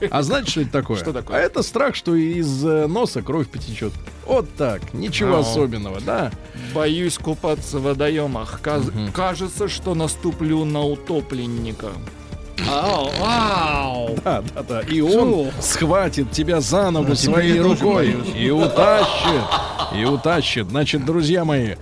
[0.10, 0.96] А знаете, что это такое?
[0.98, 1.36] Что такое?
[1.36, 3.92] А это страх, что из э, носа кровь потечет.
[4.26, 4.92] Вот так.
[4.94, 5.40] Ничего Ау.
[5.42, 6.30] особенного, да?
[6.74, 8.60] Боюсь купаться в водоемах.
[8.62, 11.88] Каз- Кажется, что наступлю на утопленника.
[12.68, 14.16] Ау, ау.
[14.24, 14.80] Да, да, да.
[14.82, 19.42] И он схватит тебя за ногу теперь своей рукой и утащит.
[19.96, 20.68] И утащит.
[20.68, 21.76] Значит, друзья мои,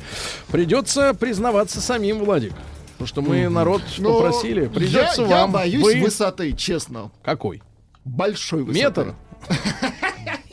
[0.49, 2.53] придется признаваться самим, Владик.
[2.93, 4.67] Потому что мы народ Ну, попросили.
[4.69, 5.39] Придется я, вам.
[5.39, 7.11] Я боюсь Вы- высоты, честно.
[7.25, 7.63] Какой?
[8.07, 8.85] Большой высоты.
[8.85, 9.15] Метр?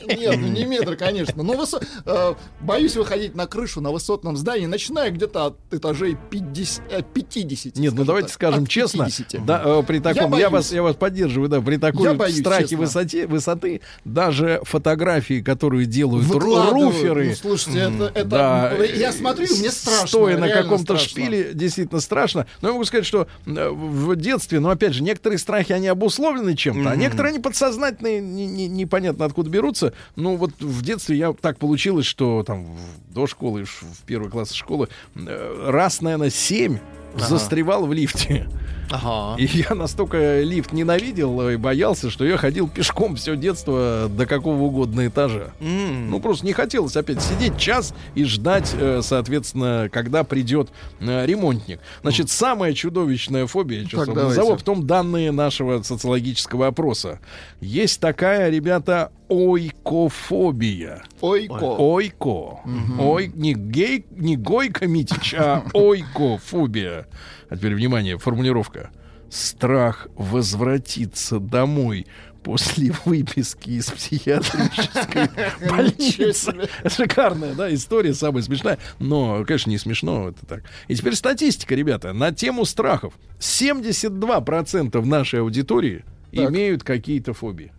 [0.06, 1.42] Нет, ну не метр, конечно.
[1.42, 6.82] Но высо- э, боюсь выходить на крышу на высотном здании, начиная где-то от этажей 50.
[6.90, 8.34] э, 50 Нет, ну давайте так.
[8.34, 9.04] скажем От честно.
[9.06, 9.44] 50.
[9.46, 10.50] Да, э, при таком, я, боюсь.
[10.52, 12.78] вас, я вас поддерживаю, да, при такой Я боюсь, страхе честно.
[12.78, 16.86] высоте, высоты, даже фотографии, которую делают ру- Выкладываю.
[16.90, 20.06] руферы, Ну, слушайте, это, это- Да, я смотрю, и мне страшно.
[20.08, 22.46] Стоя на каком-то шпиле, действительно страшно.
[22.60, 26.56] Но я могу сказать, что э, в детстве, ну, опять же, некоторые страхи, они обусловлены
[26.56, 29.93] чем-то, а некоторые, они подсознательные, не- не- непонятно откуда берутся.
[30.16, 34.52] Ну, вот в детстве я так получилось, что там в- до школы, в первый класс
[34.52, 36.78] школы, э, раз, наверное, семь
[37.16, 38.46] застревал в лифте.
[38.90, 39.40] Ага.
[39.40, 44.62] И я настолько лифт ненавидел и боялся, что я ходил пешком все детство до какого
[44.62, 45.52] угодно этажа.
[45.60, 46.10] М.
[46.10, 50.68] Ну, просто не хотелось опять сидеть час и ждать, э, соответственно, когда придет
[51.00, 51.80] э, ремонтник.
[52.02, 57.20] Значит, самая чудовищная фобия, я сейчас Так, назову, а потом данные нашего социологического опроса.
[57.60, 61.02] Есть такая, ребята, ойкофобия.
[61.24, 61.76] Ойко.
[61.78, 62.60] Ойко.
[62.98, 67.06] Ой, не гей, не Гойко Митич, а ойкофобия.
[67.48, 68.90] А теперь, внимание, формулировка.
[69.30, 72.06] Страх возвратиться домой
[72.44, 75.28] после выписки из психиатрической
[75.68, 76.68] больницы.
[76.86, 78.78] Шикарная, да, история, самая смешная.
[78.98, 80.62] Но, конечно, не смешно, это так.
[80.88, 83.14] И теперь статистика, ребята, на тему страхов.
[83.40, 86.50] 72% нашей аудитории Так.
[86.50, 87.72] имеют какие-то фобии.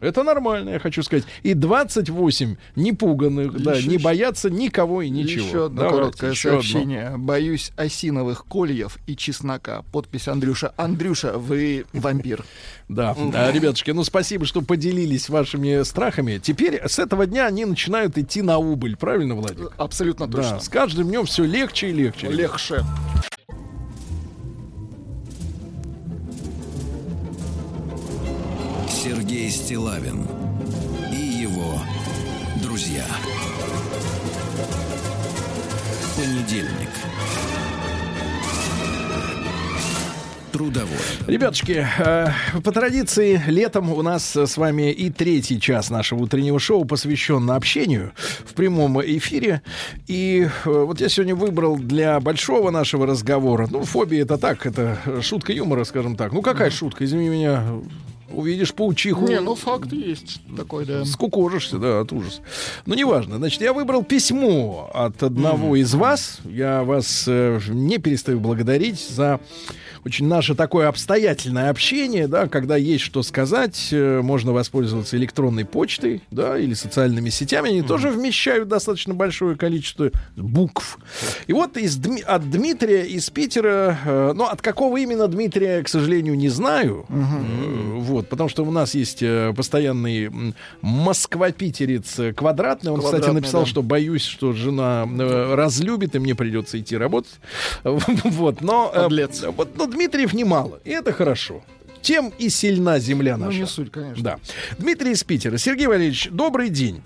[0.00, 1.24] Это нормально, я хочу сказать.
[1.42, 5.46] И 28 непуганных, да, Еще- не боятся никого и ничего.
[5.46, 6.62] Еще одно Давайте, короткое еще одно.
[6.62, 7.14] сообщение.
[7.16, 9.82] Боюсь осиновых кольев и чеснока.
[9.92, 10.72] Подпись Андрюша.
[10.76, 12.44] Андрюша, вы вампир.
[12.88, 16.38] Да, А, ребятушки, ну спасибо, что поделились вашими страхами.
[16.42, 19.72] Теперь с этого дня они начинают идти на убыль, правильно, Владик?
[19.76, 20.60] Абсолютно Да, точно.
[20.60, 22.28] с каждым днем все легче и легче.
[22.28, 22.82] Легче.
[29.08, 30.26] Сергей Стилавин
[31.10, 31.80] и его
[32.62, 33.06] друзья.
[36.14, 36.90] Понедельник.
[40.52, 40.90] Трудовой.
[41.26, 42.28] Ребятушки, э,
[42.62, 48.12] по традиции, летом у нас с вами и третий час нашего утреннего шоу посвящен общению
[48.44, 49.62] в прямом эфире.
[50.06, 54.98] И э, вот я сегодня выбрал для большого нашего разговора, ну, фобия это так, это
[55.22, 56.32] шутка юмора, скажем так.
[56.32, 57.64] Ну, какая шутка, извини меня,
[58.30, 59.26] увидишь паучиху.
[59.26, 61.04] Не, ну факт есть такой, да.
[61.04, 62.40] Скукожишься, да, от ужаса.
[62.86, 63.36] Ну, неважно.
[63.36, 66.38] Значит, я выбрал письмо от одного из вас.
[66.44, 69.40] Я вас э, не перестаю благодарить за
[70.04, 76.22] очень наше такое обстоятельное общение, да, когда есть что сказать, э, можно воспользоваться электронной почтой,
[76.30, 77.70] да, или социальными сетями.
[77.70, 80.98] Они тоже вмещают достаточно большое количество букв.
[81.46, 85.88] И вот из, Дми- от Дмитрия из Питера, э, ну, от какого именно Дмитрия, к
[85.88, 87.04] сожалению, не знаю.
[87.08, 90.30] Э, Вот, потому что у нас есть э, постоянный
[90.80, 92.90] москва-питерец э, квадратный.
[92.90, 93.66] Он, кстати, Квадратный, написал, да.
[93.66, 97.38] что боюсь, что жена э, разлюбит, и мне придется идти работать.
[97.84, 98.90] Вот, но...
[98.94, 99.44] Подлец.
[99.56, 101.62] Вот, но Дмитриев немало, и это хорошо.
[102.02, 103.58] Тем и сильна земля Ну, наша.
[103.58, 104.22] не суть, конечно.
[104.22, 104.38] Да.
[104.78, 105.58] Дмитрий из Питера.
[105.58, 107.02] Сергей Валерьевич, добрый день.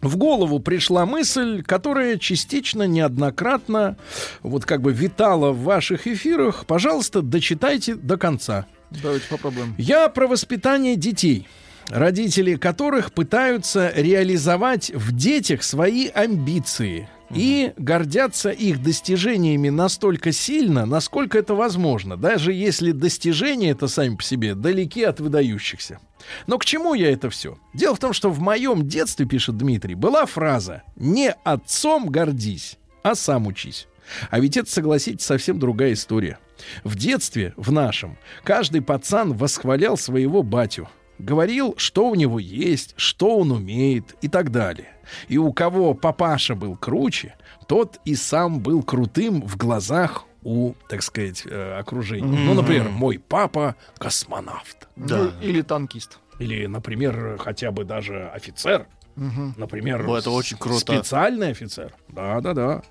[0.00, 3.96] В голову пришла мысль, которая частично неоднократно
[4.42, 6.66] вот как бы витала в ваших эфирах.
[6.66, 8.66] Пожалуйста, дочитайте до конца.
[8.90, 9.74] Давайте попробуем.
[9.78, 11.48] Я про воспитание детей,
[11.88, 21.38] родители которых пытаются реализовать в детях свои амбиции и гордятся их достижениями настолько сильно, насколько
[21.38, 25.98] это возможно, даже если достижения это сами по себе далеки от выдающихся.
[26.46, 27.58] Но к чему я это все?
[27.74, 33.14] Дело в том, что в моем детстве, пишет Дмитрий, была фраза «Не отцом гордись, а
[33.14, 33.88] сам учись».
[34.30, 36.38] А ведь это, согласитесь, совсем другая история.
[36.82, 40.88] В детстве, в нашем, каждый пацан восхвалял своего батю.
[41.18, 44.88] Говорил, что у него есть, что он умеет и так далее.
[45.28, 47.36] И у кого папаша был круче,
[47.68, 52.26] тот и сам был крутым в глазах у, так сказать, э, окружения.
[52.26, 54.88] Ну, например, мой папа космонавт.
[54.96, 56.18] Ну, или танкист.
[56.38, 58.86] Или, например, хотя бы даже офицер.
[59.16, 60.80] Например, О, это очень круто.
[60.80, 61.94] специальный офицер.
[62.08, 62.82] Да, да, да.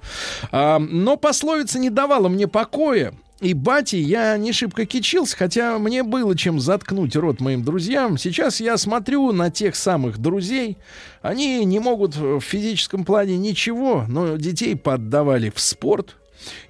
[0.52, 3.14] А, но пословица не давала мне покоя.
[3.44, 8.18] И бати я не шибко кичился, хотя мне было чем заткнуть рот моим друзьям.
[8.18, 10.78] Сейчас я смотрю на тех самых друзей.
[11.22, 16.16] Они не могут в физическом плане ничего, но детей поддавали в спорт,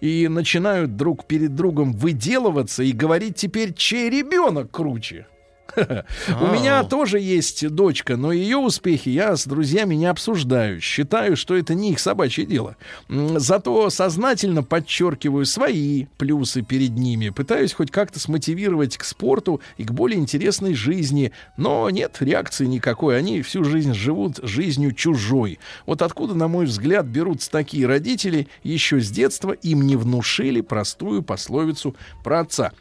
[0.01, 5.27] и начинают друг перед другом выделываться и говорить теперь, чей ребенок круче.
[5.75, 10.81] У меня тоже есть дочка, но ее успехи я с друзьями не обсуждаю.
[10.81, 12.75] Считаю, что это не их собачье дело.
[13.09, 17.29] Зато сознательно подчеркиваю свои плюсы перед ними.
[17.29, 21.31] Пытаюсь хоть как-то смотивировать к спорту и к более интересной жизни.
[21.57, 23.17] Но нет реакции никакой.
[23.17, 25.59] Они всю жизнь живут жизнью чужой.
[25.85, 31.23] Вот откуда, на мой взгляд, берутся такие родители, еще с детства им не внушили простую
[31.23, 32.71] пословицу про отца.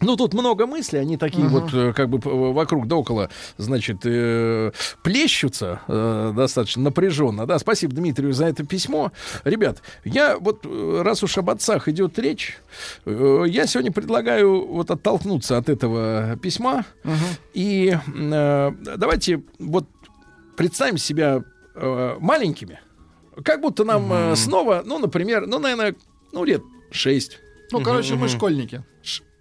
[0.00, 3.98] Ну, тут много мыслей, они такие вот э, как бы п- вокруг да около, значит,
[4.04, 4.72] э,
[5.02, 7.46] плещутся э, достаточно напряженно.
[7.46, 9.12] Да, спасибо Дмитрию за это письмо.
[9.44, 12.58] Ребят, я вот, э, раз уж об отцах идет речь,
[13.06, 16.84] э, я сегодня предлагаю вот оттолкнуться от этого письма
[17.54, 19.86] и э, давайте вот
[20.56, 21.42] представим себя
[21.76, 22.80] э, маленькими,
[23.44, 25.94] как будто нам э, снова, ну, например, ну, наверное,
[26.32, 27.38] ну, лет шесть.
[27.70, 28.76] Ну, короче, мы школьники.
[28.76, 28.84] Вы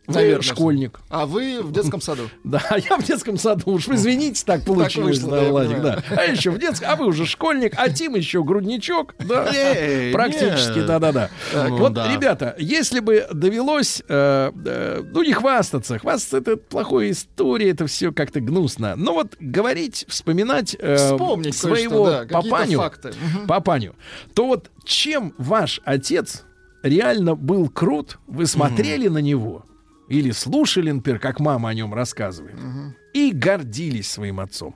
[0.07, 0.41] Наверное.
[0.41, 0.99] школьник.
[1.09, 2.23] А вы в детском саду.
[2.43, 3.71] Да, я в детском саду.
[3.71, 6.03] Уж вы извините, так получилось, вышло, да, Владик, да.
[6.09, 9.45] А еще в детском, а вы уже школьник, а Тим еще грудничок, да.
[10.13, 11.29] Практически, да-да-да.
[11.53, 17.69] Ну, вот, ребята, если бы довелось, э, э, ну, не хвастаться, хвастаться это плохая история,
[17.69, 18.95] это все как-то гнусно.
[18.95, 22.83] Но вот говорить, вспоминать э, своего папаню,
[23.47, 23.95] папаню,
[24.33, 26.43] то вот чем ваш отец
[26.83, 29.65] реально был крут, вы смотрели на него
[30.07, 32.55] или слушали, например, как мама о нем рассказывает,
[33.13, 34.75] и гордились своим отцом.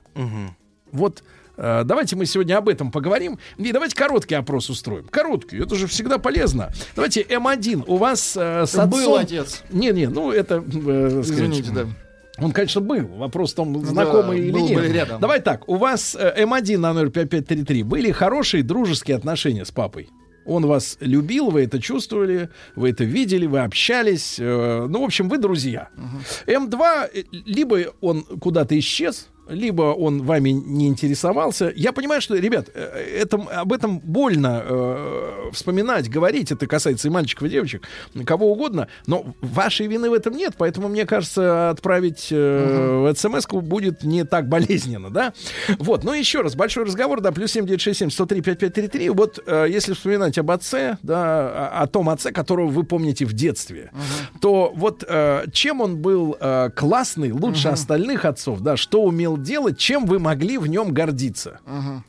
[0.90, 1.22] Вот
[1.58, 3.38] э, давайте мы сегодня об этом поговорим.
[3.58, 5.06] И давайте короткий опрос устроим.
[5.08, 6.72] Короткий, это же всегда полезно.
[6.96, 7.84] Давайте М1.
[7.86, 8.90] У вас э, с отцом...
[8.90, 9.62] Был отец.
[9.70, 10.64] Не-не, ну это...
[10.66, 11.86] э, сказать, Извините, да.
[12.40, 13.06] Он, конечно, был.
[13.06, 14.80] Вопрос в том, знакомый или был нет.
[14.80, 15.20] бы рядом.
[15.20, 15.68] Давай так.
[15.68, 20.08] У вас э, М1 на 05533 были хорошие дружеские отношения с папой?
[20.48, 24.36] Он вас любил, вы это чувствовали, вы это видели, вы общались.
[24.38, 25.88] э, ну, в общем, вы друзья.
[26.46, 31.72] М2, э, либо он куда-то исчез, либо он вами не интересовался.
[31.74, 36.52] Я понимаю, что, ребят, э, это, об этом больно э, вспоминать, говорить.
[36.52, 37.86] Это касается и мальчиков, и девочек,
[38.24, 38.88] кого угодно.
[39.06, 44.48] Но вашей вины в этом нет, поэтому, мне кажется, отправить э, смс будет не так
[44.48, 45.32] болезненно, да?
[45.78, 49.10] Вот, ну еще раз, большой разговор, да, плюс 7967 103 5533.
[49.10, 53.32] Вот э, если вспоминать об отце, да, о, о том отце, которого вы помните в
[53.32, 53.90] детстве,
[54.40, 59.78] то вот э, чем он был э, классный, лучше остальных отцов, да, что умел делать,
[59.78, 61.60] чем вы могли в нем гордиться.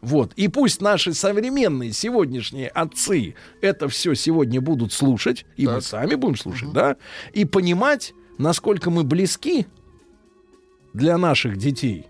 [0.02, 0.34] Вот.
[0.36, 6.36] И пусть наши современные сегодняшние отцы это все сегодня будут слушать, и мы сами будем
[6.36, 6.98] слушать, да,
[7.34, 9.68] и понимать, насколько мы близки
[10.94, 12.08] для наших детей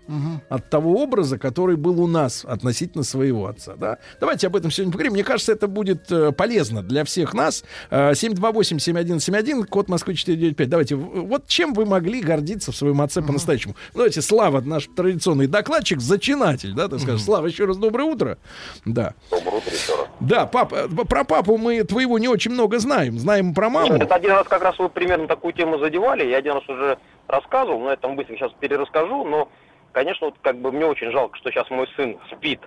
[0.48, 3.74] от того образа, который был у нас относительно своего отца.
[3.76, 3.98] Да?
[4.20, 5.12] Давайте об этом сегодня поговорим.
[5.12, 7.64] Мне кажется, это будет э, полезно для всех нас.
[7.90, 10.68] Э, 728-7171, код Москвы 495.
[10.68, 13.74] Давайте, вот чем вы могли гордиться в своем отце по-настоящему?
[13.92, 17.22] Ну, Давайте, Слава, наш традиционный докладчик, зачинатель, да, ты скажешь.
[17.22, 18.38] Слава, еще раз доброе утро.
[18.84, 19.14] Да.
[19.30, 20.06] Доброе утро еще раз.
[20.20, 23.18] Да, папа, э, про папу мы твоего не очень много знаем.
[23.18, 23.94] Знаем про маму.
[23.94, 26.26] Это один раз как раз вы примерно такую тему задевали.
[26.28, 26.98] Я один раз уже
[27.30, 29.24] рассказывал, но я там быстро сейчас перерасскажу.
[29.24, 29.48] Но,
[29.92, 32.60] конечно, вот как бы мне очень жалко, что сейчас мой сын спит,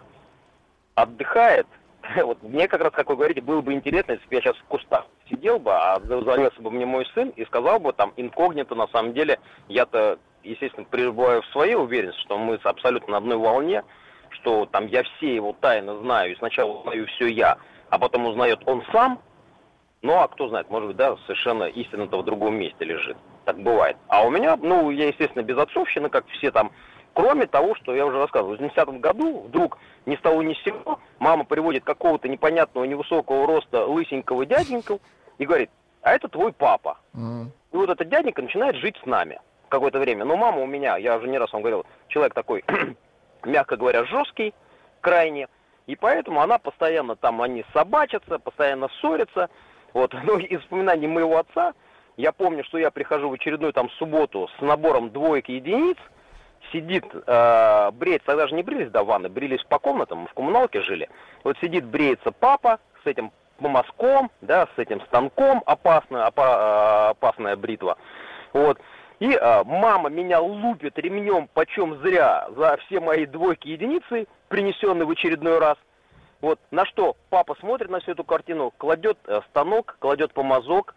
[0.96, 1.68] отдыхает.
[2.18, 4.64] Вот мне как раз, как вы говорите, было бы интересно, если бы я сейчас в
[4.66, 8.88] кустах сидел бы, а занялся бы мне мой сын и сказал бы там инкогнито, на
[8.88, 13.84] самом деле, я-то, естественно, пребываю в своей уверенности, что мы абсолютно на одной волне,
[14.32, 17.58] что там я все его тайны знаю, и сначала узнаю все я,
[17.90, 19.22] а потом узнает он сам,
[20.02, 23.16] ну, а кто знает, может быть, да, совершенно истина-то в другом месте лежит.
[23.46, 23.98] Так бывает.
[24.08, 26.72] А у меня, ну, я, естественно, без отцовщины, как все там,
[27.14, 30.64] кроме того, что я уже рассказывал, в 80-м году вдруг ни с того ни с
[30.64, 35.02] сего мама приводит какого-то непонятного невысокого роста лысенького дяденьку
[35.38, 35.70] и говорит,
[36.02, 36.98] а это твой папа.
[37.72, 39.40] И вот этот дяденька начинает жить с нами
[39.70, 40.26] какое-то время.
[40.26, 42.64] Но мама у меня, я уже не раз вам говорил, человек такой,
[43.44, 44.54] мягко говоря, жесткий,
[45.02, 45.48] крайне.
[45.88, 49.50] И поэтому она постоянно там, они собачатся, постоянно ссорятся.
[49.94, 51.74] Вот, ну, из вспоминаний моего отца,
[52.18, 55.98] я помню, что я прихожу в очередную там субботу с набором двоек и единиц,
[56.72, 60.82] сидит, э, бреется, тогда же не брились до ванны, брились по комнатам, мы в коммуналке
[60.82, 61.10] жили.
[61.44, 67.56] Вот сидит, бреется папа с этим мазком, да, с этим станком, опасная, опа- э, опасная
[67.56, 67.98] бритва.
[68.54, 68.80] Вот.
[69.20, 75.12] И э, мама меня лупит ремнем почем зря за все мои двойки единицы, принесенные в
[75.12, 75.78] очередной раз.
[76.42, 80.96] Вот на что папа смотрит на всю эту картину, кладет э, станок, кладет помазок,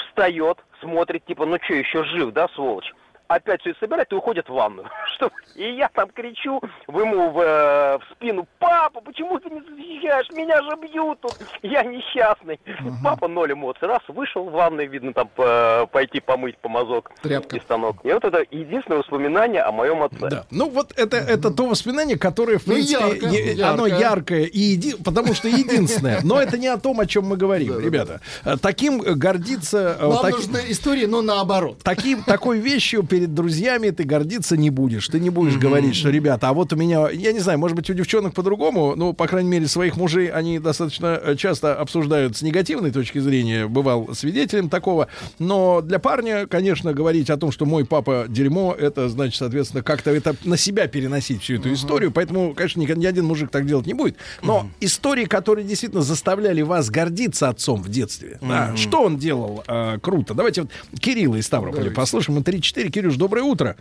[0.00, 2.92] встает, смотрит, типа, ну что, еще жив, да, сволочь?
[3.28, 4.88] Опять все это собирает и уходит в ванную.
[5.16, 5.30] Что?
[5.54, 10.30] И я там кричу в ему в, э, в спину, папа, почему ты не защищаешь?
[10.30, 12.58] Меня же бьют тут, я несчастный.
[13.04, 13.86] Папа ноль эмоций.
[13.86, 17.56] Раз, вышел в ванную, видно, там э, пойти помыть помазок Тряпка.
[17.56, 17.96] и станок.
[18.04, 20.28] И вот это единственное воспоминание о моем отце.
[20.30, 20.46] Да.
[20.50, 24.44] Ну вот это, это то воспоминание, которое, в Ну, принципе, яркое, е- оно яркое.
[24.44, 26.20] и еди- потому что единственное.
[26.22, 28.20] Но это не о том, о чем мы говорим, ребята.
[28.46, 29.96] Э, Таким э, гордиться...
[30.00, 31.78] э, Нам так- нужны истории, но наоборот.
[31.84, 35.08] Таким, такой вещью перед друзьями ты гордиться не будешь.
[35.08, 37.90] Ты не будешь говорить, что, ребята, а вот у меня, я не знаю, может быть,
[37.90, 42.42] у девчонок по-другому, ну, по крайней мере, своих мужей они достаточно э, часто обсуждают с
[42.42, 43.66] негативной точки зрения.
[43.66, 45.08] Бывал свидетелем такого.
[45.40, 50.12] Но для парня, конечно, говорить о том, что мой папа дерьмо, это значит, соответственно, как-то
[50.12, 52.12] это на себя переносить всю эту историю.
[52.12, 54.16] Поэтому, конечно, ни, ни один мужик так делать не будет.
[54.42, 58.38] Но истории, которые действительно заставляли вас гордиться отцом в детстве.
[58.40, 60.34] да, что он делал э, круто?
[60.34, 60.70] Давайте вот
[61.00, 62.38] Кирилла из Ставрополя послушаем.
[62.38, 62.90] Мы 3-4.
[63.08, 63.76] Кирюш, доброе утро.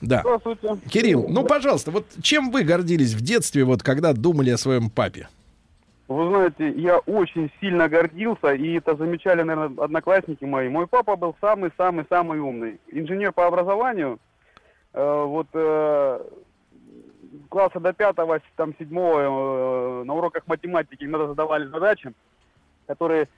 [0.00, 0.20] Да.
[0.20, 0.78] Здравствуйте.
[0.88, 5.28] Кирилл, ну, пожалуйста, вот чем вы гордились в детстве, вот когда думали о своем папе?
[6.08, 10.68] Вы знаете, я очень сильно гордился, и это замечали, наверное, одноклассники мои.
[10.68, 12.80] Мой папа был самый-самый-самый умный.
[12.90, 14.18] Инженер по образованию.
[14.92, 16.20] Э, вот э,
[17.48, 22.12] класса до пятого, там седьмого э, на уроках математики иногда задавали задачи,
[22.86, 23.28] которые,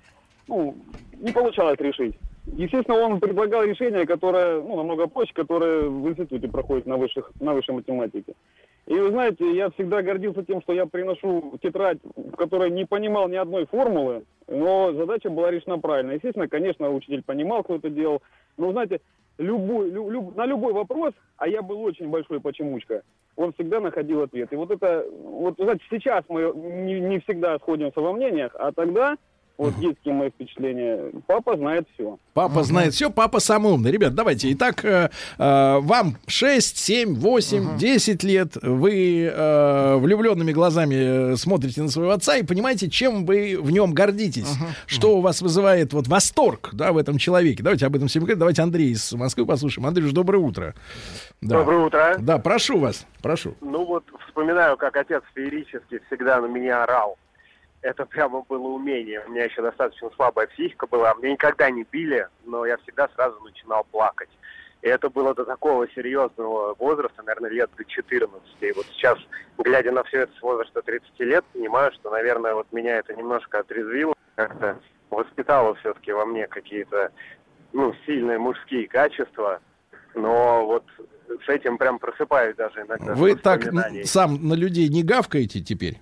[0.47, 0.77] ну,
[1.19, 2.17] не получалось решить.
[2.47, 7.55] Естественно, он предлагал решение, которое, ну, намного проще, которое в институте проходит на, высших, на
[7.55, 8.35] высшей математике.
[8.87, 13.29] И вы знаете, я всегда гордился тем, что я приношу тетрадь, в которой не понимал
[13.29, 16.13] ни одной формулы, но задача была решена правильно.
[16.13, 18.23] Естественно, конечно, учитель понимал, кто это делал.
[18.57, 19.01] Но, знаете,
[19.39, 23.03] любой, лю- люб- на любой вопрос, а я был очень большой почемучка,
[23.37, 24.53] он всегда находил ответ.
[24.53, 29.17] И вот это, вот, знаете, сейчас мы не, не всегда сходимся во мнениях, а тогда
[29.63, 31.13] Вот детские мои впечатления.
[31.27, 32.19] Папа знает все.
[32.35, 33.93] Папа знает все, папа самый умный.
[33.93, 34.53] Ребят, давайте.
[34.53, 35.09] Итак, э,
[35.39, 38.57] э, вам 6, 7, 8, 10 лет.
[38.61, 43.93] Вы э, влюбленными глазами э, смотрите на своего отца и понимаете, чем вы в нем
[43.93, 44.53] гордитесь.
[44.87, 47.63] Что у вас вызывает вот восторг да, в этом человеке.
[47.63, 48.41] Давайте об этом всем говорить.
[48.41, 49.87] Давайте Андрей из Москвы послушаем.
[49.87, 50.75] Андрюш, доброе утро.
[51.41, 51.59] Да.
[51.59, 52.17] Доброе утро.
[52.19, 53.55] Да, прошу вас, прошу.
[53.61, 57.17] Ну вот вспоминаю, как отец феерически всегда на меня орал.
[57.83, 59.23] Это прямо было умение.
[59.27, 61.15] У меня еще достаточно слабая психика была.
[61.15, 64.31] Меня никогда не били, но я всегда сразу начинал плакать.
[64.83, 68.43] И это было до такого серьезного возраста, наверное, лет до 14.
[68.61, 69.19] И вот сейчас,
[69.59, 73.61] глядя на все это с возраста 30 лет, понимаю, что, наверное, вот меня это немножко
[73.61, 74.79] отрезвило, как-то
[75.11, 77.13] воспитало все-таки во мне какие-то,
[77.73, 79.61] ну, сильные мужские качества.
[80.15, 80.85] Но вот
[81.45, 83.15] с этим прям просыпаюсь даже иногда.
[83.15, 83.65] Вы так
[84.05, 86.01] сам на людей не гавкаете теперь?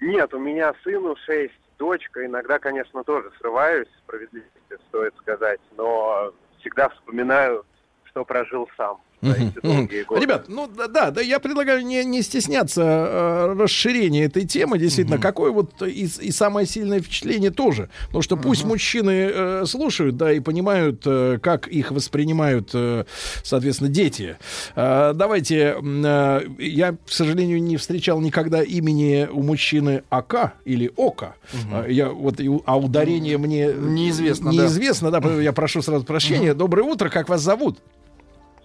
[0.00, 2.24] Нет, у меня сыну 6, дочка.
[2.24, 7.64] Иногда, конечно, тоже срываюсь, справедливости стоит сказать, но всегда вспоминаю,
[8.04, 9.00] что прожил сам.
[9.22, 14.78] Ребят, ну да, да, да, я предлагаю не, не стесняться э, расширения этой темы.
[14.78, 17.90] Действительно, какое вот и, и самое сильное впечатление тоже.
[18.06, 23.04] Потому что пусть мужчины э, слушают, да, и понимают, э, как их воспринимают, э,
[23.42, 24.36] соответственно, дети.
[24.74, 31.34] Э, давайте, э, я, к сожалению, не встречал никогда имени у мужчины АК или ОКа.
[31.72, 34.62] Э, я вот, а ударение мне Неизвестно, да.
[34.62, 35.20] неизвестно, да.
[35.20, 36.54] поэтому я прошу сразу прощения.
[36.54, 37.78] Доброе утро, как вас зовут?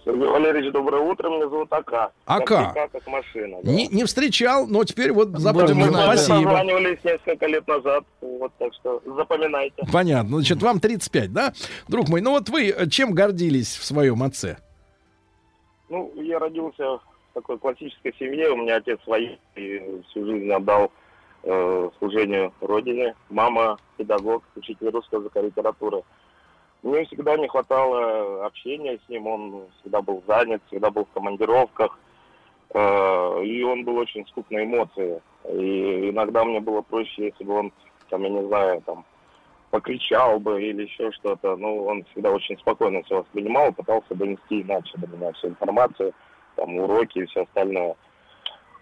[0.06, 1.28] Сергей Валерьевич, доброе утро.
[1.28, 2.12] Меня зовут Ака.
[2.26, 2.70] Ака.
[2.72, 3.58] Как как машина.
[3.60, 3.68] да.
[3.72, 5.74] Не, не встречал, но теперь вот запомнил.
[5.74, 6.36] Мы Спасибо.
[6.36, 9.82] созванивались несколько лет назад, вот так что запоминайте.
[9.92, 10.36] Понятно.
[10.36, 11.52] Значит, вам 35, да?
[11.88, 14.58] Друг мой, ну вот вы э, чем гордились в своем отце?
[15.88, 17.02] Ну, я родился в
[17.34, 18.50] такой классической семье.
[18.50, 20.92] У меня отец военный, и всю жизнь отдал
[21.42, 23.16] э, служению родине.
[23.28, 26.02] Мама педагог, учитель русского языка и литературы.
[26.82, 29.26] Мне всегда не хватало общения с ним.
[29.26, 31.98] Он всегда был занят, всегда был в командировках.
[32.74, 35.20] Э, и он был очень скуп на эмоции.
[35.48, 37.72] И иногда мне было проще, если бы он,
[38.10, 39.04] там, я не знаю, там,
[39.70, 41.56] покричал бы или еще что-то.
[41.56, 46.12] Ну, он всегда очень спокойно все воспринимал, пытался донести иначе до меня всю информацию,
[46.56, 47.96] там, уроки и все остальное.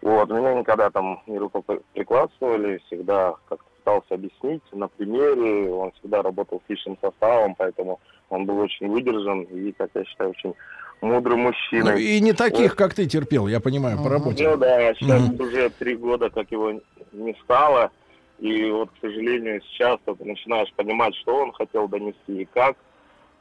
[0.02, 6.62] Вот, меня никогда там не рукоприкладствовали, всегда как-то пытался объяснить на примере, он всегда работал
[6.66, 8.00] с личным составом, поэтому
[8.30, 10.54] он был очень выдержан и, как я считаю, очень
[11.00, 11.92] мудрый мужчина.
[11.92, 14.48] Ну, и не таких, как ты терпел, я понимаю, по работе.
[14.48, 15.40] Ну да, сейчас Мгм.
[15.40, 16.80] уже три года, как его
[17.12, 17.90] не стало.
[18.38, 22.76] И вот, к сожалению, сейчас только начинаешь понимать, что он хотел донести и как.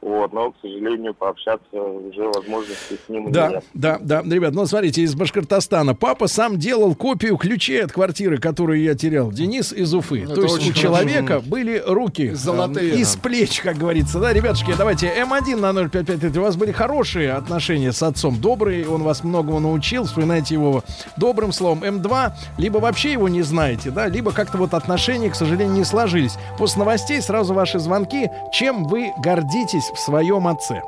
[0.04, 3.64] Вот, но, к сожалению, пообщаться уже возможности с ним Да, нет.
[3.72, 5.94] да, да, ребят, ну смотрите, из Башкортостана.
[5.94, 9.32] Папа сам делал копию ключей от квартиры, которую я терял.
[9.32, 10.24] Денис из Уфы.
[10.24, 11.46] Это То есть у человека хорошо.
[11.48, 12.92] были руки Золотые.
[12.92, 14.20] э, из плеч, как говорится.
[14.20, 16.36] Да, ребятушки, давайте М1 на 055.
[16.36, 20.84] У вас были хорошие отношения с отцом, добрые, он вас многому научил, вспоминайте его
[21.16, 21.82] добрым словом.
[21.82, 26.34] М2, либо вообще его не знаете, да, либо как-то вот отношения, к сожалению, не сложились.
[26.58, 28.28] После новостей сразу ваши звонки.
[28.52, 30.82] Чем вы гордитесь в своем отце?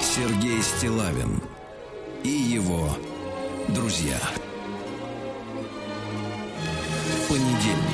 [0.00, 1.40] Сергей Стилавин
[2.24, 2.88] и его
[3.68, 4.18] друзья.
[7.28, 7.87] Понедельник.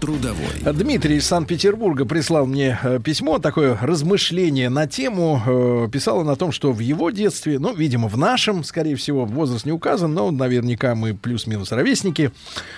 [0.00, 0.72] Трудовой.
[0.72, 5.42] Дмитрий из Санкт-Петербурга прислал мне э, письмо, такое размышление на тему.
[5.46, 9.26] Э, писал он о том, что в его детстве, ну, видимо, в нашем, скорее всего,
[9.26, 12.32] возраст не указан, но наверняка мы плюс-минус ровесники.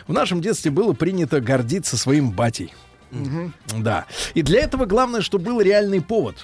[0.09, 2.73] В нашем детстве было принято гордиться своим батей.
[3.79, 4.07] Да.
[4.35, 6.37] И для этого главное, чтобы был реальный повод.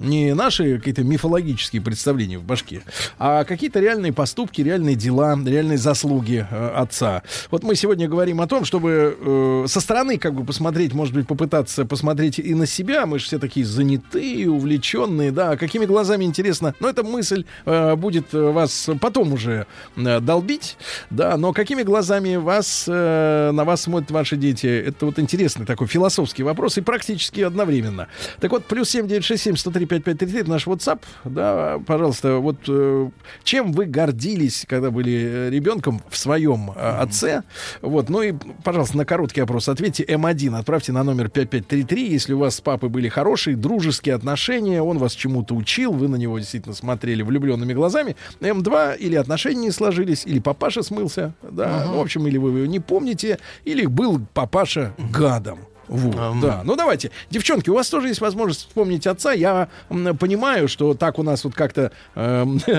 [0.00, 2.82] Не наши какие-то мифологические представления в башке,
[3.18, 7.22] а какие-то реальные поступки, реальные дела, реальные заслуги э, отца.
[7.50, 11.28] Вот мы сегодня говорим о том, чтобы э, со стороны как бы посмотреть, может быть,
[11.28, 13.06] попытаться посмотреть и на себя.
[13.06, 15.56] Мы же все такие занятые, увлеченные, да.
[15.56, 16.74] Какими глазами интересно?
[16.80, 19.66] Но эта мысль э, будет э, вас потом уже
[19.96, 20.76] э, долбить,
[21.10, 21.36] да.
[21.36, 24.66] Но какими глазами вас э, на вас смотрят ваши дети?
[24.66, 28.08] Это вот интересный такой философский вопрос и практически одновременно.
[28.40, 31.00] Так вот, плюс 7967 103 5533 это наш WhatsApp.
[31.24, 33.10] Да, пожалуйста, вот э,
[33.44, 37.42] чем вы гордились, когда были э, ребенком в своем э, отце?
[37.80, 38.34] Вот, ну и,
[38.64, 42.88] пожалуйста, на короткий вопрос ответьте М1, отправьте на номер 5533, если у вас с папой
[42.88, 48.16] были хорошие, дружеские отношения, он вас чему-то учил, вы на него действительно смотрели влюбленными глазами.
[48.40, 52.66] М2 или отношения не сложились, или папаша смылся, да, ну, в общем, или вы его
[52.66, 55.60] не помните, или был папаша гадом.
[55.92, 56.62] Вот, да.
[56.64, 59.32] Ну давайте, девчонки, у вас тоже есть возможность вспомнить отца.
[59.32, 62.72] Я понимаю, что так у нас вот как-то п-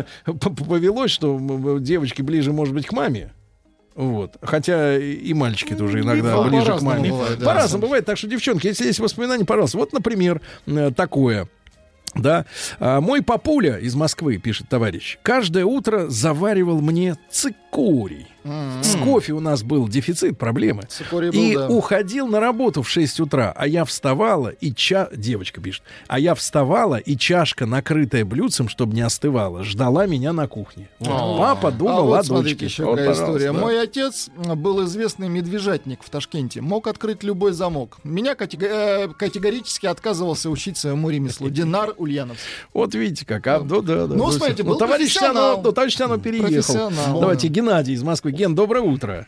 [0.67, 1.39] повелось, что
[1.79, 3.31] девочки ближе, может быть, к маме.
[3.95, 4.37] Вот.
[4.41, 7.11] Хотя и мальчики тоже иногда Ну, ближе к маме.
[7.11, 7.45] бывает, да.
[7.45, 8.05] По-разному бывает.
[8.05, 9.77] Так что, девчонки, если есть воспоминания, пожалуйста.
[9.77, 11.47] Вот, например, э, такое.
[12.15, 12.45] Да,
[12.79, 18.27] А, мой папуля из Москвы, пишет товарищ, каждое утро заваривал мне цикорий.
[18.43, 20.83] С кофе у нас был дефицит, проблемы.
[21.11, 21.67] Был, и да.
[21.67, 25.09] уходил на работу в 6 утра, а я вставала и ча...
[25.13, 25.83] Девочка пишет.
[26.07, 30.89] А я вставала, и чашка, накрытая блюдцем, чтобы не остывала, ждала меня на кухне.
[30.99, 31.09] Вот.
[31.09, 31.37] О.
[31.37, 32.65] Папа а думал вот о смотрите, дочке.
[32.65, 33.53] еще Вот, какая история.
[33.53, 33.59] да.
[33.59, 36.61] Мой отец был известный медвежатник в Ташкенте.
[36.61, 37.97] Мог открыть любой замок.
[38.03, 41.49] Меня катего- э, категорически отказывался учить своему ремеслу.
[41.49, 42.43] Динар Ульяновский.
[42.73, 44.15] Вот видите как, а, да, да, да.
[44.15, 45.55] Ну, смотрите, ну, был товарищ профессионал.
[45.55, 46.47] Сяно, ну, товарищ Сяно переехал.
[46.49, 47.21] Профессионал.
[47.21, 48.32] Давайте, Геннадий из Москвы.
[48.33, 49.27] Ген, доброе утро.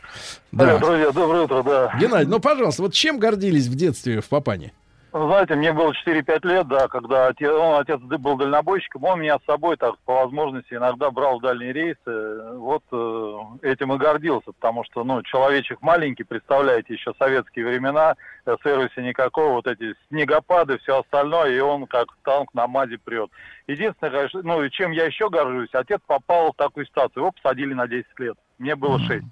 [0.58, 1.92] Алло, друзья, доброе утро, да.
[2.00, 4.72] Геннадий, ну, пожалуйста, вот чем гордились в детстве в Папане?
[5.12, 9.46] Знаете, мне было 4-5 лет, да, когда отец, он, отец был дальнобойщиком, он меня с
[9.46, 12.52] собой так по возможности иногда брал в дальние рейсы.
[12.56, 18.56] Вот э, этим и гордился, потому что, ну, человечек маленький, представляете, еще советские времена, э,
[18.62, 23.30] сервиса никакого, вот эти снегопады, все остальное, и он как танк на МАЗе прет.
[23.66, 27.88] Единственное, ну, и чем я еще горжусь, отец попал в такую ситуацию, его посадили на
[27.88, 29.24] 10 лет, мне было 6.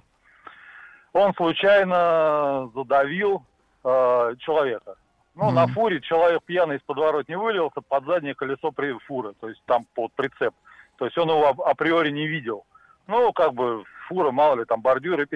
[1.13, 3.45] Он случайно задавил
[3.85, 4.97] э, человека.
[5.37, 9.63] Ну, на фуре человек пьяный из подворотни вылился под заднее колесо при фуры, то есть
[9.67, 10.55] там под прицеп.
[10.97, 12.65] То есть он его ап- априори не видел.
[13.07, 15.27] Ну, как бы фура, мало ли, там бордюры.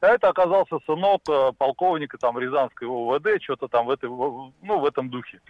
[0.00, 4.84] А это оказался сынок э, полковника там Рязанской ОВД, что-то там в, этой, ну, в
[4.86, 5.40] этом духе.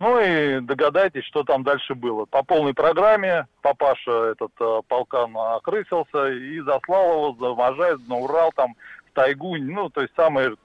[0.00, 2.24] Ну и догадайтесь, что там дальше было.
[2.24, 8.50] По полной программе папаша этот э, полкан окрысился и заслал его за Можайск, на Урал,
[8.56, 8.74] там,
[9.10, 10.56] в тайгу, ну, то есть самое,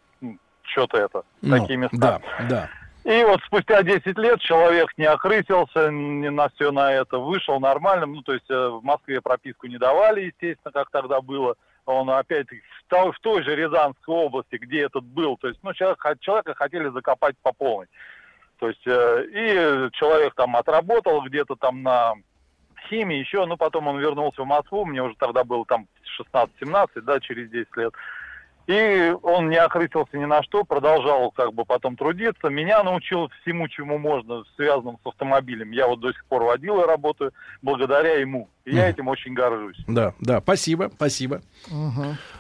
[0.64, 1.98] что-то это, Ну, такие места.
[1.98, 2.70] Да, да.
[3.04, 8.14] И вот спустя 10 лет человек не окрысился не на все на это, вышел нормальным,
[8.14, 11.56] ну, то есть э, в Москве прописку не давали, естественно, как тогда было.
[11.86, 12.10] Он
[12.88, 16.88] той, в той же Рязанской области, где этот был, то есть, ну, человек, человека хотели
[16.90, 17.88] закопать по полной.
[18.60, 22.14] То есть, э, и человек там отработал где-то там на
[22.90, 25.88] химии еще, ну, потом он вернулся в Москву, мне уже тогда было там
[26.34, 27.94] 16-17, да, через 10 лет.
[28.68, 32.50] И он не окрысился ни на что, продолжал как бы потом трудиться.
[32.50, 35.72] Меня научил всему, чему можно, связанному с автомобилем.
[35.72, 37.32] Я вот до сих пор водил и работаю
[37.62, 38.50] благодаря ему.
[38.66, 38.90] И я Мгм.
[38.92, 39.78] этим очень горжусь.
[39.88, 41.42] Да, да, спасибо, спасибо.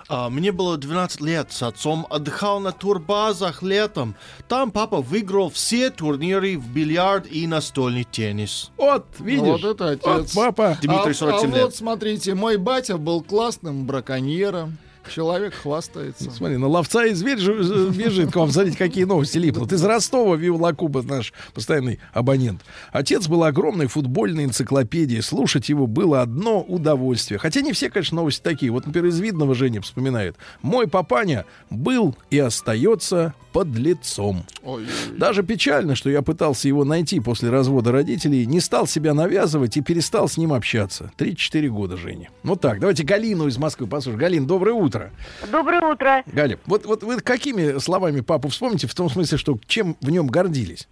[0.09, 4.15] А, мне было 12 лет, с отцом отдыхал на турбазах летом.
[4.47, 8.71] Там папа выиграл все турниры в бильярд и настольный теннис.
[8.77, 9.61] Вот, видишь?
[9.61, 10.33] Вот это отец.
[10.33, 10.77] Вот папа.
[10.81, 11.63] Дмитрий, а, 47 а лет.
[11.65, 14.77] вот смотрите, мой батя был классным браконьером.
[15.13, 16.31] Человек хвастается.
[16.31, 18.51] Смотри, на ловца и зверь бежит к вам.
[18.51, 19.71] Смотрите, какие новости липнут.
[19.71, 22.61] Из Ростова Вива Куба, наш постоянный абонент.
[22.91, 25.21] Отец был огромной футбольной энциклопедией.
[25.21, 27.39] Слушать его было одно удовольствие.
[27.39, 28.71] Хотя не все, конечно, новости такие.
[28.71, 30.35] Вот, например, из Видного Женя вспоминает.
[30.61, 34.43] Мой папаня был и остается под лицом.
[34.63, 34.85] Ой,
[35.17, 39.81] Даже печально, что я пытался его найти после развода родителей, не стал себя навязывать и
[39.81, 41.09] перестал с ним общаться.
[41.17, 42.29] 3-4 года, Женя.
[42.43, 42.81] Вот так.
[42.81, 44.19] Давайте Галину из Москвы послушаем.
[44.19, 45.11] Галин, доброе утро.
[45.49, 46.21] Доброе утро.
[46.25, 50.27] Галя, вот, вот вы какими словами папу вспомните, в том смысле, что чем в нем
[50.27, 50.89] гордились?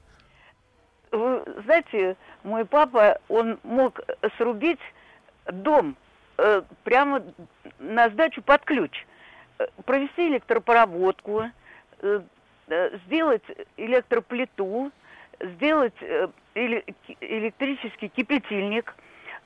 [1.11, 2.15] Вы знаете,
[2.45, 3.99] мой папа, он мог
[4.37, 4.79] срубить
[5.51, 5.97] дом
[6.37, 7.21] э, прямо
[7.79, 9.05] на сдачу под ключ,
[9.59, 11.43] Э, провести электропроводку,
[12.01, 12.21] э,
[13.05, 13.43] сделать
[13.77, 14.91] электроплиту,
[15.39, 18.93] сделать э, эле- ки- электрический кипятильник.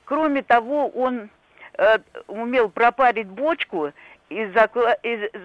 [0.04, 1.28] Кроме того, он
[1.74, 3.92] э, умел пропарить бочку
[4.28, 4.46] и,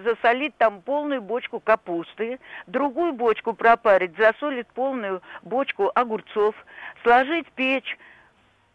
[0.04, 6.54] засолить там полную бочку капусты, другую бочку пропарить, засолить полную бочку огурцов,
[7.02, 7.98] сложить печь,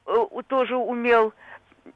[0.08, 1.34] э, тоже умел.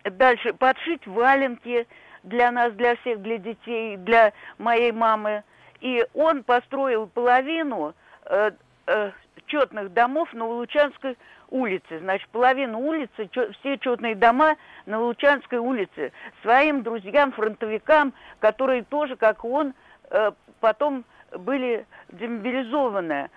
[0.04, 1.88] Дальше подшить валенки
[2.24, 5.44] для нас, для всех, для детей, для моей мамы.
[5.84, 7.94] И он построил половину
[8.26, 8.52] э,
[8.88, 9.12] э,
[9.48, 11.18] четных домов на Лучанской
[11.50, 12.00] улице.
[12.00, 14.56] Значит, половину улицы, чё- все четные дома
[14.86, 16.12] на Лучанской улице
[16.42, 19.74] своим друзьям, фронтовикам, которые тоже, как он,
[20.10, 20.32] э,
[20.62, 21.04] потом
[21.38, 23.30] были демобилизованы.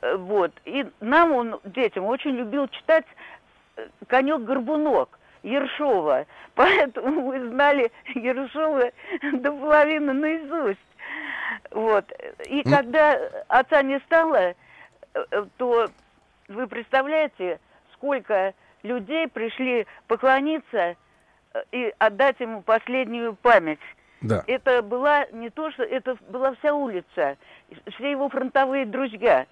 [0.00, 0.52] Э, Вот.
[0.64, 3.04] И нам он, детям, очень любил читать
[3.76, 6.24] э, «Конек-горбунок» Ершова.
[6.54, 8.90] Поэтому мы знали Ершова
[9.32, 10.78] до половины наизусть.
[11.70, 12.10] Вот.
[12.46, 12.76] И Ну.
[12.76, 13.18] когда
[13.48, 14.54] отца не стало,
[15.14, 15.88] э, то
[16.48, 17.58] вы представляете,
[17.94, 20.96] сколько людей пришли поклониться
[21.54, 23.80] э, и отдать ему последнюю память.
[24.20, 24.44] Да.
[24.46, 27.36] Это была не то, что это была вся улица,
[27.94, 29.46] все его фронтовые друзья.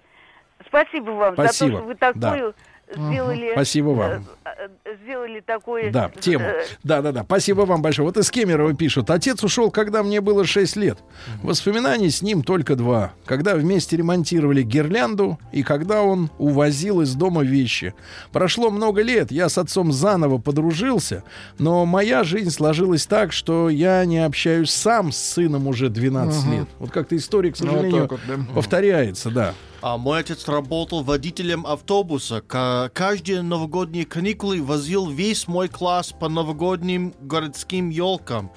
[0.65, 1.71] Спасибо вам за Спасибо.
[1.71, 2.55] то, что вы такую
[2.95, 3.49] сделали.
[3.53, 4.11] Спасибо вам.
[4.11, 4.67] э, э,
[5.03, 5.91] Сделали такое.
[5.91, 6.45] Да, тему.
[6.45, 7.23] э, Да, да, да.
[7.23, 8.07] Спасибо вам большое.
[8.07, 9.09] Вот из Кемерово пишут.
[9.09, 10.99] Отец ушел, когда мне было 6 лет.
[11.43, 13.13] Воспоминаний с ним только два.
[13.25, 17.93] Когда вместе ремонтировали гирлянду и когда он увозил из дома вещи.
[18.31, 21.23] Прошло много лет, я с отцом заново подружился,
[21.57, 26.53] но моя жизнь сложилась так, что я не общаюсь сам с сыном уже 12 Мгм.
[26.59, 26.67] лет.
[26.79, 28.53] Вот как-то история, к Ну, вот сожалению, так вот, да.
[28.53, 29.53] повторяется, да.
[29.83, 32.41] А мой отец работал водителем автобуса.
[32.45, 38.51] Ка- Каждые новогодние каникулы возил весь мой класс по новогодним городским елкам.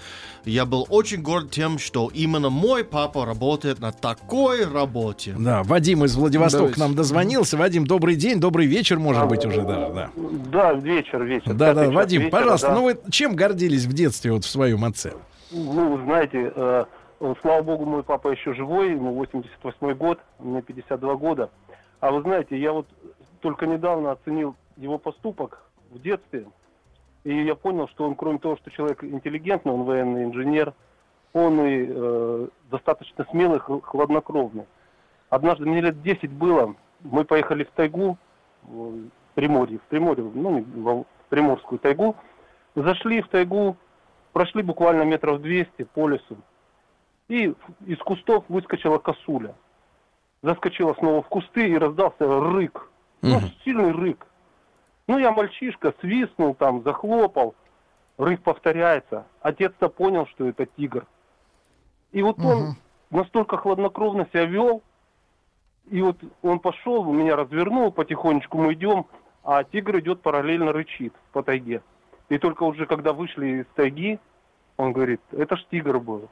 [0.45, 5.35] Я был очень горд тем, что именно мой папа работает на такой работе.
[5.39, 6.75] Да, Вадим из Владивостока Давайте.
[6.75, 7.57] к нам дозвонился.
[7.57, 10.11] Вадим, добрый день, добрый вечер, может быть, уже даже, да.
[10.53, 11.55] Да, вечер, вечер.
[11.55, 12.75] Да, да, Вадим, вечера, пожалуйста, да.
[12.75, 15.15] ну вы чем гордились в детстве вот в своем отце?
[15.51, 16.53] Ну, вы знаете,
[17.25, 21.51] э, слава богу, мой папа еще живой, ему 88 год, мне 52 года.
[22.01, 22.87] А вы знаете, я вот
[23.41, 26.47] только недавно оценил его поступок в детстве,
[27.25, 30.75] и я понял, что он, кроме того, что человек интеллигентный, он военный инженер,
[31.33, 34.65] он и э, достаточно смелый, хл- хладнокровный.
[35.31, 38.19] Однажды, мне лет 10 было, мы поехали в тайгу,
[38.63, 42.15] в Приморье, в Приморье, ну, не в Приморскую тайгу,
[42.75, 43.77] зашли в тайгу,
[44.33, 46.37] прошли буквально метров 200 по лесу,
[47.29, 47.55] и
[47.87, 49.55] из кустов выскочила косуля.
[50.43, 52.91] Заскочила снова в кусты и раздался рык.
[53.23, 54.27] Ну, сильный рык.
[55.07, 57.55] Ну, я мальчишка, свистнул там, захлопал.
[58.19, 59.27] Рык повторяется.
[59.41, 61.07] Отец-то понял, что это тигр.
[62.13, 62.77] И вот он
[63.11, 64.83] настолько хладнокровно себя вел,
[65.91, 69.07] и вот он пошел, меня развернул, потихонечку мы идем,
[69.43, 71.83] а тигр идет параллельно рычит по тайге.
[72.29, 74.19] И только уже когда вышли из тайги,
[74.77, 76.29] он говорит, это ж тигр был.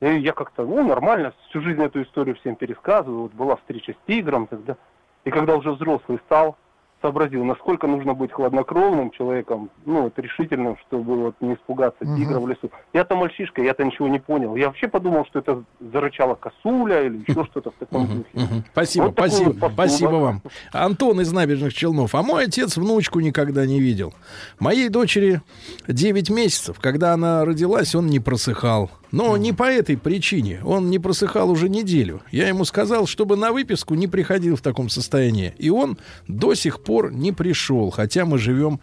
[0.00, 3.22] И я как-то, ну, нормально, всю жизнь эту историю всем пересказываю.
[3.22, 4.76] Вот была встреча с тигром тогда.
[5.24, 6.56] И когда уже взрослый стал,
[7.02, 12.16] сообразил, насколько нужно быть хладнокровным человеком, ну, вот решительным, чтобы вот не испугаться Мгм.
[12.16, 12.70] тигра в лесу.
[12.92, 14.54] Я-то мальчишка, я-то ничего не понял.
[14.56, 18.64] Я вообще подумал, что это зарычала косуля или еще что-то в таком духе.
[18.72, 20.42] Спасибо, Вот спасибо, вот спасибо вам.
[20.72, 22.14] Антон из набережных Челнов.
[22.14, 24.12] А мой отец внучку никогда не видел.
[24.58, 25.40] Моей дочери
[25.88, 26.80] 9 месяцев.
[26.80, 28.90] Когда она родилась, он не просыхал.
[29.12, 30.60] Но не по этой причине.
[30.64, 32.22] Он не просыхал уже неделю.
[32.30, 35.54] Я ему сказал, чтобы на выписку не приходил в таком состоянии.
[35.58, 38.80] И он до сих пор не пришел, хотя мы живем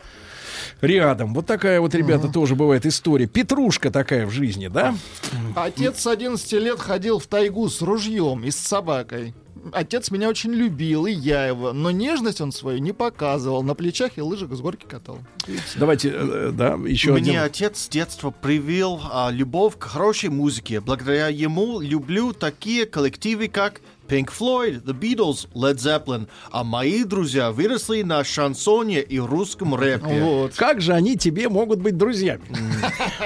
[0.81, 1.33] рядом.
[1.33, 3.27] Вот такая вот, ребята, тоже бывает история.
[3.27, 4.95] Петрушка такая в жизни, да?
[5.55, 9.33] Отец с 11 лет ходил в тайгу с ружьем и с собакой.
[9.71, 11.73] Отец меня очень любил, и я его.
[11.73, 13.63] Но нежность он свою не показывал.
[13.63, 15.19] На плечах и лыжах с горки катал.
[15.75, 17.43] Давайте, э, да, еще Мне один.
[17.43, 20.79] отец с детства привил а, любовь к хорошей музыке.
[20.79, 26.27] Благодаря ему люблю такие коллективы, как Pink Floyd, The Beatles, Led Zeppelin.
[26.51, 30.49] А мои друзья выросли на шансоне и русском рэпе.
[30.55, 32.43] Как же они тебе могут быть друзьями?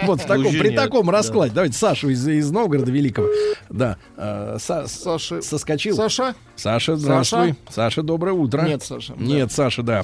[0.03, 1.53] Вот в таком, Уже при таком раскладе.
[1.53, 3.27] Давайте Сашу из, Новгорода Великого.
[3.69, 3.97] Да.
[4.17, 5.41] э, Са- Саша.
[5.41, 5.95] Соскочил.
[5.95, 6.35] Саша?
[6.55, 7.55] Саша, здравствуй.
[7.69, 8.61] Саша, доброе утро.
[8.63, 9.13] Нет, Саша.
[9.17, 10.03] Нет, Саша, да.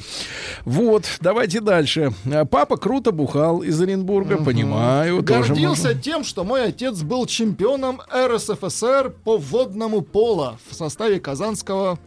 [0.66, 2.14] Вот, давайте дальше.
[2.26, 5.22] Э, Папа круто бухал из Оренбурга, понимаю.
[5.22, 11.98] Гордился тем, что мой отец был чемпионом РСФСР по водному пола в составе казанского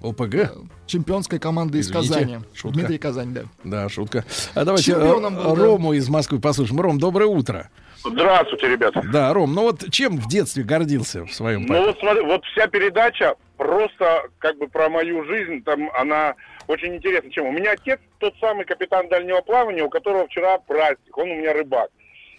[0.00, 0.52] ОПГ.
[0.86, 2.38] чемпионской команды из Извините, Казани.
[2.54, 2.78] шутка.
[2.78, 3.42] Дмитрий Казань, да.
[3.64, 4.24] Да, шутка.
[4.54, 5.64] А давайте Чемпионом э, был, да.
[5.64, 6.80] Рому из Москвы послушаем.
[6.80, 7.70] Ром, доброе утро.
[8.04, 9.02] Здравствуйте, ребята.
[9.12, 12.68] Да, Ром, ну вот чем в детстве гордился в своем Ну вот смотри, вот вся
[12.68, 16.34] передача просто как бы про мою жизнь, там она
[16.68, 17.30] очень интересна.
[17.30, 17.46] Чем?
[17.46, 21.52] У меня отец тот самый капитан дальнего плавания, у которого вчера праздник, он у меня
[21.52, 21.90] рыбак.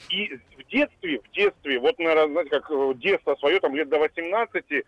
[0.09, 3.99] И в детстве, в детстве, вот, наверное, знаете, как э, детство свое, там лет до
[3.99, 4.84] 18, э,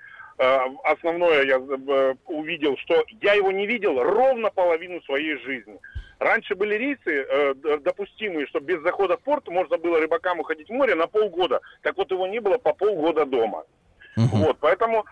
[0.83, 5.77] основное я э, увидел, что я его не видел ровно половину своей жизни.
[6.19, 10.73] Раньше были рейсы э, допустимые, что без захода в порт можно было рыбакам уходить в
[10.73, 11.61] море на полгода.
[11.81, 13.65] Так вот его не было по полгода дома.
[14.15, 15.05] Вот, поэтому,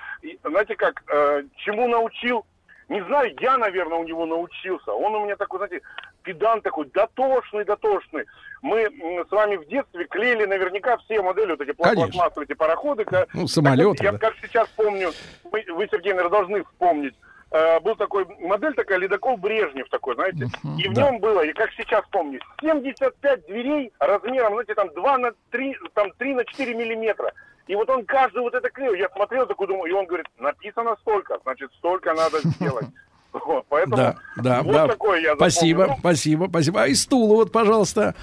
[0.44, 2.46] знаете как, э, чему научил,
[2.90, 4.92] не знаю, я, наверное, у него научился.
[4.92, 5.82] Он у меня такой, знаете,
[6.24, 8.26] педант такой, дотошный, дотошный.
[8.62, 8.90] Мы
[9.28, 13.06] с вами в детстве клеили наверняка все модели, вот эти пластмассовые эти пароходы.
[13.34, 14.18] Ну, самолеты, Я да.
[14.18, 15.12] как сейчас помню,
[15.46, 17.16] вы, вы, Сергей, наверное, должны вспомнить.
[17.52, 21.10] Э, был такой модель такая, ледокол Брежнев такой, знаете, и в да.
[21.10, 26.12] нем было, и как сейчас помню, 75 дверей размером, знаете, там 2 на 3, там
[26.18, 27.34] 3 на 4 миллиметра.
[27.66, 28.94] И вот он каждый вот это клеил.
[28.96, 32.88] Я смотрел такой, думаю, и он говорит, написано столько, значит, столько надо сделать.
[33.34, 34.88] Вот, поэтому Да, да, вот да.
[34.88, 36.00] такое я спасибо, запомнил.
[36.00, 36.82] спасибо, спасибо.
[36.84, 38.16] А из стула вот, пожалуйста.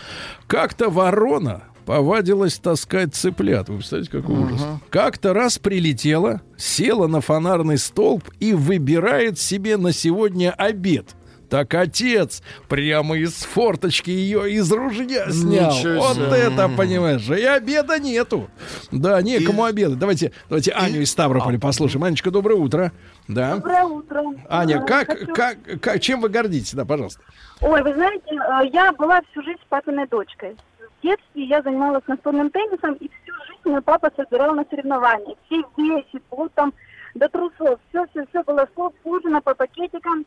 [0.47, 3.69] Как-то ворона повадилась таскать цыплят.
[3.69, 4.61] Вы представляете, какой ужас?
[4.91, 11.15] Как-то раз прилетела, села на фонарный столб и выбирает себе на сегодня обед.
[11.49, 15.71] Так отец прямо из форточки ее из ружья снял.
[15.71, 16.27] Ничего Вот себе.
[16.37, 18.49] это, понимаешь, и обеда нету.
[18.91, 19.99] Да, некому обедать.
[19.99, 22.05] Давайте, давайте Аню из Ставрополя послушаем.
[22.05, 22.93] Анечка, доброе утро.
[23.29, 23.57] Да.
[23.57, 24.23] Доброе утро.
[24.49, 26.75] Аня, как, хочу- как, как, чем вы гордитесь?
[26.75, 27.23] Да, пожалуйста.
[27.61, 30.57] Ой, вы знаете, э, я была всю жизнь папиной дочкой.
[30.99, 35.37] В детстве я занималась настольным теннисом, и всю жизнь мой папа собирал на соревнования.
[35.47, 36.73] Все вещи, вот там
[37.15, 38.69] до трусов, все-все-все было
[39.03, 40.25] сложено по пакетикам.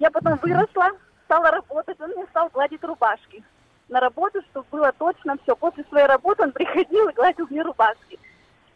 [0.00, 0.90] Я потом выросла,
[1.26, 3.44] стала работать, он мне стал гладить рубашки.
[3.88, 5.54] На работу, чтобы было точно все.
[5.54, 8.18] После своей работы он приходил и гладил мне рубашки.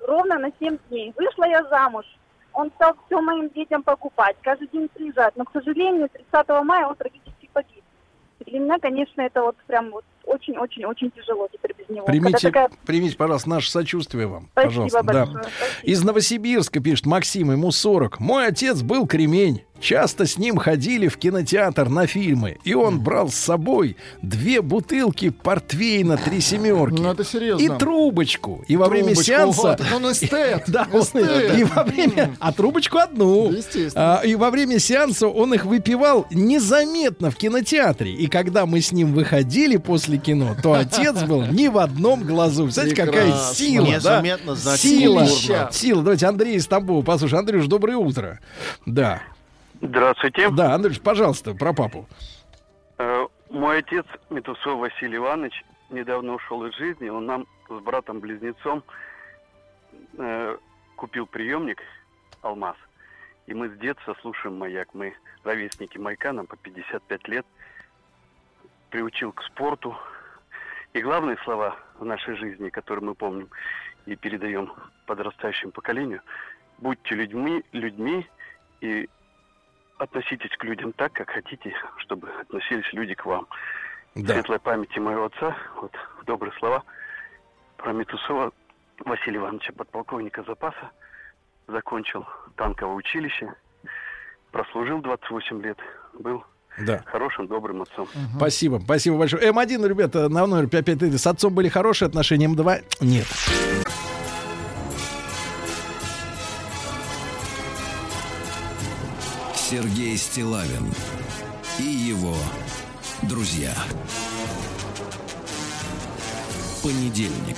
[0.01, 1.13] Ровно на 7 дней.
[1.17, 2.05] Вышла я замуж.
[2.53, 5.35] Он стал все моим детям покупать, каждый день приезжать.
[5.37, 7.83] Но, к сожалению, 30 мая он трагически погиб.
[8.41, 12.07] И для меня, конечно, это вот прям вот очень-очень-очень тяжело теперь без него.
[12.07, 14.49] Примите, такая- примите, пожалуйста, наше сочувствие вам.
[14.53, 15.03] Спасибо пожалуйста.
[15.03, 15.27] Да.
[15.27, 15.45] большое,
[15.83, 18.21] Из Новосибирска пишет Максим, ему 40.
[18.21, 19.65] Мой отец был кремень.
[19.81, 22.57] Часто с ним ходили в кинотеатр на фильмы.
[22.65, 27.01] И он брал с собой две бутылки портвейна три семерки.
[27.01, 27.63] Ну, это серьезно.
[27.63, 28.65] И трубочку.
[28.67, 29.77] И во время сеанса...
[29.79, 31.59] вот, он эстет, Да, он- эстет.
[31.59, 32.35] и во время...
[32.39, 33.51] А трубочку одну.
[33.51, 34.21] Естественно.
[34.21, 38.13] А, И во время сеанса он их выпивал незаметно в кинотеатре.
[38.13, 42.65] И когда мы с ним выходили после кино, то отец был ни в одном глазу.
[42.65, 43.93] Представляете, какая сила, да?
[43.97, 45.27] Незаметно, значит, Сила,
[45.73, 46.03] сила.
[46.03, 47.39] Давайте Андрей из Тамбова послушай.
[47.39, 48.41] Андрюш, доброе утро.
[48.87, 49.21] Да.
[49.85, 50.49] Здравствуйте.
[50.51, 52.09] Да, Андрюш, пожалуйста, про папу.
[52.97, 57.11] Э, Мой отец, Метусов Василий Иванович, недавно ушел из жизни.
[57.11, 58.83] Он нам с братом-близнецом
[60.17, 60.57] э,
[60.97, 61.83] купил приемник
[62.41, 62.77] «Алмаз».
[63.47, 64.89] И мы с детства слушаем «Маяк».
[64.95, 67.45] Мы ровесники «Маяка», нам по 55 лет.
[68.89, 69.95] Приучил к спорту.
[70.95, 73.51] И главные слова в нашей жизни, которые мы помним
[74.07, 74.73] и передаем
[75.05, 76.23] подрастающему поколению,
[76.79, 78.27] будьте людьми, людьми
[78.81, 79.11] и
[79.99, 83.47] относитесь к людям так, как хотите, чтобы относились люди к вам.
[84.15, 84.35] Да.
[84.35, 85.93] Светлой памяти моего отца, вот
[86.27, 86.83] добрые слова
[87.77, 88.53] про Метусова
[89.05, 90.91] Василия Ивановича, подполковника запаса,
[91.67, 92.25] закончил
[92.57, 93.53] танковое училище,
[94.53, 95.79] прослужил 28 лет,
[96.19, 96.45] был
[96.79, 97.03] Да.
[97.07, 98.09] хорошим, добрым отцом.
[98.37, 99.51] Спасибо, спасибо большое.
[99.51, 103.27] М1, ребята, на номер 55 с отцом были хорошие отношения, М2 нет.
[109.71, 110.93] Сергей Стилавин
[111.79, 112.37] и его
[113.23, 113.73] друзья.
[116.83, 117.57] Понедельник.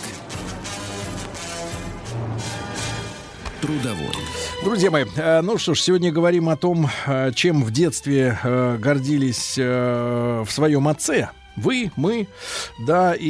[3.60, 4.06] Трудовой.
[4.62, 8.76] Друзья мои, э, ну что ж, сегодня говорим о том, э, чем в детстве э,
[8.78, 11.30] гордились в своем отце.
[11.56, 12.28] Вы, мы,
[12.86, 13.26] да, и,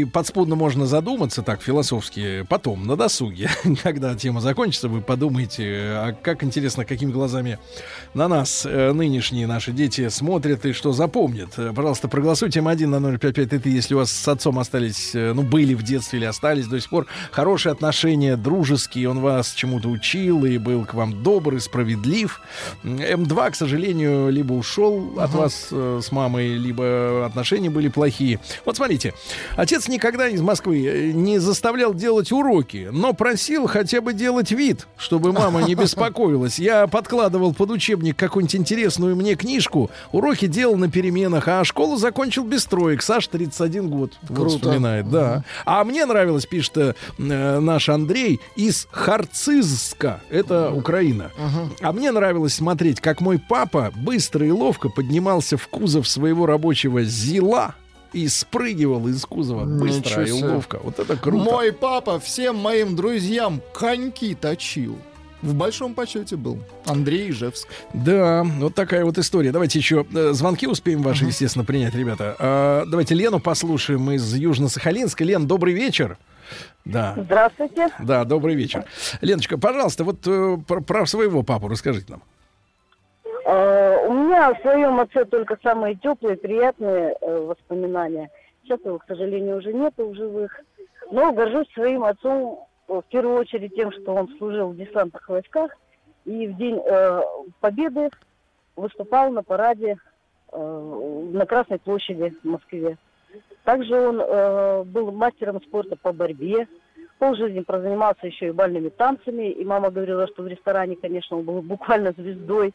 [0.00, 3.50] и подспудно можно задуматься так философски потом, на досуге,
[3.82, 7.58] когда тема закончится, вы подумаете, а как интересно, какими глазами
[8.14, 11.50] на нас э, нынешние наши дети смотрят и что запомнят.
[11.58, 15.74] Э, Пожалуйста, проголосуйте М1 на 055 если у вас с отцом остались, э, ну, были
[15.74, 20.58] в детстве или остались до сих пор хорошие отношения, дружеские, он вас чему-то учил и
[20.58, 22.40] был к вам добрый, справедлив.
[22.84, 28.38] М2, к сожалению, либо ушел от вас э, с мамой, либо отношения были плохие.
[28.64, 29.14] Вот смотрите,
[29.56, 34.86] отец никогда из Москвы э, не заставлял делать уроки, но просил хотя бы делать вид,
[34.96, 36.60] чтобы мама не беспокоилась.
[36.60, 42.44] Я подкладывал под учебник какую-нибудь интересную мне книжку, уроки делал на переменах, а школу закончил
[42.44, 43.02] без троек.
[43.02, 44.12] Саша 31 год.
[44.28, 44.56] Вот Круто.
[44.58, 45.44] вспоминает, да.
[45.64, 50.20] А мне нравилось, пишет э, наш Андрей, из Харцизска.
[50.30, 51.30] Это Украина.
[51.80, 57.02] А мне нравилось смотреть, как мой папа быстро и ловко поднимался в кузов своего рабочего
[57.02, 57.47] ЗИЛа
[58.12, 60.80] и спрыгивал из кузова быстро и ловко.
[60.82, 61.44] Вот это круто.
[61.44, 64.98] Мой папа всем моим друзьям коньки точил.
[65.40, 66.58] В большом почете был.
[66.84, 67.68] Андрей Ижевск.
[67.92, 69.52] Да, вот такая вот история.
[69.52, 72.34] Давайте еще э, звонки успеем ваши, естественно, принять, ребята.
[72.40, 75.22] А, давайте Лену послушаем из Южно-Сахалинска.
[75.22, 76.18] Лен, добрый вечер.
[76.84, 77.14] Да.
[77.16, 77.88] Здравствуйте.
[78.00, 78.84] Да, добрый вечер.
[79.20, 82.22] Леночка, пожалуйста, вот э, про, про своего папу расскажите нам.
[84.38, 88.30] Меня о своем отце только самые теплые, приятные э, воспоминания.
[88.62, 90.60] Сейчас его, к сожалению, уже нету в живых.
[91.10, 95.72] Но горжусь своим отцом э, в первую очередь тем, что он служил в десантных войсках
[96.24, 97.20] и в день э,
[97.58, 98.10] Победы
[98.76, 99.96] выступал на параде
[100.52, 102.96] э, на Красной площади в Москве.
[103.64, 106.68] Также он э, был мастером спорта по борьбе.
[107.18, 109.50] Полжизни прозанимался еще и бальными танцами.
[109.50, 112.72] И мама говорила, что в ресторане, конечно, он был буквально звездой.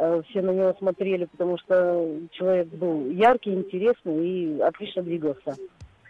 [0.00, 5.56] Э, Все на него смотрели, потому что человек был яркий, интересный и отлично двигался.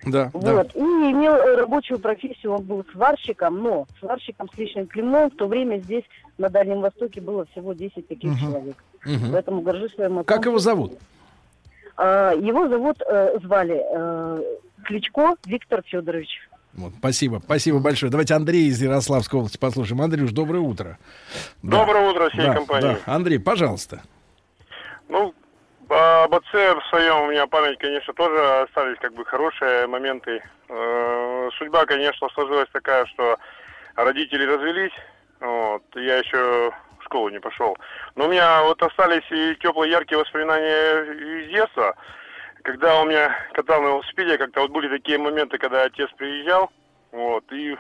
[0.07, 0.77] Да, Вот.
[0.77, 5.31] И имел рабочую профессию, он был сварщиком, но сварщиком с личным клеймом.
[5.31, 6.05] В то время здесь,
[6.39, 8.39] на Дальнем Востоке, было всего 10 таких Мгм.
[8.39, 8.77] человек.
[9.05, 9.33] Мгм.
[9.33, 10.25] Поэтому горжусь своим отцом.
[10.25, 10.93] Как его зовут?
[11.97, 14.43] А, его зовут, э, звали э,
[14.85, 16.48] Кличко Виктор Федорович.
[16.75, 18.11] Вот, спасибо, спасибо большое.
[18.11, 20.01] Давайте Андрей из Ярославской области послушаем.
[20.03, 20.99] Андрюш, доброе утро.
[21.63, 21.79] Да.
[21.79, 22.97] Доброе утро всей Да, компании.
[23.05, 23.13] да.
[23.15, 24.03] Андрей, пожалуйста.
[25.09, 25.35] Ну,
[25.89, 30.43] а, об отце в своем у меня память, конечно, тоже остались как бы хорошие моменты.
[30.69, 33.39] Э, Судьба, конечно, сложилась такая, что
[33.97, 34.93] родители развелись,
[35.41, 36.71] вот, я еще
[37.01, 37.77] в школу не пошел.
[38.15, 41.97] Но у меня вот остались и теплые, яркие воспоминания из детства.
[42.69, 46.71] Когда у меня катал на велосипеде, как-то вот были такие моменты, когда отец приезжал,
[47.13, 47.75] вот, и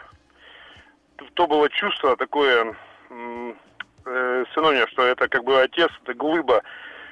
[1.35, 2.74] то было чувство такое,
[3.10, 6.62] э, сыновья, что это как бы отец, это глыба,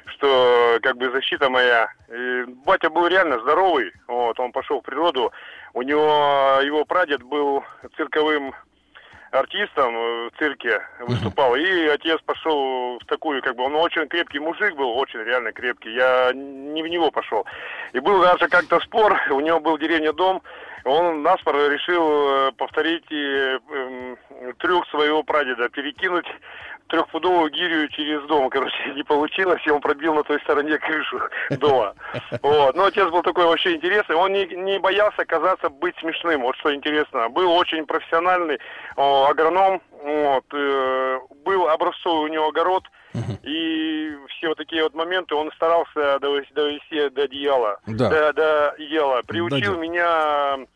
[0.06, 1.92] что как бы защита моя.
[2.08, 5.30] И батя был реально здоровый, вот, он пошел в природу.
[5.74, 7.62] У него его прадед был
[7.98, 8.54] цирковым
[9.38, 14.38] артистом э, в цирке выступал, и отец пошел в такую, как бы, он очень крепкий
[14.38, 17.44] мужик был, очень реально крепкий, я не в него пошел.
[17.92, 20.42] И был даже как-то спор, у него был в деревне дом,
[20.84, 24.16] он наспор решил э, повторить э, эм,
[24.58, 26.26] трюк своего прадеда, перекинуть
[26.88, 31.94] трехпудовую гирю через дом, короче, не получилось, и он пробил на той стороне крышу дома.
[32.42, 32.74] Вот.
[32.76, 36.74] Но отец был такой вообще интересный, он не, не боялся казаться быть смешным, вот что
[36.74, 37.28] интересно.
[37.28, 38.58] Был очень профессиональный
[38.96, 42.84] о, агроном, вот, э, был образцовый у него огород,
[43.42, 48.10] и все вот такие вот моменты он старался довести, довести до одеяла, Да.
[48.10, 49.22] до, до дела.
[49.26, 49.76] Приучил дела.
[49.78, 50.66] меня э,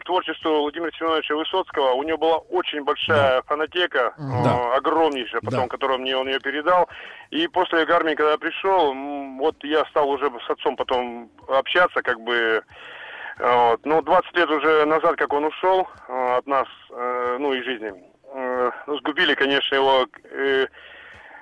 [0.00, 1.92] к творчеству Владимира Семеновича Высоцкого.
[1.92, 4.74] У него была очень большая фонотека, э, Да.
[4.76, 5.68] огромнейшая, потом, Да.
[5.68, 6.88] которую мне он ее передал.
[7.30, 8.94] И после армии, когда я пришел,
[9.38, 12.34] вот я стал уже с отцом потом общаться, как бы...
[12.34, 12.60] э,
[13.70, 13.80] Вот.
[13.86, 17.92] Ну, 20 лет уже назад, как он ушел э, от нас, э, ну, и жизни,
[18.34, 20.06] э, ну, сгубили, конечно, его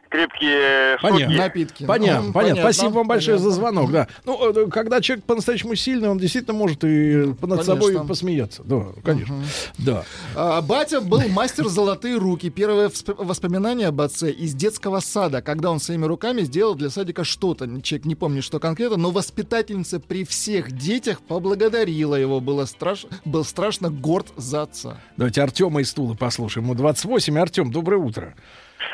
[0.06, 1.26] э, крепкие Понятно.
[1.26, 1.38] соки.
[1.38, 1.86] Напитки.
[1.86, 2.32] Понятно, Ну, понятно.
[2.32, 3.60] понятно, Спасибо вам большое за понятно.
[3.62, 3.92] звонок.
[3.92, 4.08] Да.
[4.24, 8.06] Ну, э, когда человек по-настоящему сильный, он действительно может и над собой Конечно.
[8.08, 8.62] посмеяться.
[8.64, 9.36] Да, конечно.
[9.78, 10.04] Да.
[10.34, 12.50] А, Батя был мастер золотые руки.
[12.50, 17.66] Первое воспоминание об отце из детского сада, когда он своими руками сделал для садика что-то.
[17.82, 22.40] Человек не помнит, что конкретно, но воспитательница при всех детях поблагодарила его.
[22.40, 23.06] Было страш...
[23.24, 24.98] Был страшно горд за отца.
[25.16, 26.66] Давайте Артема из Тулы послушаем.
[26.66, 27.38] Ему 28.
[27.38, 28.34] Артем, доброе утро.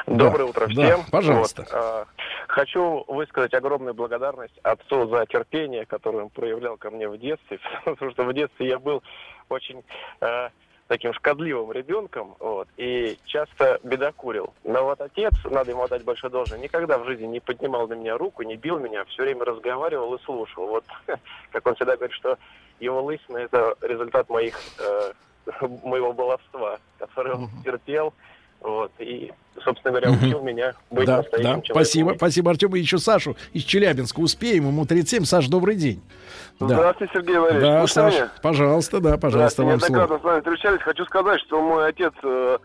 [0.07, 1.01] Доброе Да, утро да, всем.
[1.11, 1.63] пожалуйста.
[1.63, 2.07] Вот, а,
[2.49, 8.11] хочу высказать огромную благодарность отцу за терпение, которое он проявлял ко мне в детстве, потому
[8.11, 9.03] что в детстве я был
[9.49, 9.85] очень
[10.21, 10.49] э,
[10.89, 14.53] таким шкодливым ребенком, вот, и часто бедокурил.
[14.65, 18.19] Но вот отец, надо ему отдать большое должное, никогда в жизни не поднимал на меня
[18.19, 20.67] руку, не бил меня, все время разговаривал и слушал.
[20.67, 20.85] Вот,
[21.53, 22.37] как он всегда говорит, что
[22.81, 25.13] его лысина– это результат моих, э,
[25.83, 28.13] моего баловства, которое он терпел,
[28.63, 29.33] вот, и,
[29.65, 31.51] собственно говоря, учил меня быть Да, настоящим да.
[31.63, 31.75] человеком.
[31.75, 32.77] Спасибо, спасибо, Артем.
[32.77, 34.67] И еще Сашу из Челябинска успеем.
[34.69, 35.25] Ему 37.
[35.25, 36.01] Саш, добрый день.
[36.61, 36.67] Да.
[36.69, 37.63] Здравствуйте, Сергей Валерьевич.
[37.69, 38.31] Да, Слышно Саш, меня?
[38.43, 40.21] пожалуйста, да, пожалуйста, вам неоднократно слово.
[40.21, 40.83] с вами встречались.
[40.83, 42.59] Хочу сказать, что мой отец, э,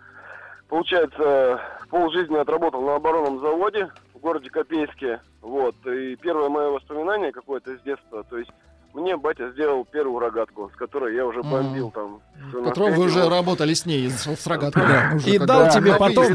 [0.70, 5.20] получается, полжизни отработал на оборонном заводе в городе Копейске.
[5.42, 5.76] Вот.
[5.86, 8.52] И первое мое воспоминание какое-то из детства, то есть
[8.98, 12.20] мне батя сделал первую рогатку, с которой я уже бомбил там.
[12.52, 14.84] Которого вы уже работали с ней, с, рогаткой.
[14.88, 15.12] Да.
[15.16, 16.26] Уже И дал бы тебе потом,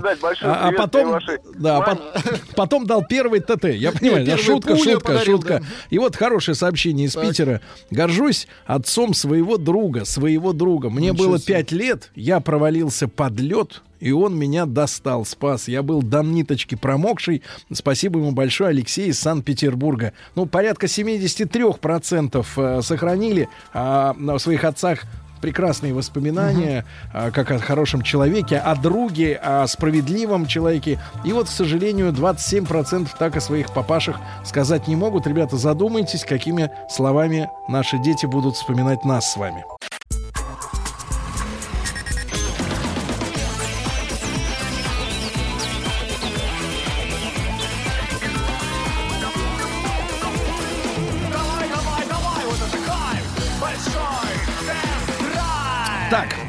[0.43, 1.19] а, а потом,
[1.55, 1.99] да, по-
[2.57, 3.65] потом дал первый ТТ.
[3.65, 5.59] Я понимаю, да, шутка, шутка, подарил, шутка.
[5.61, 5.67] да.
[5.91, 7.61] И вот хорошее сообщение из Питера.
[7.91, 10.91] Горжусь отцом своего друга, своего друга.
[10.91, 15.69] Мне Ничего было пять лет, я провалился под лед, и он меня достал, спас.
[15.69, 17.43] Я был до ниточки промокший.
[17.73, 20.13] Спасибо ему большое, Алексей из Санкт-Петербурга.
[20.35, 25.05] Ну, порядка 73% э, сохранили а, на своих отцах
[25.41, 30.99] прекрасные воспоминания, а, как о хорошем человеке, о друге, о справедливом человеке.
[31.25, 35.29] И вот, к сожалению, 27% так о своих папашах сказать не могут.
[35.29, 39.65] Ребята, задумайтесь, какими словами наши дети будут вспоминать нас с вами.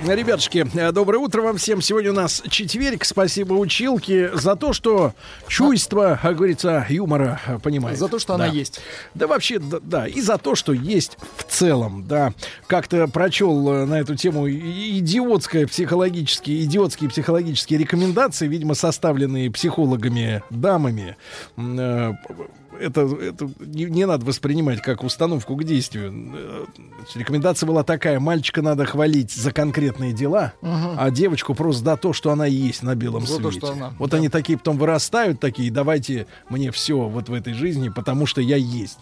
[0.06, 1.82] Ребятушки, э, доброе утро вам всем.
[1.82, 3.06] Сегодня у нас четверг.
[3.06, 5.14] Спасибо училке за то, что
[5.48, 7.98] чувство, как говорится, юмора э, понимает.
[7.98, 8.52] За то, что она Да.
[8.52, 8.82] есть.
[9.14, 12.34] Да вообще, да, да, и за то, что есть в целом, да.
[12.68, 20.44] Как-то прочел э, на эту тему и- идиотское психологические, идиотские психологические рекомендации, видимо, составленные психологами,
[20.50, 21.16] дамами.
[21.56, 22.14] М, э,
[22.80, 26.14] Это, это не, не надо воспринимать как установку к действию.
[26.36, 26.66] Э,
[27.16, 30.96] Рекомендация была такая: мальчика надо хвалить за конкретные дела, Мгм.
[30.98, 33.66] а девочку просто за то, что она есть на белом За то, свете.
[33.68, 34.18] что она, вот да.
[34.18, 38.56] они такие потом вырастают, такие, давайте мне все вот в этой жизни, потому что я
[38.58, 39.00] есть.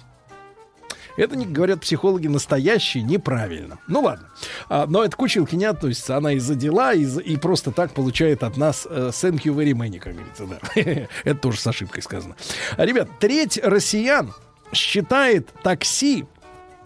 [1.17, 3.79] Это, говорят психологи, настоящие неправильно.
[3.87, 4.29] Ну ладно.
[4.69, 6.17] А, но это к училке не относится.
[6.17, 9.99] Она из-за дела из- и просто так получает от нас э, thank you very many,
[9.99, 10.45] как говорится.
[10.47, 10.59] Да.
[11.23, 12.35] это тоже с ошибкой сказано.
[12.77, 14.33] Ребят, треть россиян
[14.73, 16.25] считает такси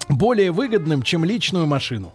[0.10, 2.14] более выгодным, чем личную машину.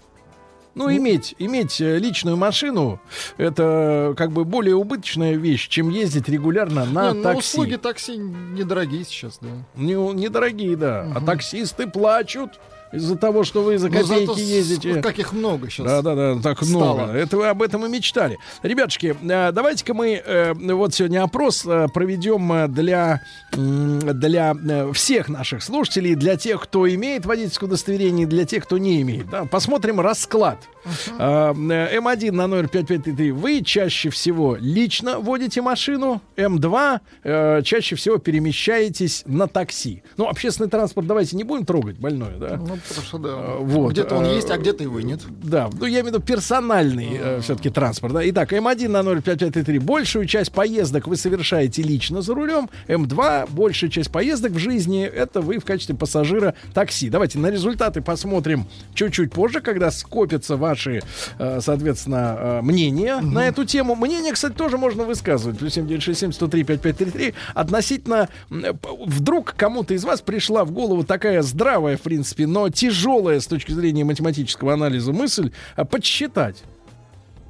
[0.81, 3.01] Ну, иметь, иметь э, личную машину
[3.37, 7.39] это как бы более убыточная вещь, чем ездить регулярно на Не, ну, такси.
[7.39, 9.49] услуги такси недорогие сейчас, да.
[9.77, 11.07] Не, недорогие, да.
[11.15, 12.59] А таксисты плачут
[12.93, 15.03] из-за того, что вы за Ну, зато копейки с- ездите.
[15.03, 15.87] Как их много сейчас.
[15.87, 16.95] Да, да, да, так стало.
[16.95, 17.13] много.
[17.13, 18.39] Это вы об этом и мечтали.
[18.63, 23.21] Ребятушки, э, давайте-ка мы э, вот сегодня опрос э, проведем для,
[23.53, 24.55] для
[24.93, 29.29] всех наших слушателей, для тех, кто имеет водительское удостоверение, для тех, кто не имеет.
[29.31, 29.45] Да?
[29.45, 30.59] Посмотрим расклад.
[30.85, 33.33] Э, э, М1 на номер 5533.
[33.33, 36.23] Вы чаще всего лично водите машину.
[36.37, 40.03] М2 э, чаще всего перемещаетесь на такси.
[40.17, 42.57] Ну, общественный транспорт давайте не будем трогать, больное, да?
[42.57, 43.37] Ну, потому что да.
[43.59, 45.21] вот, где-то он э, есть, а где-то его и нет.
[45.43, 48.15] Да, ну я имею в виду персональный все-таки транспорт.
[48.15, 48.29] Да.
[48.31, 49.79] Итак, М1 на 05533.
[49.79, 52.71] Большую часть поездок вы совершаете лично за рулем.
[52.89, 57.11] М2, большая часть поездок в жизни, это вы в качестве пассажира такси.
[57.11, 61.03] Давайте на результаты посмотрим чуть-чуть позже, когда скопятся ваши,
[61.39, 63.95] э, соответственно, э, мнения на эту тему.
[63.95, 65.59] Мнение, кстати, тоже можно высказывать.
[65.59, 67.35] Плюс 7967 103 5533.
[67.55, 73.41] Относительно, п- вдруг кому-то из вас пришла в голову такая здравая, в принципе, но тяжелая
[73.41, 75.51] с точки зрения математического анализа мысль
[75.91, 76.63] подсчитать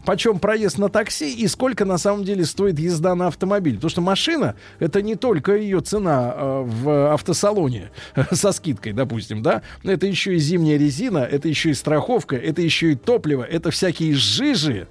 [0.04, 3.76] почем проезд на такси и сколько на самом деле стоит езда на автомобиле.
[3.76, 7.90] Потому что машина это не только ее цена э, в автосалоне
[8.32, 12.92] со скидкой, допустим, да, это еще и зимняя резина, это еще и страховка, это еще
[12.92, 14.88] и топливо, это всякие жижи.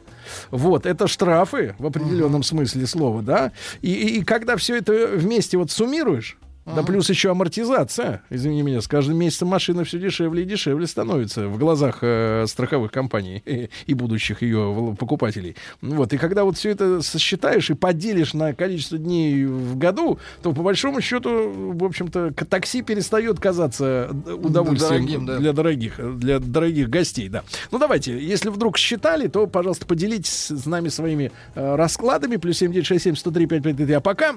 [0.51, 3.51] Вот, это штрафы в определенном смысле слова, да.
[3.81, 6.37] И, и- и когда все это вместе вот суммируешь,
[6.75, 8.21] да плюс еще амортизация.
[8.29, 12.91] Извини меня, с каждым месяцем машина все дешевле и дешевле становится в глазах э, страховых
[12.91, 15.55] компаний и, и будущих ее покупателей.
[15.81, 16.13] Вот.
[16.13, 20.61] И когда вот все это сосчитаешь и поделишь на количество дней в году, то по
[20.63, 25.37] большому счету, в общем-то, такси перестает казаться д- удовольствием Дорогим, да.
[25.37, 27.43] для дорогих, для дорогих гостей, да.
[27.71, 32.37] Ну давайте, если вдруг считали, то, пожалуйста, поделитесь с нами своими э, раскладами.
[32.37, 33.93] Плюс 7967 103 5533.
[33.95, 34.35] А пока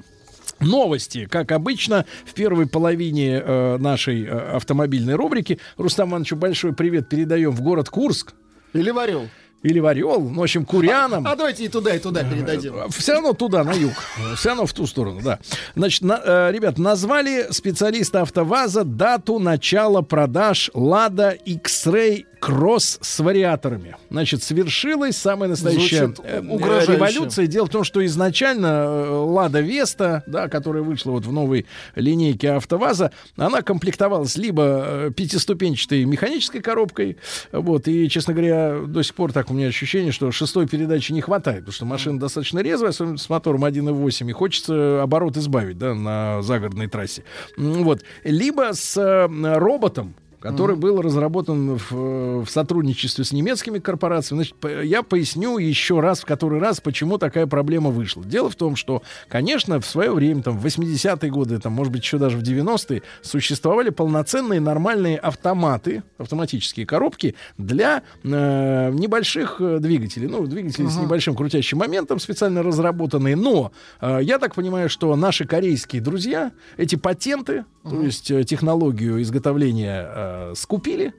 [0.65, 5.59] Новости, как обычно, в первой половине э, нашей э, автомобильной рубрики.
[5.77, 8.33] Рустам Ивановичу большой привет передаем в город Курск.
[8.73, 9.29] Или Варел.
[9.63, 11.25] Или в Орел, ну, в общем, курянам.
[11.25, 12.75] А давайте и туда, и туда передадим.
[12.91, 13.93] Все равно туда, на юг.
[14.37, 15.39] Все равно в ту сторону, да.
[15.77, 23.95] Значит, на- э, ребят, назвали специалисты АвтоВАЗа дату начала продаж Лада X-Ray Кросс с вариаторами.
[24.11, 27.47] Значит, свершилась самая настоящая Звучит э, революция.
[27.47, 32.51] Дело в том, что изначально э, Лада Веста, да, которая вышла вот в новой линейке
[32.51, 37.17] АвтоВАЗа, она комплектовалась либо э, пятиступенчатой механической коробкой,
[37.53, 41.21] вот, и, честно говоря, до сих пор так у меня ощущение, что шестой передачи не
[41.21, 45.95] хватает, потому что машина достаточно резвая, особенно с мотором 1.8, и хочется оборот избавить, да,
[45.95, 47.23] на загородной трассе.
[47.57, 48.03] Вот.
[48.25, 54.43] Либо с роботом, который был разработан в, в сотрудничестве с немецкими корпорациями.
[54.43, 58.25] Значит, я поясню еще раз, в который раз, почему такая проблема вышла.
[58.25, 62.03] Дело в том, что, конечно, в свое время, там, в 80-е годы, там, может быть,
[62.03, 70.29] еще даже в 90-е, существовали полноценные нормальные автоматы, автоматические коробки для э, небольших э, двигателей.
[70.29, 71.05] Ну, двигатели с Ага.
[71.05, 73.37] небольшим крутящим моментом, специально разработанные.
[73.37, 79.21] Но э, я так понимаю, что наши корейские друзья эти патенты, то есть э, технологию
[79.23, 80.03] изготовления
[80.33, 81.13] э, скупили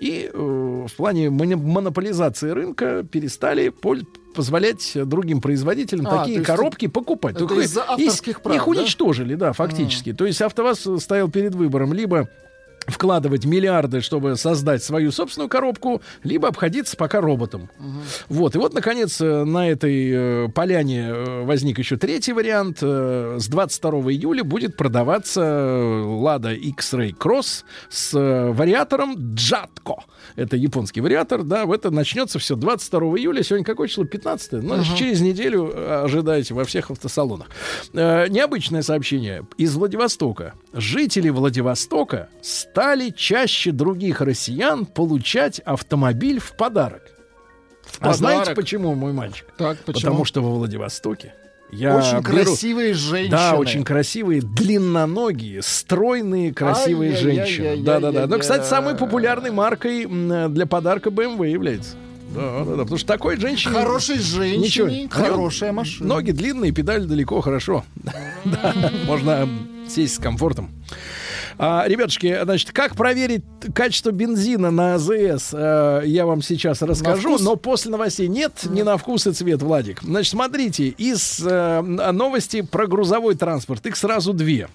[0.00, 4.04] и э, в плане моно- монополизации рынка перестали поль-
[4.34, 7.36] позволять другим производителям А, такие коробки покупать.
[7.36, 8.70] это Только из-за их- авторских прав, Их да?
[8.70, 10.12] уничтожили, да, фактически.
[10.12, 12.28] То есть АвтоВАЗ стоял перед выбором либо
[12.86, 17.70] вкладывать миллиарды, чтобы создать свою собственную коробку, либо обходиться пока роботом.
[18.28, 18.54] Вот.
[18.54, 20.10] И вот, наконец, э, на этой
[20.46, 22.78] э, поляне э, возник еще третий вариант.
[22.82, 28.12] С 22 июля будет продаваться Lada X-Ray Cross с
[28.52, 30.04] вариатором Джатко.
[30.36, 33.42] Это японский вариатор, да, в это начнется все 22 июля.
[33.42, 34.04] Сегодня какое число?
[34.04, 34.98] 15 Ну, значит, Ага.
[34.98, 37.48] через неделю ожидайте во всех автосалонах.
[37.92, 40.54] Необычное сообщение из Владивостока.
[40.74, 47.02] Жители Владивостока стали чаще других россиян получать автомобиль в подарок.
[47.98, 48.16] А подарок?
[48.16, 49.46] знаете почему, мой мальчик?
[49.56, 50.00] Так, почему?
[50.00, 51.34] Потому что во Владивостоке
[51.70, 53.30] я Очень беру- красивые женщины.
[53.30, 57.56] Да, очень красивые, длинноногие, стройные, красивые Ай-яй-яй-яй-яй-яй.
[57.70, 57.84] женщины.
[57.84, 58.26] Да, да, да.
[58.26, 61.96] Но, кстати, самой популярной маркой для подарка BMW является.
[62.34, 62.82] Да, да, да.
[62.82, 63.74] Потому что такой женщине...
[63.74, 64.58] Хорошей женщине
[65.04, 65.08] Ничего.
[65.08, 66.08] хорошая машина.
[66.14, 67.84] Ноги длинные, педаль далеко, хорошо.
[69.06, 69.48] Можно
[69.88, 70.70] сесть с комфортом.
[71.58, 73.44] А, ребятушки, значит, как проверить
[73.74, 78.96] качество бензина на АЗС, э, я вам сейчас расскажу, но после новостей нет, не на
[78.96, 80.02] вкус и цвет, Владик.
[80.02, 84.68] Значит, смотрите, из э, новости про грузовой транспорт, их сразу две.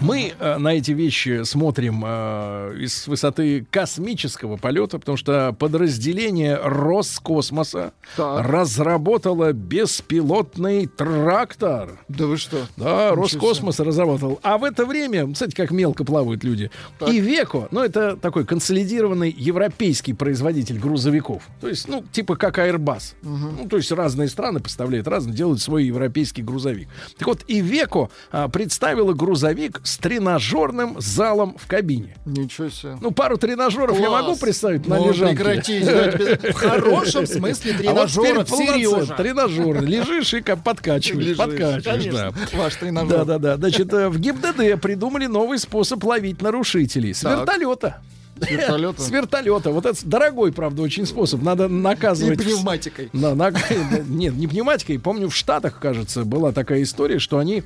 [0.00, 7.92] Мы э, на эти вещи смотрим э, из высоты космического полета, потому что подразделение Роскосмоса
[8.16, 8.44] Так.
[8.44, 12.00] разработало беспилотный трактор.
[12.08, 12.66] Да вы что?
[12.76, 14.40] Да, Ничего Роскосмос разработал.
[14.42, 16.72] А в это время, кстати, как мелко плавают люди.
[16.98, 17.10] Так.
[17.10, 21.44] И Веко, ну это такой консолидированный европейский производитель грузовиков.
[21.60, 23.14] То есть, ну, типа как Airbus.
[23.22, 26.88] Ну, то есть разные страны поставляют разные, делают свой европейский грузовик.
[27.16, 32.16] Так вот, и Веко а, представила грузовик с тренажерным залом в кабине.
[32.24, 32.96] Ничего себе.
[33.00, 34.22] Ну, пару тренажеров я Класс.
[34.24, 35.36] могу представить на Ну, лежанке.
[35.36, 39.14] прекратите, в хорошем смысле А тренажеров, серьезно.
[39.14, 39.82] Тренажер.
[39.82, 41.36] Лежишь и подкачиваешь.
[41.36, 42.32] Подкачиваешь, да.
[42.54, 43.10] ваш тренажер.
[43.10, 43.56] Да, да, да.
[43.58, 47.12] Значит, э, в ГИБДД придумали новый способ ловить нарушителей.
[47.14, 47.98] С вертолета.
[48.40, 49.00] С вертолета?
[49.02, 49.70] С вертолета.
[49.70, 51.42] Вот это дорогой, правда, очень способ.
[51.42, 52.40] Надо наказывать.
[52.40, 53.10] И пневматикой.
[53.12, 53.50] Да, на-
[54.08, 54.98] Нет, не пневматикой.
[54.98, 57.62] Помню, в Штатах, кажется, была такая история, что они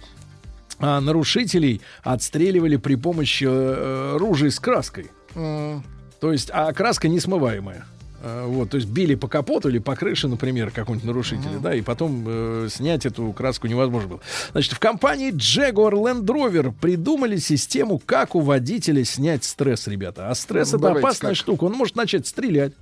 [0.81, 5.11] а, нарушителей отстреливали при помощи э, ружей с краской.
[5.35, 5.83] М,
[6.21, 7.85] То есть, а краска несмываемая.
[8.21, 11.83] А, Вот, то есть били по капоту или по крыше, например, какого-нибудь нарушителя, да, и
[11.83, 14.21] потом э, снять эту краску невозможно было.
[14.53, 20.31] Значит, в компании Jaguar Land Rover придумали систему, как у водителя снять стресс, ребята.
[20.31, 21.37] А стресс Ну, это опасная как.
[21.39, 21.65] штука.
[21.65, 22.73] Он может начать стрелять.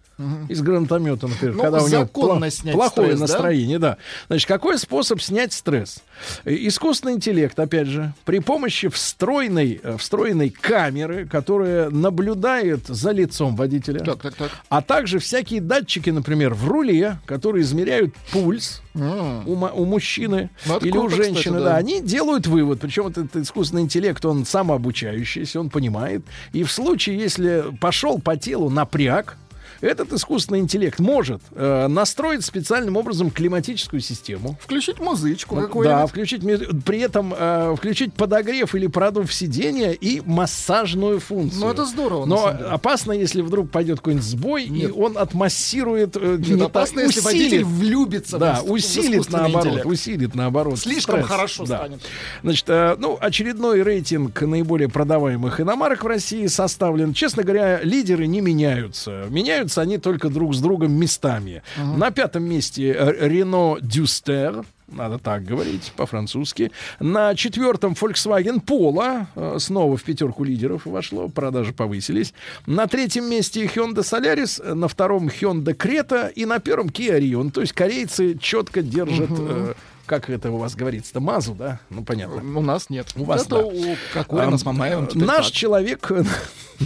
[0.48, 3.26] Из гранатомета, например, Ну, когда у него пла- плохое стресс, да?
[3.26, 3.98] настроение, да?
[4.28, 5.98] Значит, какой способ снять стресс?
[6.44, 13.56] Э, Искусственный интеллект, опять же, при помощи встроенной, э, встроенной камеры, которая наблюдает за лицом
[13.56, 14.50] водителя, Так, так, так.
[14.70, 19.46] а также всякие датчики, например, в руле, которые измеряют пульс М.
[19.46, 21.70] у, у мужчины Ну, или круто, у женщины, кстати, да.
[21.72, 21.76] да.
[21.76, 22.80] они делают вывод.
[22.80, 26.22] Причем этот искусственный интеллект, он самообучающийся, он понимает.
[26.52, 29.36] И в случае, если пошел по телу напряг,
[29.80, 34.56] этот искусственный интеллект может э, настроить специальным образом климатическую систему.
[34.60, 36.10] Включить музычку Да, какую-нибудь.
[36.10, 41.60] включить ми- при этом э, включить подогрев или продув сидения и массажную функцию.
[41.60, 44.92] Ну, это здорово, Но опасно, если вдруг пойдет какой-нибудь сбой, и Нет.
[44.96, 46.16] он отмассирует.
[46.16, 49.86] э, Нет, не опасно, если водитель влюбится Да, в усилит наоборот, интеллект.
[49.86, 50.78] усилит наоборот.
[50.78, 51.28] Слишком стресс.
[51.28, 51.78] хорошо Да.
[51.78, 52.00] станет.
[52.42, 57.12] Значит, э, ну, очередной рейтинг наиболее продаваемых иномарок в России составлен.
[57.14, 59.24] Честно говоря, лидеры не меняются.
[59.30, 61.62] Меняются они только друг с другом местами.
[61.76, 64.64] На пятом месте э, Renault Duster.
[64.88, 66.70] Надо так говорить по-французски.
[67.00, 69.26] На четвертом Volkswagen Polo.
[69.34, 71.28] э, Снова в пятерку лидеров вошло.
[71.28, 72.32] Продажи повысились.
[72.66, 74.74] На третьем месте Hyundai Solaris.
[74.74, 76.30] На втором Hyundai Creta.
[76.32, 77.50] И на первом Kia Rio.
[77.50, 79.30] То есть корейцы четко держат...
[79.30, 79.74] э,
[80.06, 81.80] как это у вас говорится-то, мазу, да?
[81.90, 82.36] Ну, понятно.
[82.58, 83.08] У нас нет.
[83.16, 83.64] У вас, Это да.
[83.66, 85.54] у Кокорина с Мамаевым Наш так.
[85.54, 86.10] человек,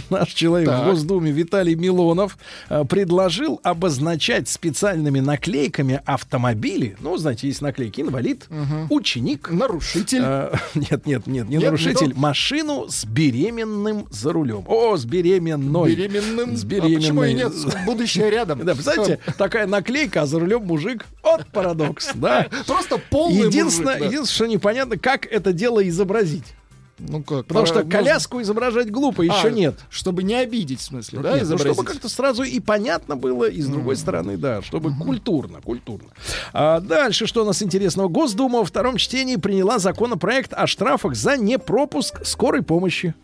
[0.09, 0.83] наш человек Так.
[0.83, 2.37] в Госдуме Виталий Милонов
[2.69, 6.95] э, предложил обозначать специальными наклейками автомобили.
[6.99, 8.47] Ну, знаете, есть наклейки инвалид,
[8.89, 9.49] ученик.
[9.51, 10.21] Нарушитель.
[10.23, 12.07] Э, Нет, нет, нет, не Нет, нарушитель.
[12.07, 12.13] не?
[12.13, 14.63] Машину с беременным за рулем.
[14.67, 15.95] О, с беременной.
[15.95, 16.55] Беременным.
[16.55, 17.33] С А почему и беременной.
[17.33, 17.85] нет?
[17.85, 18.61] Будущее рядом.
[18.71, 21.05] Да, представляете, такая наклейка, а за рулем мужик.
[21.23, 22.47] Вот парадокс, да?
[22.67, 24.05] Просто полный единственное, мужик, да.
[24.07, 26.55] единственное, что непонятно, как это дело изобразить.
[26.99, 27.47] Ну как?
[27.47, 29.75] Потому что можно- коляску изображать глупо, еще А, нет.
[29.89, 33.59] Чтобы не обидеть, в смысле, да, Нет, ну, чтобы как-то сразу и понятно было, и
[33.59, 36.09] с другой стороны, да, чтобы культурно, культурно.
[36.53, 38.07] А дальше, что у нас интересного?
[38.07, 43.15] Госдума во втором чтении приняла законопроект о штрафах за непропуск скорой помощи.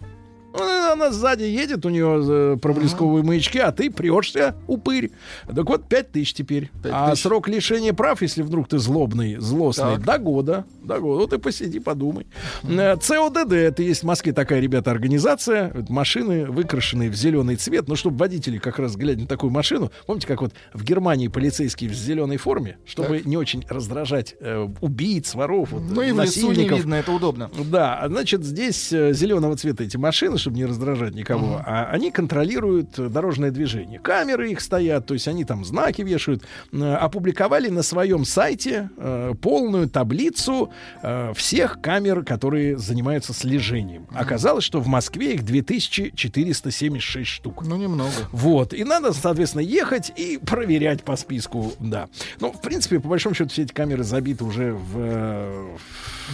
[0.57, 5.11] Ну, она сзади едет, у нее э, проблесковые маячки, а ты прешься, упырь.
[5.47, 6.71] Так вот, 5 тысяч теперь.
[6.84, 10.05] А срок лишения прав, если вдруг ты злобный, злостный, Так.
[10.05, 10.65] до года.
[10.84, 11.21] До года.
[11.21, 12.27] Вот и посиди, подумай.
[12.63, 15.69] Э, ЦОДД, это есть в Москве такая, ребята, организация.
[15.69, 17.88] Это машины, выкрашенные в зеленый цвет.
[17.88, 21.89] Ну, чтобы водители, как раз глядя на такую машину, помните, как вот в Германии полицейские
[21.89, 26.51] в зеленой форме, чтобы не очень раздражать э, убийц, воров, вот, Ну и в лесу
[26.51, 27.49] не видно, это удобно.
[27.71, 32.98] Да, значит, здесь э, зеленого цвета эти машины, чтобы не раздражать никого, а они контролируют
[32.98, 33.99] э, дорожное движение.
[33.99, 36.44] Камеры их стоят, то есть они там знаки вешают.
[36.72, 40.72] Э, Опубликовали на своем сайте э, полную таблицу
[41.03, 44.07] э, всех камер, которые занимаются слежением.
[44.14, 47.64] Оказалось, что в Москве их 2476 штук.
[47.65, 48.11] Ну, немного.
[48.32, 48.74] Вот.
[48.74, 52.07] И надо, соответственно, ехать и проверять по списку, да.
[52.40, 54.98] Ну, в принципе, по большому счету, все эти камеры забиты уже в...
[54.98, 55.76] э,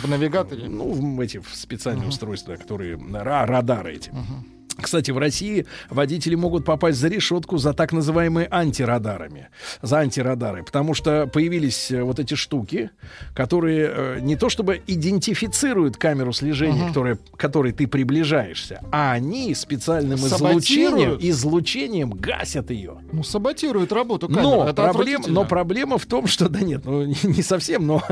[0.04, 0.68] В навигаторе?
[0.70, 2.98] Ну, в эти в специальные устройства, которые...
[2.98, 4.03] ра- радары эти.
[4.12, 4.53] Uh -huh.
[4.82, 9.50] Кстати, в России водители могут попасть за решетку за так называемые антирадарами.
[9.82, 10.64] За антирадары.
[10.64, 12.92] Потому что появились э, вот эти штуки,
[13.36, 19.54] которые э, не то чтобы идентифицируют камеру слежения, которая, к которой ты приближаешься, а они
[19.56, 21.24] специальным излучением, Саботируют?
[21.24, 22.98] излучением гасят ее.
[23.12, 24.44] Ну, саботирует работу камеры.
[24.44, 28.04] Но, это проблем, но проблема в том, что да нет, ну не, не совсем, но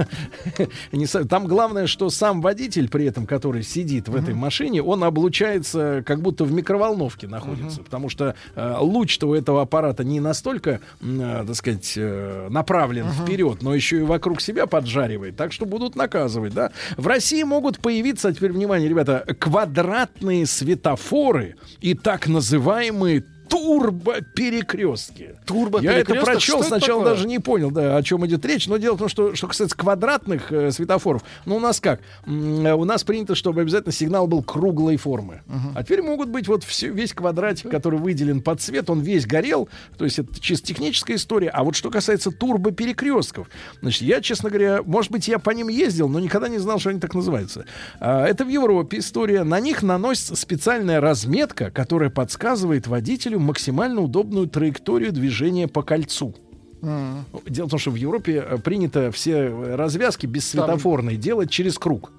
[0.91, 6.03] не там главное, что сам водитель при этом, который сидит в этой машине, он облучается,
[6.05, 11.43] как будто в микроволновке находится, потому что э, луч-то у этого аппарата не настолько, э,
[11.47, 16.53] так сказать, э, направлен вперед, но еще и вокруг себя поджаривает, так что будут наказывать,
[16.53, 16.71] да.
[16.97, 25.35] В России могут появиться, а теперь внимание, ребята, квадратные светофоры и так называемые турбоперекрестки.
[25.83, 27.15] Я это прочел, Что это сначала такое?
[27.15, 28.67] даже не понял, да, о чем идет речь.
[28.67, 31.99] Но дело в том, что, что касается квадратных э, светофоров, ну, у нас как?
[32.25, 35.41] Э, У нас принято, чтобы обязательно сигнал был круглой формы.
[35.75, 39.69] А теперь могут быть вот все, весь квадратик, который выделен под цвет, он весь горел.
[39.97, 41.49] То есть это чисто техническая история.
[41.49, 43.47] А вот что касается турбоперекрестков,
[43.81, 46.89] значит, я, честно говоря, может быть, я по ним ездил, но никогда не знал, что
[46.89, 47.65] они так называются.
[47.99, 49.43] А, Это в Европе история.
[49.43, 56.35] На них наносится специальная разметка, которая подсказывает водителю максимально удобную траекторию движения по кольцу.
[56.81, 57.25] М.
[57.47, 61.77] Дело в том, что в Европе э, принято все э, развязки Там- бессветофорные делать через
[61.77, 62.11] круг.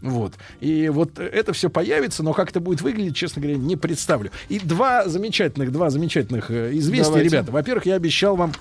[0.00, 0.34] Вот.
[0.60, 4.30] И вот это все появится, но как это будет выглядеть, честно говоря, не представлю.
[4.48, 7.28] И два замечательных, два замечательных э, известия, Давайте.
[7.28, 7.52] ребята.
[7.52, 8.52] Во-первых, я обещал вам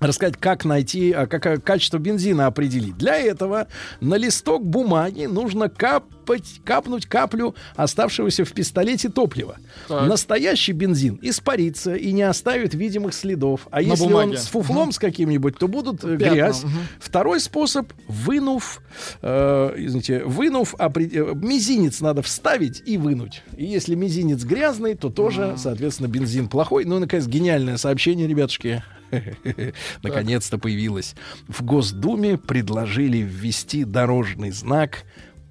[0.00, 2.96] рассказать, как найти, а, как а, качество бензина определить.
[2.96, 3.66] Для этого
[4.00, 9.56] на листок бумаги нужно капать, капнуть каплю оставшегося в пистолете топлива.
[9.88, 10.06] Так.
[10.08, 13.66] Настоящий бензин испарится и не оставит видимых следов.
[13.70, 14.30] А На если бумаге.
[14.32, 16.62] он с фуфлом с каким-нибудь, то будут э, Пятна, грязь.
[16.64, 16.72] мгм.
[17.00, 18.80] Второй способ, вынув,
[19.22, 23.42] э, извините, вынув, опре- э, мизинец надо вставить и вынуть.
[23.56, 26.84] И если мизинец грязный, то тоже, соответственно, бензин плохой.
[26.84, 28.82] Ну и, наконец, гениальное сообщение, ребятушки.
[30.02, 31.14] Наконец-то появилось.
[31.46, 35.04] В Госдуме предложили ввести дорожный знак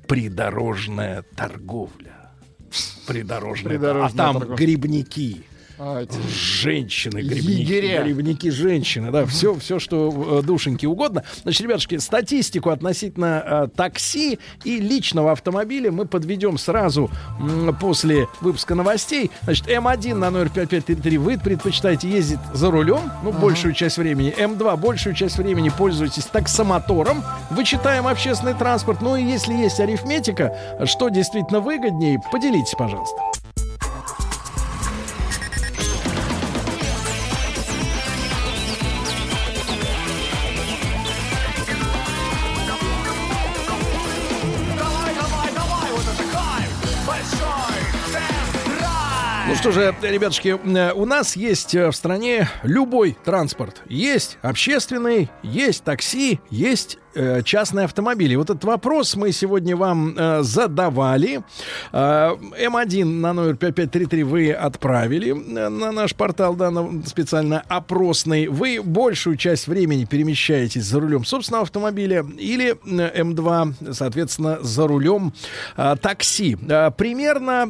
[0.08, 2.32] «Придорожная торговля».
[3.08, 4.06] Придорожная.
[4.06, 5.44] А там грибники.
[5.80, 8.04] А, эти- Женщины, грибники, Егеря.
[8.04, 11.24] грибники, женщины, да, все, все, что э, душеньке угодно.
[11.44, 18.74] Значит, ребятушки, статистику относительно э, такси и личного автомобиля мы подведем сразу м, после выпуска
[18.74, 19.30] новостей.
[19.44, 24.34] Значит, М1 на номер 5533 вы предпочитаете ездить за рулем, ну, большую часть времени.
[24.36, 27.24] М2 большую часть времени пользуетесь таксомотором.
[27.52, 29.02] Вычитаем общественный транспорт.
[29.02, 33.18] Ну и если есть арифметика, что действительно выгоднее, поделитесь, пожалуйста.
[49.72, 53.82] Что же, ребятушки, э, у нас есть э, в стране любой транспорт.
[53.90, 58.36] Есть общественный, есть такси, есть э, частные автомобили.
[58.36, 61.42] Вот этот вопрос мы сегодня вам э, задавали.
[61.92, 68.48] Э, М1 на номер 5533 вы отправили на наш портал, да, на специально опросный.
[68.48, 75.34] Вы большую часть времени перемещаетесь за рулем собственного автомобиля или э, М2, соответственно, за рулем
[75.76, 76.58] э, такси.
[76.70, 77.68] Э, примерно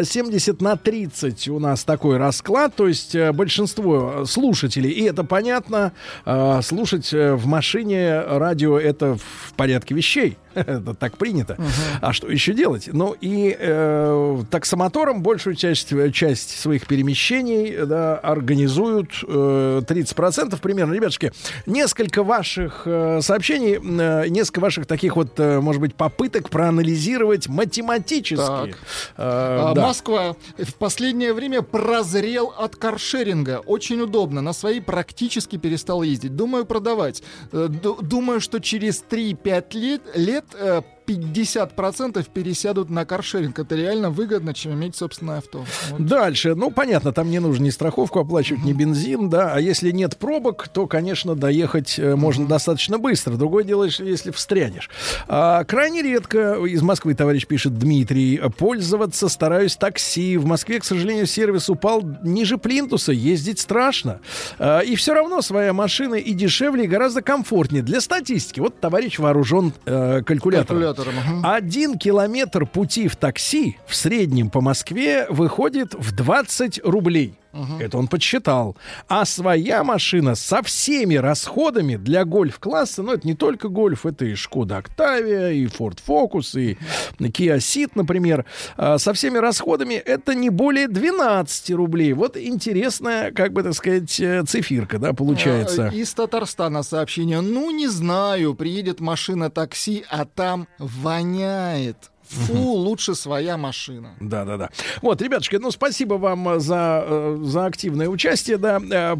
[0.00, 5.24] э, 70 на 30 у нас такой расклад, то есть э, большинство слушателей, и это
[5.24, 5.92] понятно,
[6.24, 10.36] э, слушать э, в машине радио это в порядке вещей.
[10.54, 11.56] Это так принято.
[12.00, 12.88] А что еще делать?
[12.92, 20.92] Ну и э, таксомотором большую часть, часть своих перемещений да, организуют э, 30% примерно.
[20.94, 21.32] Ребятушки,
[21.66, 28.36] несколько ваших э, сообщений, э, несколько ваших таких вот, э, может быть, попыток проанализировать математически.
[28.36, 28.68] Так.
[29.16, 29.82] Э, А, да.
[29.86, 33.60] Москва в последнее время прозрел от каршеринга.
[33.66, 34.40] Очень удобно.
[34.40, 36.36] На свои практически перестал ездить.
[36.36, 37.22] Думаю продавать.
[37.52, 43.58] Э, ду- Думаю, что через 3-5 лет, лет э, 50% пересядут на каршеринг.
[43.58, 45.64] Это реально выгодно, чем иметь собственное авто.
[45.90, 46.06] Вот.
[46.06, 50.16] Дальше, ну понятно, там не нужно ни страховку оплачивать, ни бензин, да, а если нет
[50.16, 53.34] пробок, то, конечно, доехать э, можно достаточно быстро.
[53.34, 54.90] Другое дело, если- встрянешь.
[55.28, 60.36] А, крайне редко, из Москвы товарищ пишет Дмитрий, пользоваться стараюсь такси.
[60.36, 64.20] В Москве, к сожалению, сервис упал ниже плинтуса, ездить страшно.
[64.58, 67.82] А, и все равно своя машина и дешевле, и гораздо комфортнее.
[67.82, 70.66] Для статистики, вот товарищ вооружен э, калькулятором.
[70.66, 71.54] Калькулятором, ага.
[71.54, 77.38] Один километр пути в такси в среднем по Москве выходит в 20 рублей.
[77.80, 78.76] Это он подсчитал.
[79.08, 84.34] А своя машина со всеми расходами для гольф-класса, ну это не только гольф, это и
[84.34, 86.78] Шкода Октавия, и Ford Focus, и
[87.18, 88.44] Kia Ceed, например,
[88.76, 92.12] а, со всеми расходами это не более 12 рублей.
[92.12, 95.88] Вот интересная, как бы так сказать, э, цифирка, да, получается.
[95.88, 97.40] А, Из Татарстана сообщение.
[97.40, 102.10] Ну, не знаю, приедет машина такси, а там воняет.
[102.28, 104.14] Фу, лучше своя машина.
[104.20, 104.70] Да, да, да.
[105.02, 108.56] Вот, ребятушки, ну спасибо вам э, за, э, за активное участие.
[108.56, 108.80] Да.
[108.90, 109.16] Э,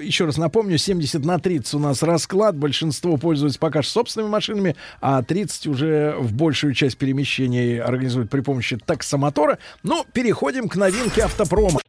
[0.00, 2.56] Еще раз напомню, 70 на 30 у нас расклад.
[2.56, 8.40] Большинство пользуются пока что собственными машинами, а 30 уже в большую часть перемещений организуют при
[8.40, 9.58] помощи таксомотора.
[9.82, 11.80] Ну, переходим к новинке автопрома.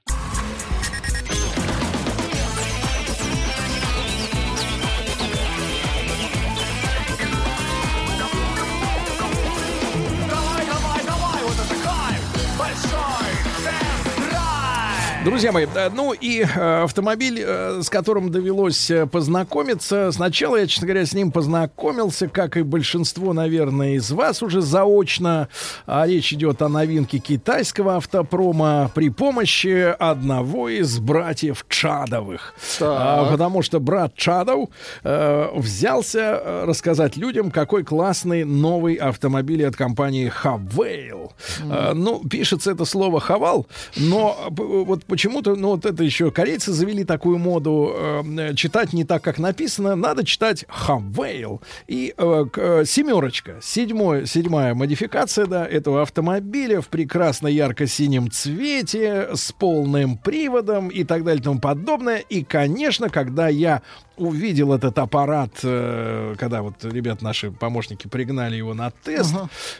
[15.39, 20.11] Друзья мои, э, ну и э, автомобиль, э, с которым довелось познакомиться.
[20.11, 25.47] Сначала я, честно говоря, с ним познакомился, как и большинство, наверное, из вас уже заочно.
[25.85, 32.53] А речь идет о новинке китайского автопрома при помощи одного из братьев Чадовых.
[32.81, 34.67] А, потому что брат Чадов
[35.05, 41.31] взялся рассказать людям, какой классный новый автомобиль от компании Хавейл.
[41.61, 47.03] Э, ну, пишется это слово Хавал, но вот почему-то, ну, вот это еще корейцы завели
[47.03, 51.61] такую моду э, читать не так, как написано, надо читать Хавейл.
[51.87, 59.51] И э, э, семерочка, седьмой, седьмая модификация, да, этого автомобиля в прекрасно ярко-синем цвете, с
[59.51, 62.17] полным приводом и так далее и тому подобное.
[62.17, 63.83] И, конечно, когда я
[64.17, 69.35] увидел этот аппарат, э, когда вот ребят наши помощники пригнали его на тест,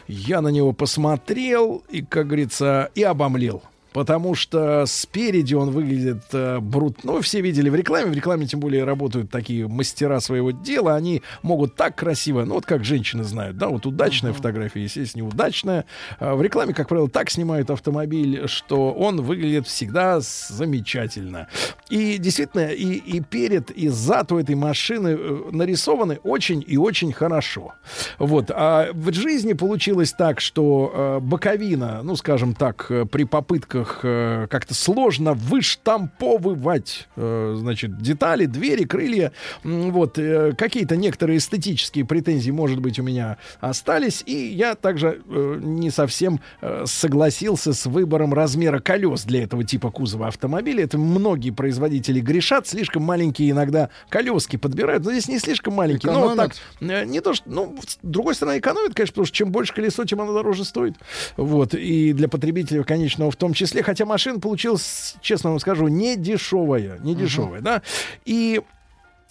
[0.06, 3.62] я на него посмотрел и, как говорится, и обомлел.
[3.92, 7.04] Потому что спереди он выглядит э, брут.
[7.04, 8.10] Ну, все видели в рекламе.
[8.10, 10.94] В рекламе, тем более, работают такие мастера своего дела.
[10.94, 15.84] Они могут так красиво, ну, вот как женщины знают, да, вот удачная фотография, естественно, неудачная.
[16.18, 21.48] А в рекламе, как правило, так снимают автомобиль, что он выглядит всегда замечательно.
[21.88, 27.12] И действительно, и, и перед, и зад у этой машины э, нарисованы очень и очень
[27.12, 27.74] хорошо.
[28.18, 28.50] Вот.
[28.50, 34.46] А в жизни получилось так, что э, боковина, ну, скажем так, э, при попытках э,
[34.50, 39.32] как-то сложно выштамповывать, э, значит, детали, двери, крылья.
[39.64, 40.18] Вот.
[40.18, 44.22] э, какие-то некоторые эстетические претензии, может быть, у меня остались.
[44.26, 49.90] И я также э, не совсем э, согласился с выбором размера колес для этого типа
[49.90, 50.84] кузова автомобиля.
[50.84, 52.66] Это многие производители грешат.
[52.66, 55.04] Слишком маленькие иногда колески подбирают.
[55.04, 56.12] Но здесь не слишком маленькие.
[56.12, 57.04] Ну, вот так, Экономят.
[57.04, 60.04] Э, Не то, что, ну, с другой стороны, экономит, конечно, потому что чем больше колесо,
[60.04, 60.94] тем оно дороже стоит.
[61.36, 61.74] Вот.
[61.74, 63.69] И для потребителя конечного в том числе.
[63.82, 66.98] Хотя машина получилась, честно вам скажу, не дешевая.
[66.98, 67.82] Не дешевая, да.
[68.24, 68.60] И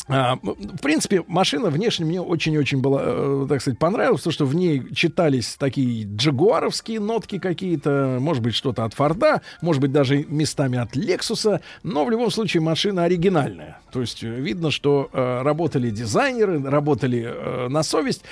[0.09, 4.83] в принципе, машина внешне мне очень-очень была, э, так сказать, понравилась, то, что в ней
[4.93, 10.95] читались такие джагуаровские нотки какие-то, может быть, что-то от Форда, может быть, даже местами от
[10.95, 13.79] Лексуса, но в любом случае машина оригинальная.
[13.91, 18.23] То есть э, видно, что э, работали дизайнеры, работали э, на совесть.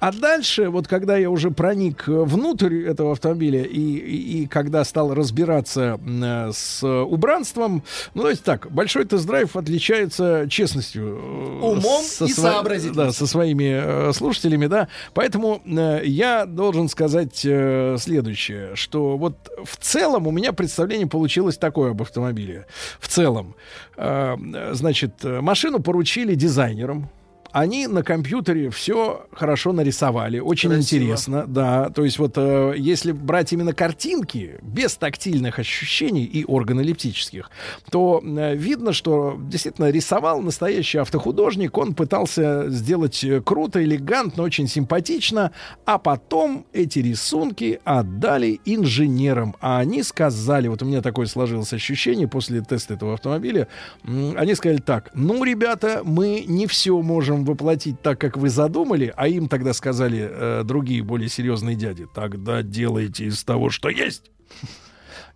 [0.00, 4.84] А дальше, вот когда я уже проник э, внутрь этого автомобиля и, и, и когда
[4.84, 7.82] стал разбираться э, с убранством,
[8.14, 11.21] ну, давайте так, большой тест-драйв отличается честностью.
[11.22, 13.06] Э, Умом со и сво- сообразительностью.
[13.06, 14.88] Да, со своими э, слушателями, да.
[15.14, 21.56] Поэтому э, я должен сказать э, следующее, что вот в целом у меня представление получилось
[21.56, 22.66] такое об автомобиле.
[23.00, 23.54] В целом,
[23.96, 24.36] Э,
[24.72, 27.10] значит, машину поручили дизайнерам.
[27.52, 31.02] Они на компьютере все хорошо нарисовали, очень Красиво.
[31.02, 31.90] интересно, да.
[31.90, 37.50] То есть вот э, если брать именно картинки без тактильных ощущений и органолептических,
[37.90, 41.76] то э, видно, что действительно рисовал настоящий автохудожник.
[41.76, 45.52] Он пытался сделать э, круто, элегантно, очень симпатично,
[45.84, 52.28] а потом эти рисунки отдали инженерам, а они сказали, вот у меня такое сложилось ощущение
[52.28, 53.68] после теста этого автомобиля,
[54.04, 59.28] они сказали так, ну, ребята, мы не все можем воплотить так, как вы задумали, а
[59.28, 64.30] им тогда сказали э, другие более серьезные дяди, тогда делайте из того, что есть.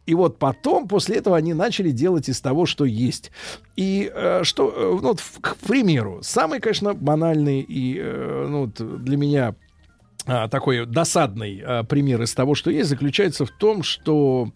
[0.07, 3.33] И вот потом, после этого, они начали делать из того, что есть.
[3.75, 9.17] И э, что, э, ну, вот, к примеру, самый, конечно, банальный и э, ну, для
[9.17, 9.57] меня
[10.27, 14.51] а, такой досадный а, пример из того, что есть, заключается в том, что,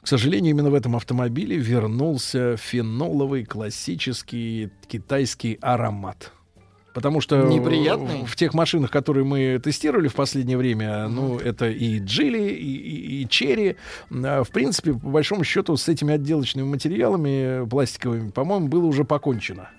[0.00, 6.32] к сожалению, именно в этом автомобиле вернулся феноловый классический китайский аромат.
[6.92, 8.24] Потому что Неприятный?
[8.26, 13.22] в, тех машинах, которые мы тестировали в последнее время, ну, это и Джили, и, и,
[13.22, 13.76] и Черри.
[14.10, 19.70] А, В принципе, по большому счету, с этими отделочными материалами пластиковыми, по-моему, было уже покончено.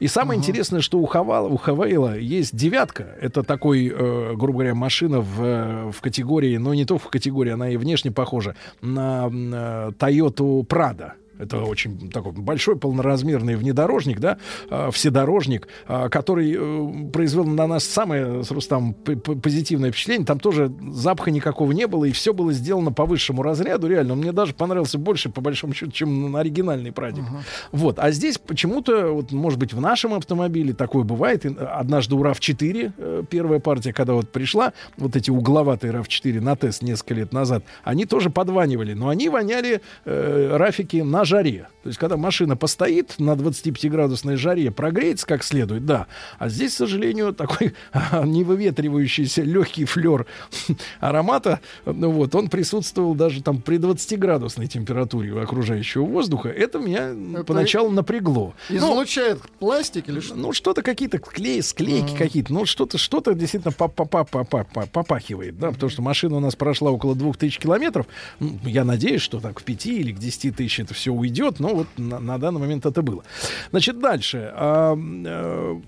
[0.00, 3.14] И самое интересное, что у Хавала, у Хавейла есть девятка.
[3.20, 7.68] Это такой, э, грубо говоря, машина в, в категории, но не только в категории, она
[7.70, 11.12] и внешне похожа на э, Toyota Prado.
[11.38, 14.38] Это очень такой большой полноразмерный внедорожник, да,
[14.70, 20.26] э, вседорожник, э, который э, произвел на нас самое с Рустам п- п- позитивное впечатление.
[20.26, 23.86] Там тоже запаха никакого не было, и все было сделано по высшему разряду.
[23.86, 27.24] Реально, он мне даже понравился больше, по большому счету, чем на оригинальный прадик.
[27.72, 27.98] Вот.
[27.98, 31.44] А здесь почему-то, вот, может быть, в нашем автомобиле такое бывает.
[31.44, 36.56] Э, однажды у RAV4, э, первая партия, когда вот пришла, вот эти угловатые RAV4 на
[36.56, 41.68] тест несколько лет назад, они тоже подванивали, но они воняли э, рафики на жаре.
[41.82, 46.06] То есть, когда машина постоит на 25-градусной жаре, прогреется как следует, да.
[46.38, 47.74] А здесь, к сожалению, такой
[48.24, 50.26] невыветривающийся легкий флер
[51.00, 56.48] аромата, ну вот, он присутствовал даже там при 20-градусной температуре окружающего воздуха.
[56.48, 57.12] Это меня
[57.44, 58.54] поначалу напрягло.
[58.68, 60.34] Ну, Излучает пластик или что?
[60.34, 62.16] ну, что-то какие-то клей, склейки Мгм.
[62.18, 66.02] какие-то, ну, что-то, что-то действительно па- па- па- па- па- па- попахивает, да, потому что
[66.02, 68.06] машина у нас прошла около 2000 километров.
[68.40, 71.74] Ну, Я надеюсь, что так к 5 или к 10 тысяч это все уйдет, но
[71.74, 73.24] вот на, на данный момент это было.
[73.70, 74.52] Значит, дальше.
[74.54, 75.80] А, э,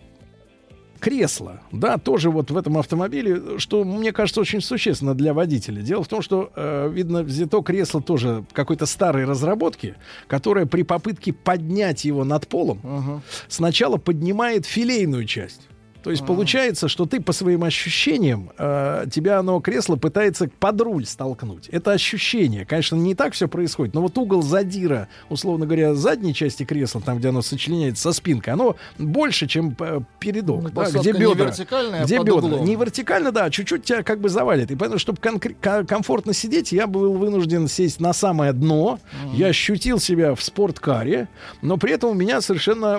[0.98, 5.82] кресло, да, тоже вот в этом автомобиле, что мне кажется очень существенно для водителя.
[5.82, 9.94] Дело в том, что э, видно взято кресло тоже какой-то старой разработки,
[10.26, 15.68] которая при попытке поднять его над полом сначала поднимает филейную часть.
[16.02, 21.04] То есть получается, что ты по своим ощущениям, э, тебя оно кресло пытается под руль
[21.06, 21.68] столкнуть.
[21.68, 22.64] Это ощущение.
[22.64, 27.18] Конечно, не так все происходит, но вот угол задира, условно говоря, задней части кресла, там,
[27.18, 31.46] где оно сочленяется со спинкой, оно больше, чем э, передок, Ну, да, где не бедра.
[31.46, 32.38] вертикальная, а где под бедра.
[32.40, 32.64] углом.
[32.64, 34.70] Не вертикально, да, а чуть-чуть тебя как бы завалит.
[34.70, 38.98] И поэтому, чтобы комфортно сидеть, я был вынужден сесть на самое дно.
[39.34, 41.28] Я ощутил себя в спорткаре,
[41.62, 42.96] но при этом у меня совершенно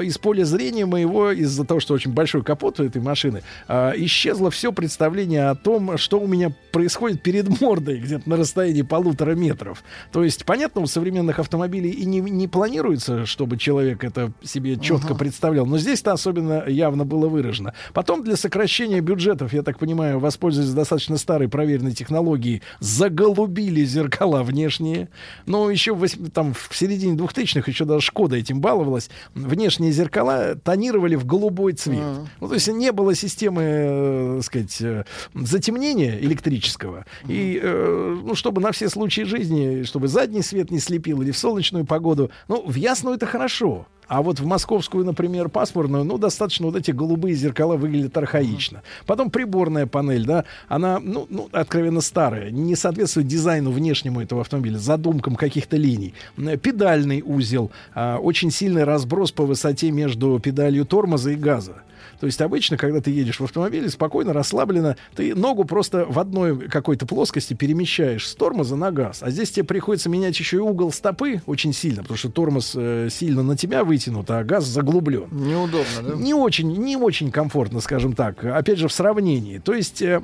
[0.00, 4.50] из поля зрения моего, из-за того, что очень большой капот у этой машины, а, исчезло
[4.50, 9.82] все представление о том, что у меня происходит перед мордой, где-то на расстоянии полутора метров.
[10.12, 15.14] То есть, понятно, у современных автомобилей и не, не планируется, чтобы человек это себе четко
[15.14, 17.74] представлял, но здесь-то особенно явно было выражено.
[17.92, 25.08] Потом для сокращения бюджетов, я так понимаю, воспользуясь достаточно старой проверенной технологией, заголубили зеркала внешние.
[25.46, 29.10] Но еще в, там, в середине 2000-х еще даже Шкода этим баловалась.
[29.34, 32.00] Внешние зеркала тонировали в голубой цвет.
[32.40, 37.06] Ну, то есть не было системы, э, так сказать, э, затемнения электрического.
[37.28, 41.38] И, э, ну, чтобы на все случаи жизни, чтобы задний свет не слепил или в
[41.38, 42.30] солнечную погоду.
[42.48, 43.86] Ну, в ясную это хорошо.
[44.10, 48.82] А вот в московскую, например, пасмурную, ну, достаточно вот эти голубые зеркала выглядят архаично.
[49.06, 54.78] Потом приборная панель, да, она, ну, ну, откровенно старая, не соответствует дизайну внешнему этого автомобиля,
[54.78, 56.14] задумкам каких-то линий.
[56.60, 61.82] Педальный узел, а, очень сильный разброс по высоте между педалью тормоза и газа.
[62.20, 66.68] То есть обычно, когда ты едешь в автомобиле, спокойно, расслабленно, ты ногу просто в одной
[66.68, 69.22] какой-то плоскости перемещаешь с тормоза на газ.
[69.22, 73.08] А здесь тебе приходится менять еще и угол стопы очень сильно, потому что тормоз э,
[73.10, 75.28] сильно на тебя вытянут, а газ заглублен.
[75.30, 76.14] Неудобно, да?
[76.14, 78.44] Не очень, не очень комфортно, скажем так.
[78.44, 79.58] Опять же, в сравнении.
[79.58, 80.22] То есть, э,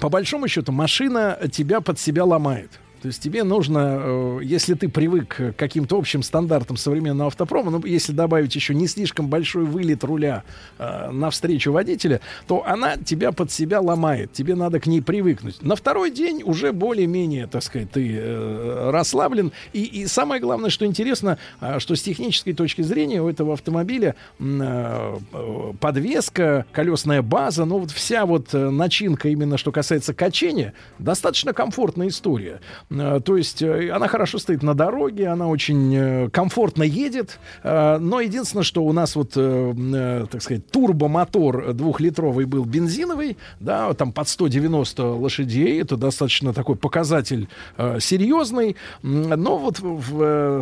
[0.00, 2.70] по большому счету, машина тебя под себя ломает.
[3.02, 7.84] То есть тебе нужно, э, если ты привык к каким-то общим стандартам современного автопрома, ну,
[7.84, 10.44] если добавить еще не слишком большой вылет руля
[10.78, 14.32] э, навстречу водителя, то она тебя под себя ломает.
[14.32, 15.62] Тебе надо к ней привыкнуть.
[15.62, 19.52] На второй день уже более-менее, так сказать, ты э, расслаблен.
[19.72, 24.14] И, и самое главное, что интересно, э, что с технической точки зрения у этого автомобиля
[24.38, 30.74] э, э, подвеска, колесная база, ну вот вся вот э, начинка именно что касается качения,
[30.98, 32.60] достаточно комфортная история.
[32.90, 38.20] Э, То есть э, она хорошо стоит на дороге, она очень э, комфортно едет, но
[38.20, 45.02] единственное, что у нас вот, так сказать, турбомотор двухлитровый был бензиновый, да, там под 190
[45.02, 49.78] лошадей, это достаточно такой показатель серьезный, но вот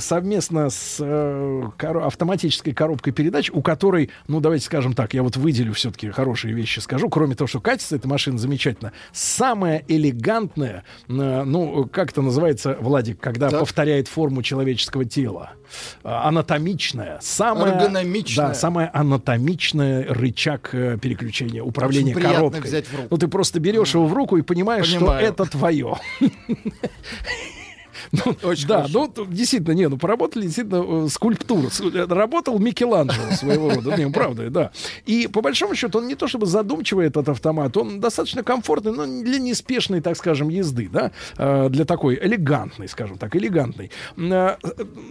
[0.03, 1.01] совместно с
[1.79, 6.81] автоматической коробкой передач, у которой, ну давайте скажем так, я вот выделю все-таки хорошие вещи
[6.81, 13.20] скажу, кроме того, что качество этой машины замечательно, самая элегантная, ну как это называется, Владик,
[13.20, 15.53] когда повторяет форму человеческого тела,
[16.03, 18.49] Э, анатомичная, самая, Эргономичная.
[18.49, 22.61] да, самая анатомичная рычаг э, переключения управления Очень коробкой.
[22.62, 23.09] взять в руку.
[23.11, 25.20] Ну ты просто берешь его в руку и понимаешь, Понимаю.
[25.20, 25.97] что это твое.
[28.12, 28.35] Ну,
[28.68, 31.69] да, ну тут действительно, не, ну поработали действительно э, скульптура.
[31.69, 34.70] С- э, Работал Микеланджело своего рода, не, правда, да.
[35.06, 39.06] И по большому счету он не то чтобы задумчивый этот автомат, он достаточно комфортный, но
[39.06, 43.90] для неспешной, так скажем, езды, да, э, для такой элегантной, скажем так, элегантной.
[44.16, 44.56] М, э,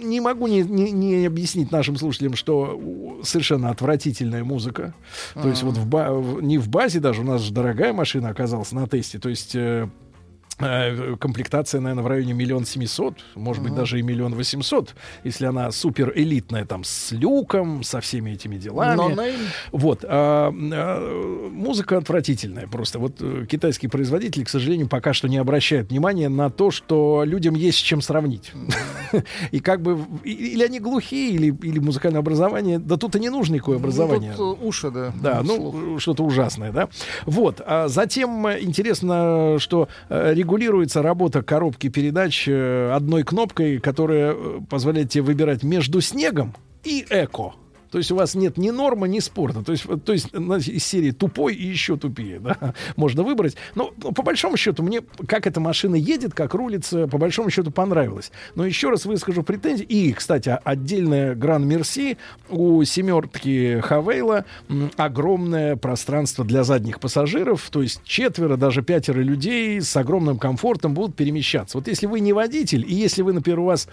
[0.04, 4.94] Не могу не, не- не объяснить нашим слушателям, что совершенно отвратительная музыка.
[5.34, 5.72] То есть Ага.
[5.72, 8.88] вот в ба- в- не в базе даже, у нас же дорогая машина оказалась на
[8.88, 9.88] тесте, то есть э, э,
[10.58, 16.12] комплектация, наверное, в районе миллион семьсот, может быть, даже и миллион восемьсот, если она супер
[16.16, 18.98] элитная, там, с люком, со всеми этими делами.
[18.98, 19.24] Но.
[19.72, 20.04] Вот.
[20.04, 23.00] а, а, музыка отвратительная просто.
[23.00, 27.56] Вот э, китайские производители, к сожалению, пока что не обращают внимания на то, что людям
[27.56, 28.52] есть с чем сравнить.
[29.52, 30.00] И как бы...
[30.24, 32.80] Или они глухие, или, или музыкальное образование.
[32.80, 34.34] Да тут и не нужно никакое образование.
[34.38, 35.14] Ну, тут, э, уши, да.
[35.22, 36.90] Да, ну, что-то ужасное, да.
[37.26, 37.62] Вот.
[37.66, 44.60] А затем э, интересно, что э, регулируется работа коробки передач э, одной кнопкой, которая э,
[44.70, 47.54] позволяет тебе выбирать между снегом и эко.
[47.92, 49.64] То есть у вас нет ни нормы, ни спорта.
[49.64, 53.56] То есть, вот, то есть на- из серии тупой и еще тупее, да, можно выбрать.
[53.76, 57.72] Но ну, по большому счету мне, как эта машина едет, как рулится, по большому счету
[57.72, 58.32] понравилось.
[58.56, 59.84] Но еще раз выскажу претензии.
[59.84, 62.18] И, кстати, отдельная Гран Мерси
[62.50, 64.46] у семерки Хавейла
[64.96, 67.70] огромное пространство для задних пассажиров.
[67.70, 71.78] То есть четверо, даже пятеро людей с огромным комфортом будут перемещаться.
[71.78, 73.88] Вот если вы не водитель, и если вы, например, у вас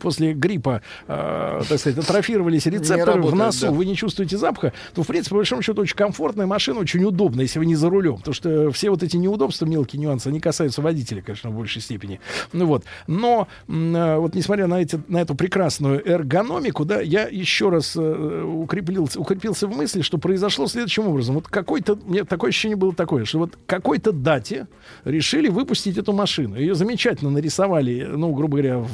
[0.00, 3.72] после гриппа, э, так сказать, атрофировались рецепторы в носу, да.
[3.72, 7.44] вы не чувствуете запаха, то, в принципе, по большому счету, очень комфортная машина, очень удобная,
[7.44, 8.18] если вы не за рулем.
[8.18, 12.20] Потому что все вот эти неудобства, мелкие нюансы, они касаются водителя, конечно, в большей степени.
[12.52, 12.84] Ну вот.
[13.06, 18.42] Но э, вот несмотря на, эти, на эту прекрасную эргономику, да, я еще раз э,
[18.42, 21.34] укрепился, укрепился в мысли, что произошло следующим образом.
[21.36, 24.66] Вот какой-то, мне такое ощущение было такое, что вот какой-то дате
[25.04, 26.56] решили выпустить эту машину.
[26.56, 28.84] Ее замечательно нарисовали, ну, грубо говоря,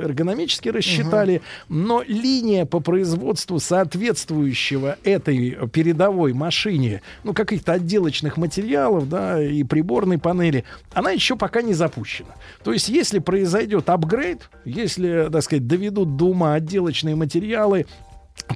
[0.00, 3.58] эргономически рассчитали, но линия по производству
[3.92, 11.62] соответствующего этой передовой машине, ну, каких-то отделочных материалов, да, и приборной панели, она еще пока
[11.62, 12.34] не запущена.
[12.64, 17.86] То есть, если произойдет апгрейд, если, так сказать, доведут до ума отделочные материалы,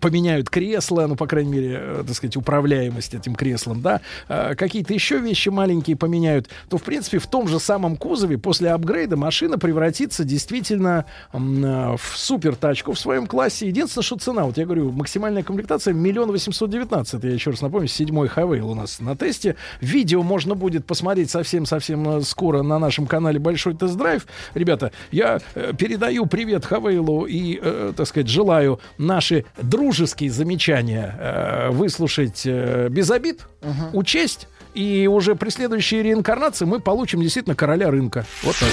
[0.01, 4.95] поменяют кресло, ну, по крайней мере, э, так сказать, управляемость этим креслом, да, э, какие-то
[4.95, 9.59] еще вещи маленькие поменяют, то, в принципе, в том же самом кузове после апгрейда машина
[9.59, 13.67] превратится действительно э, в супер тачку в своем классе.
[13.67, 17.89] Единственное, что цена, вот я говорю, максимальная комплектация миллион восемьсот девятнадцать, я еще раз напомню,
[17.89, 19.57] седьмой Хавейл у нас на тесте.
[19.81, 24.27] Видео можно будет посмотреть совсем-совсем скоро на нашем канале Большой тест-драйв.
[24.55, 25.41] Ребята, я
[25.79, 27.61] передаю привет Хавейлу и,
[27.97, 29.45] так сказать, желаю наши
[29.77, 33.47] дружеские замечания э, выслушать э, без обид,
[33.93, 38.25] учесть, и уже при следующей реинкарнации мы получим действительно короля рынка.
[38.43, 38.71] Вот так.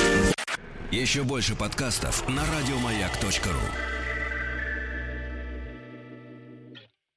[0.92, 4.03] Еще больше подкастов на радиомаяк.ру.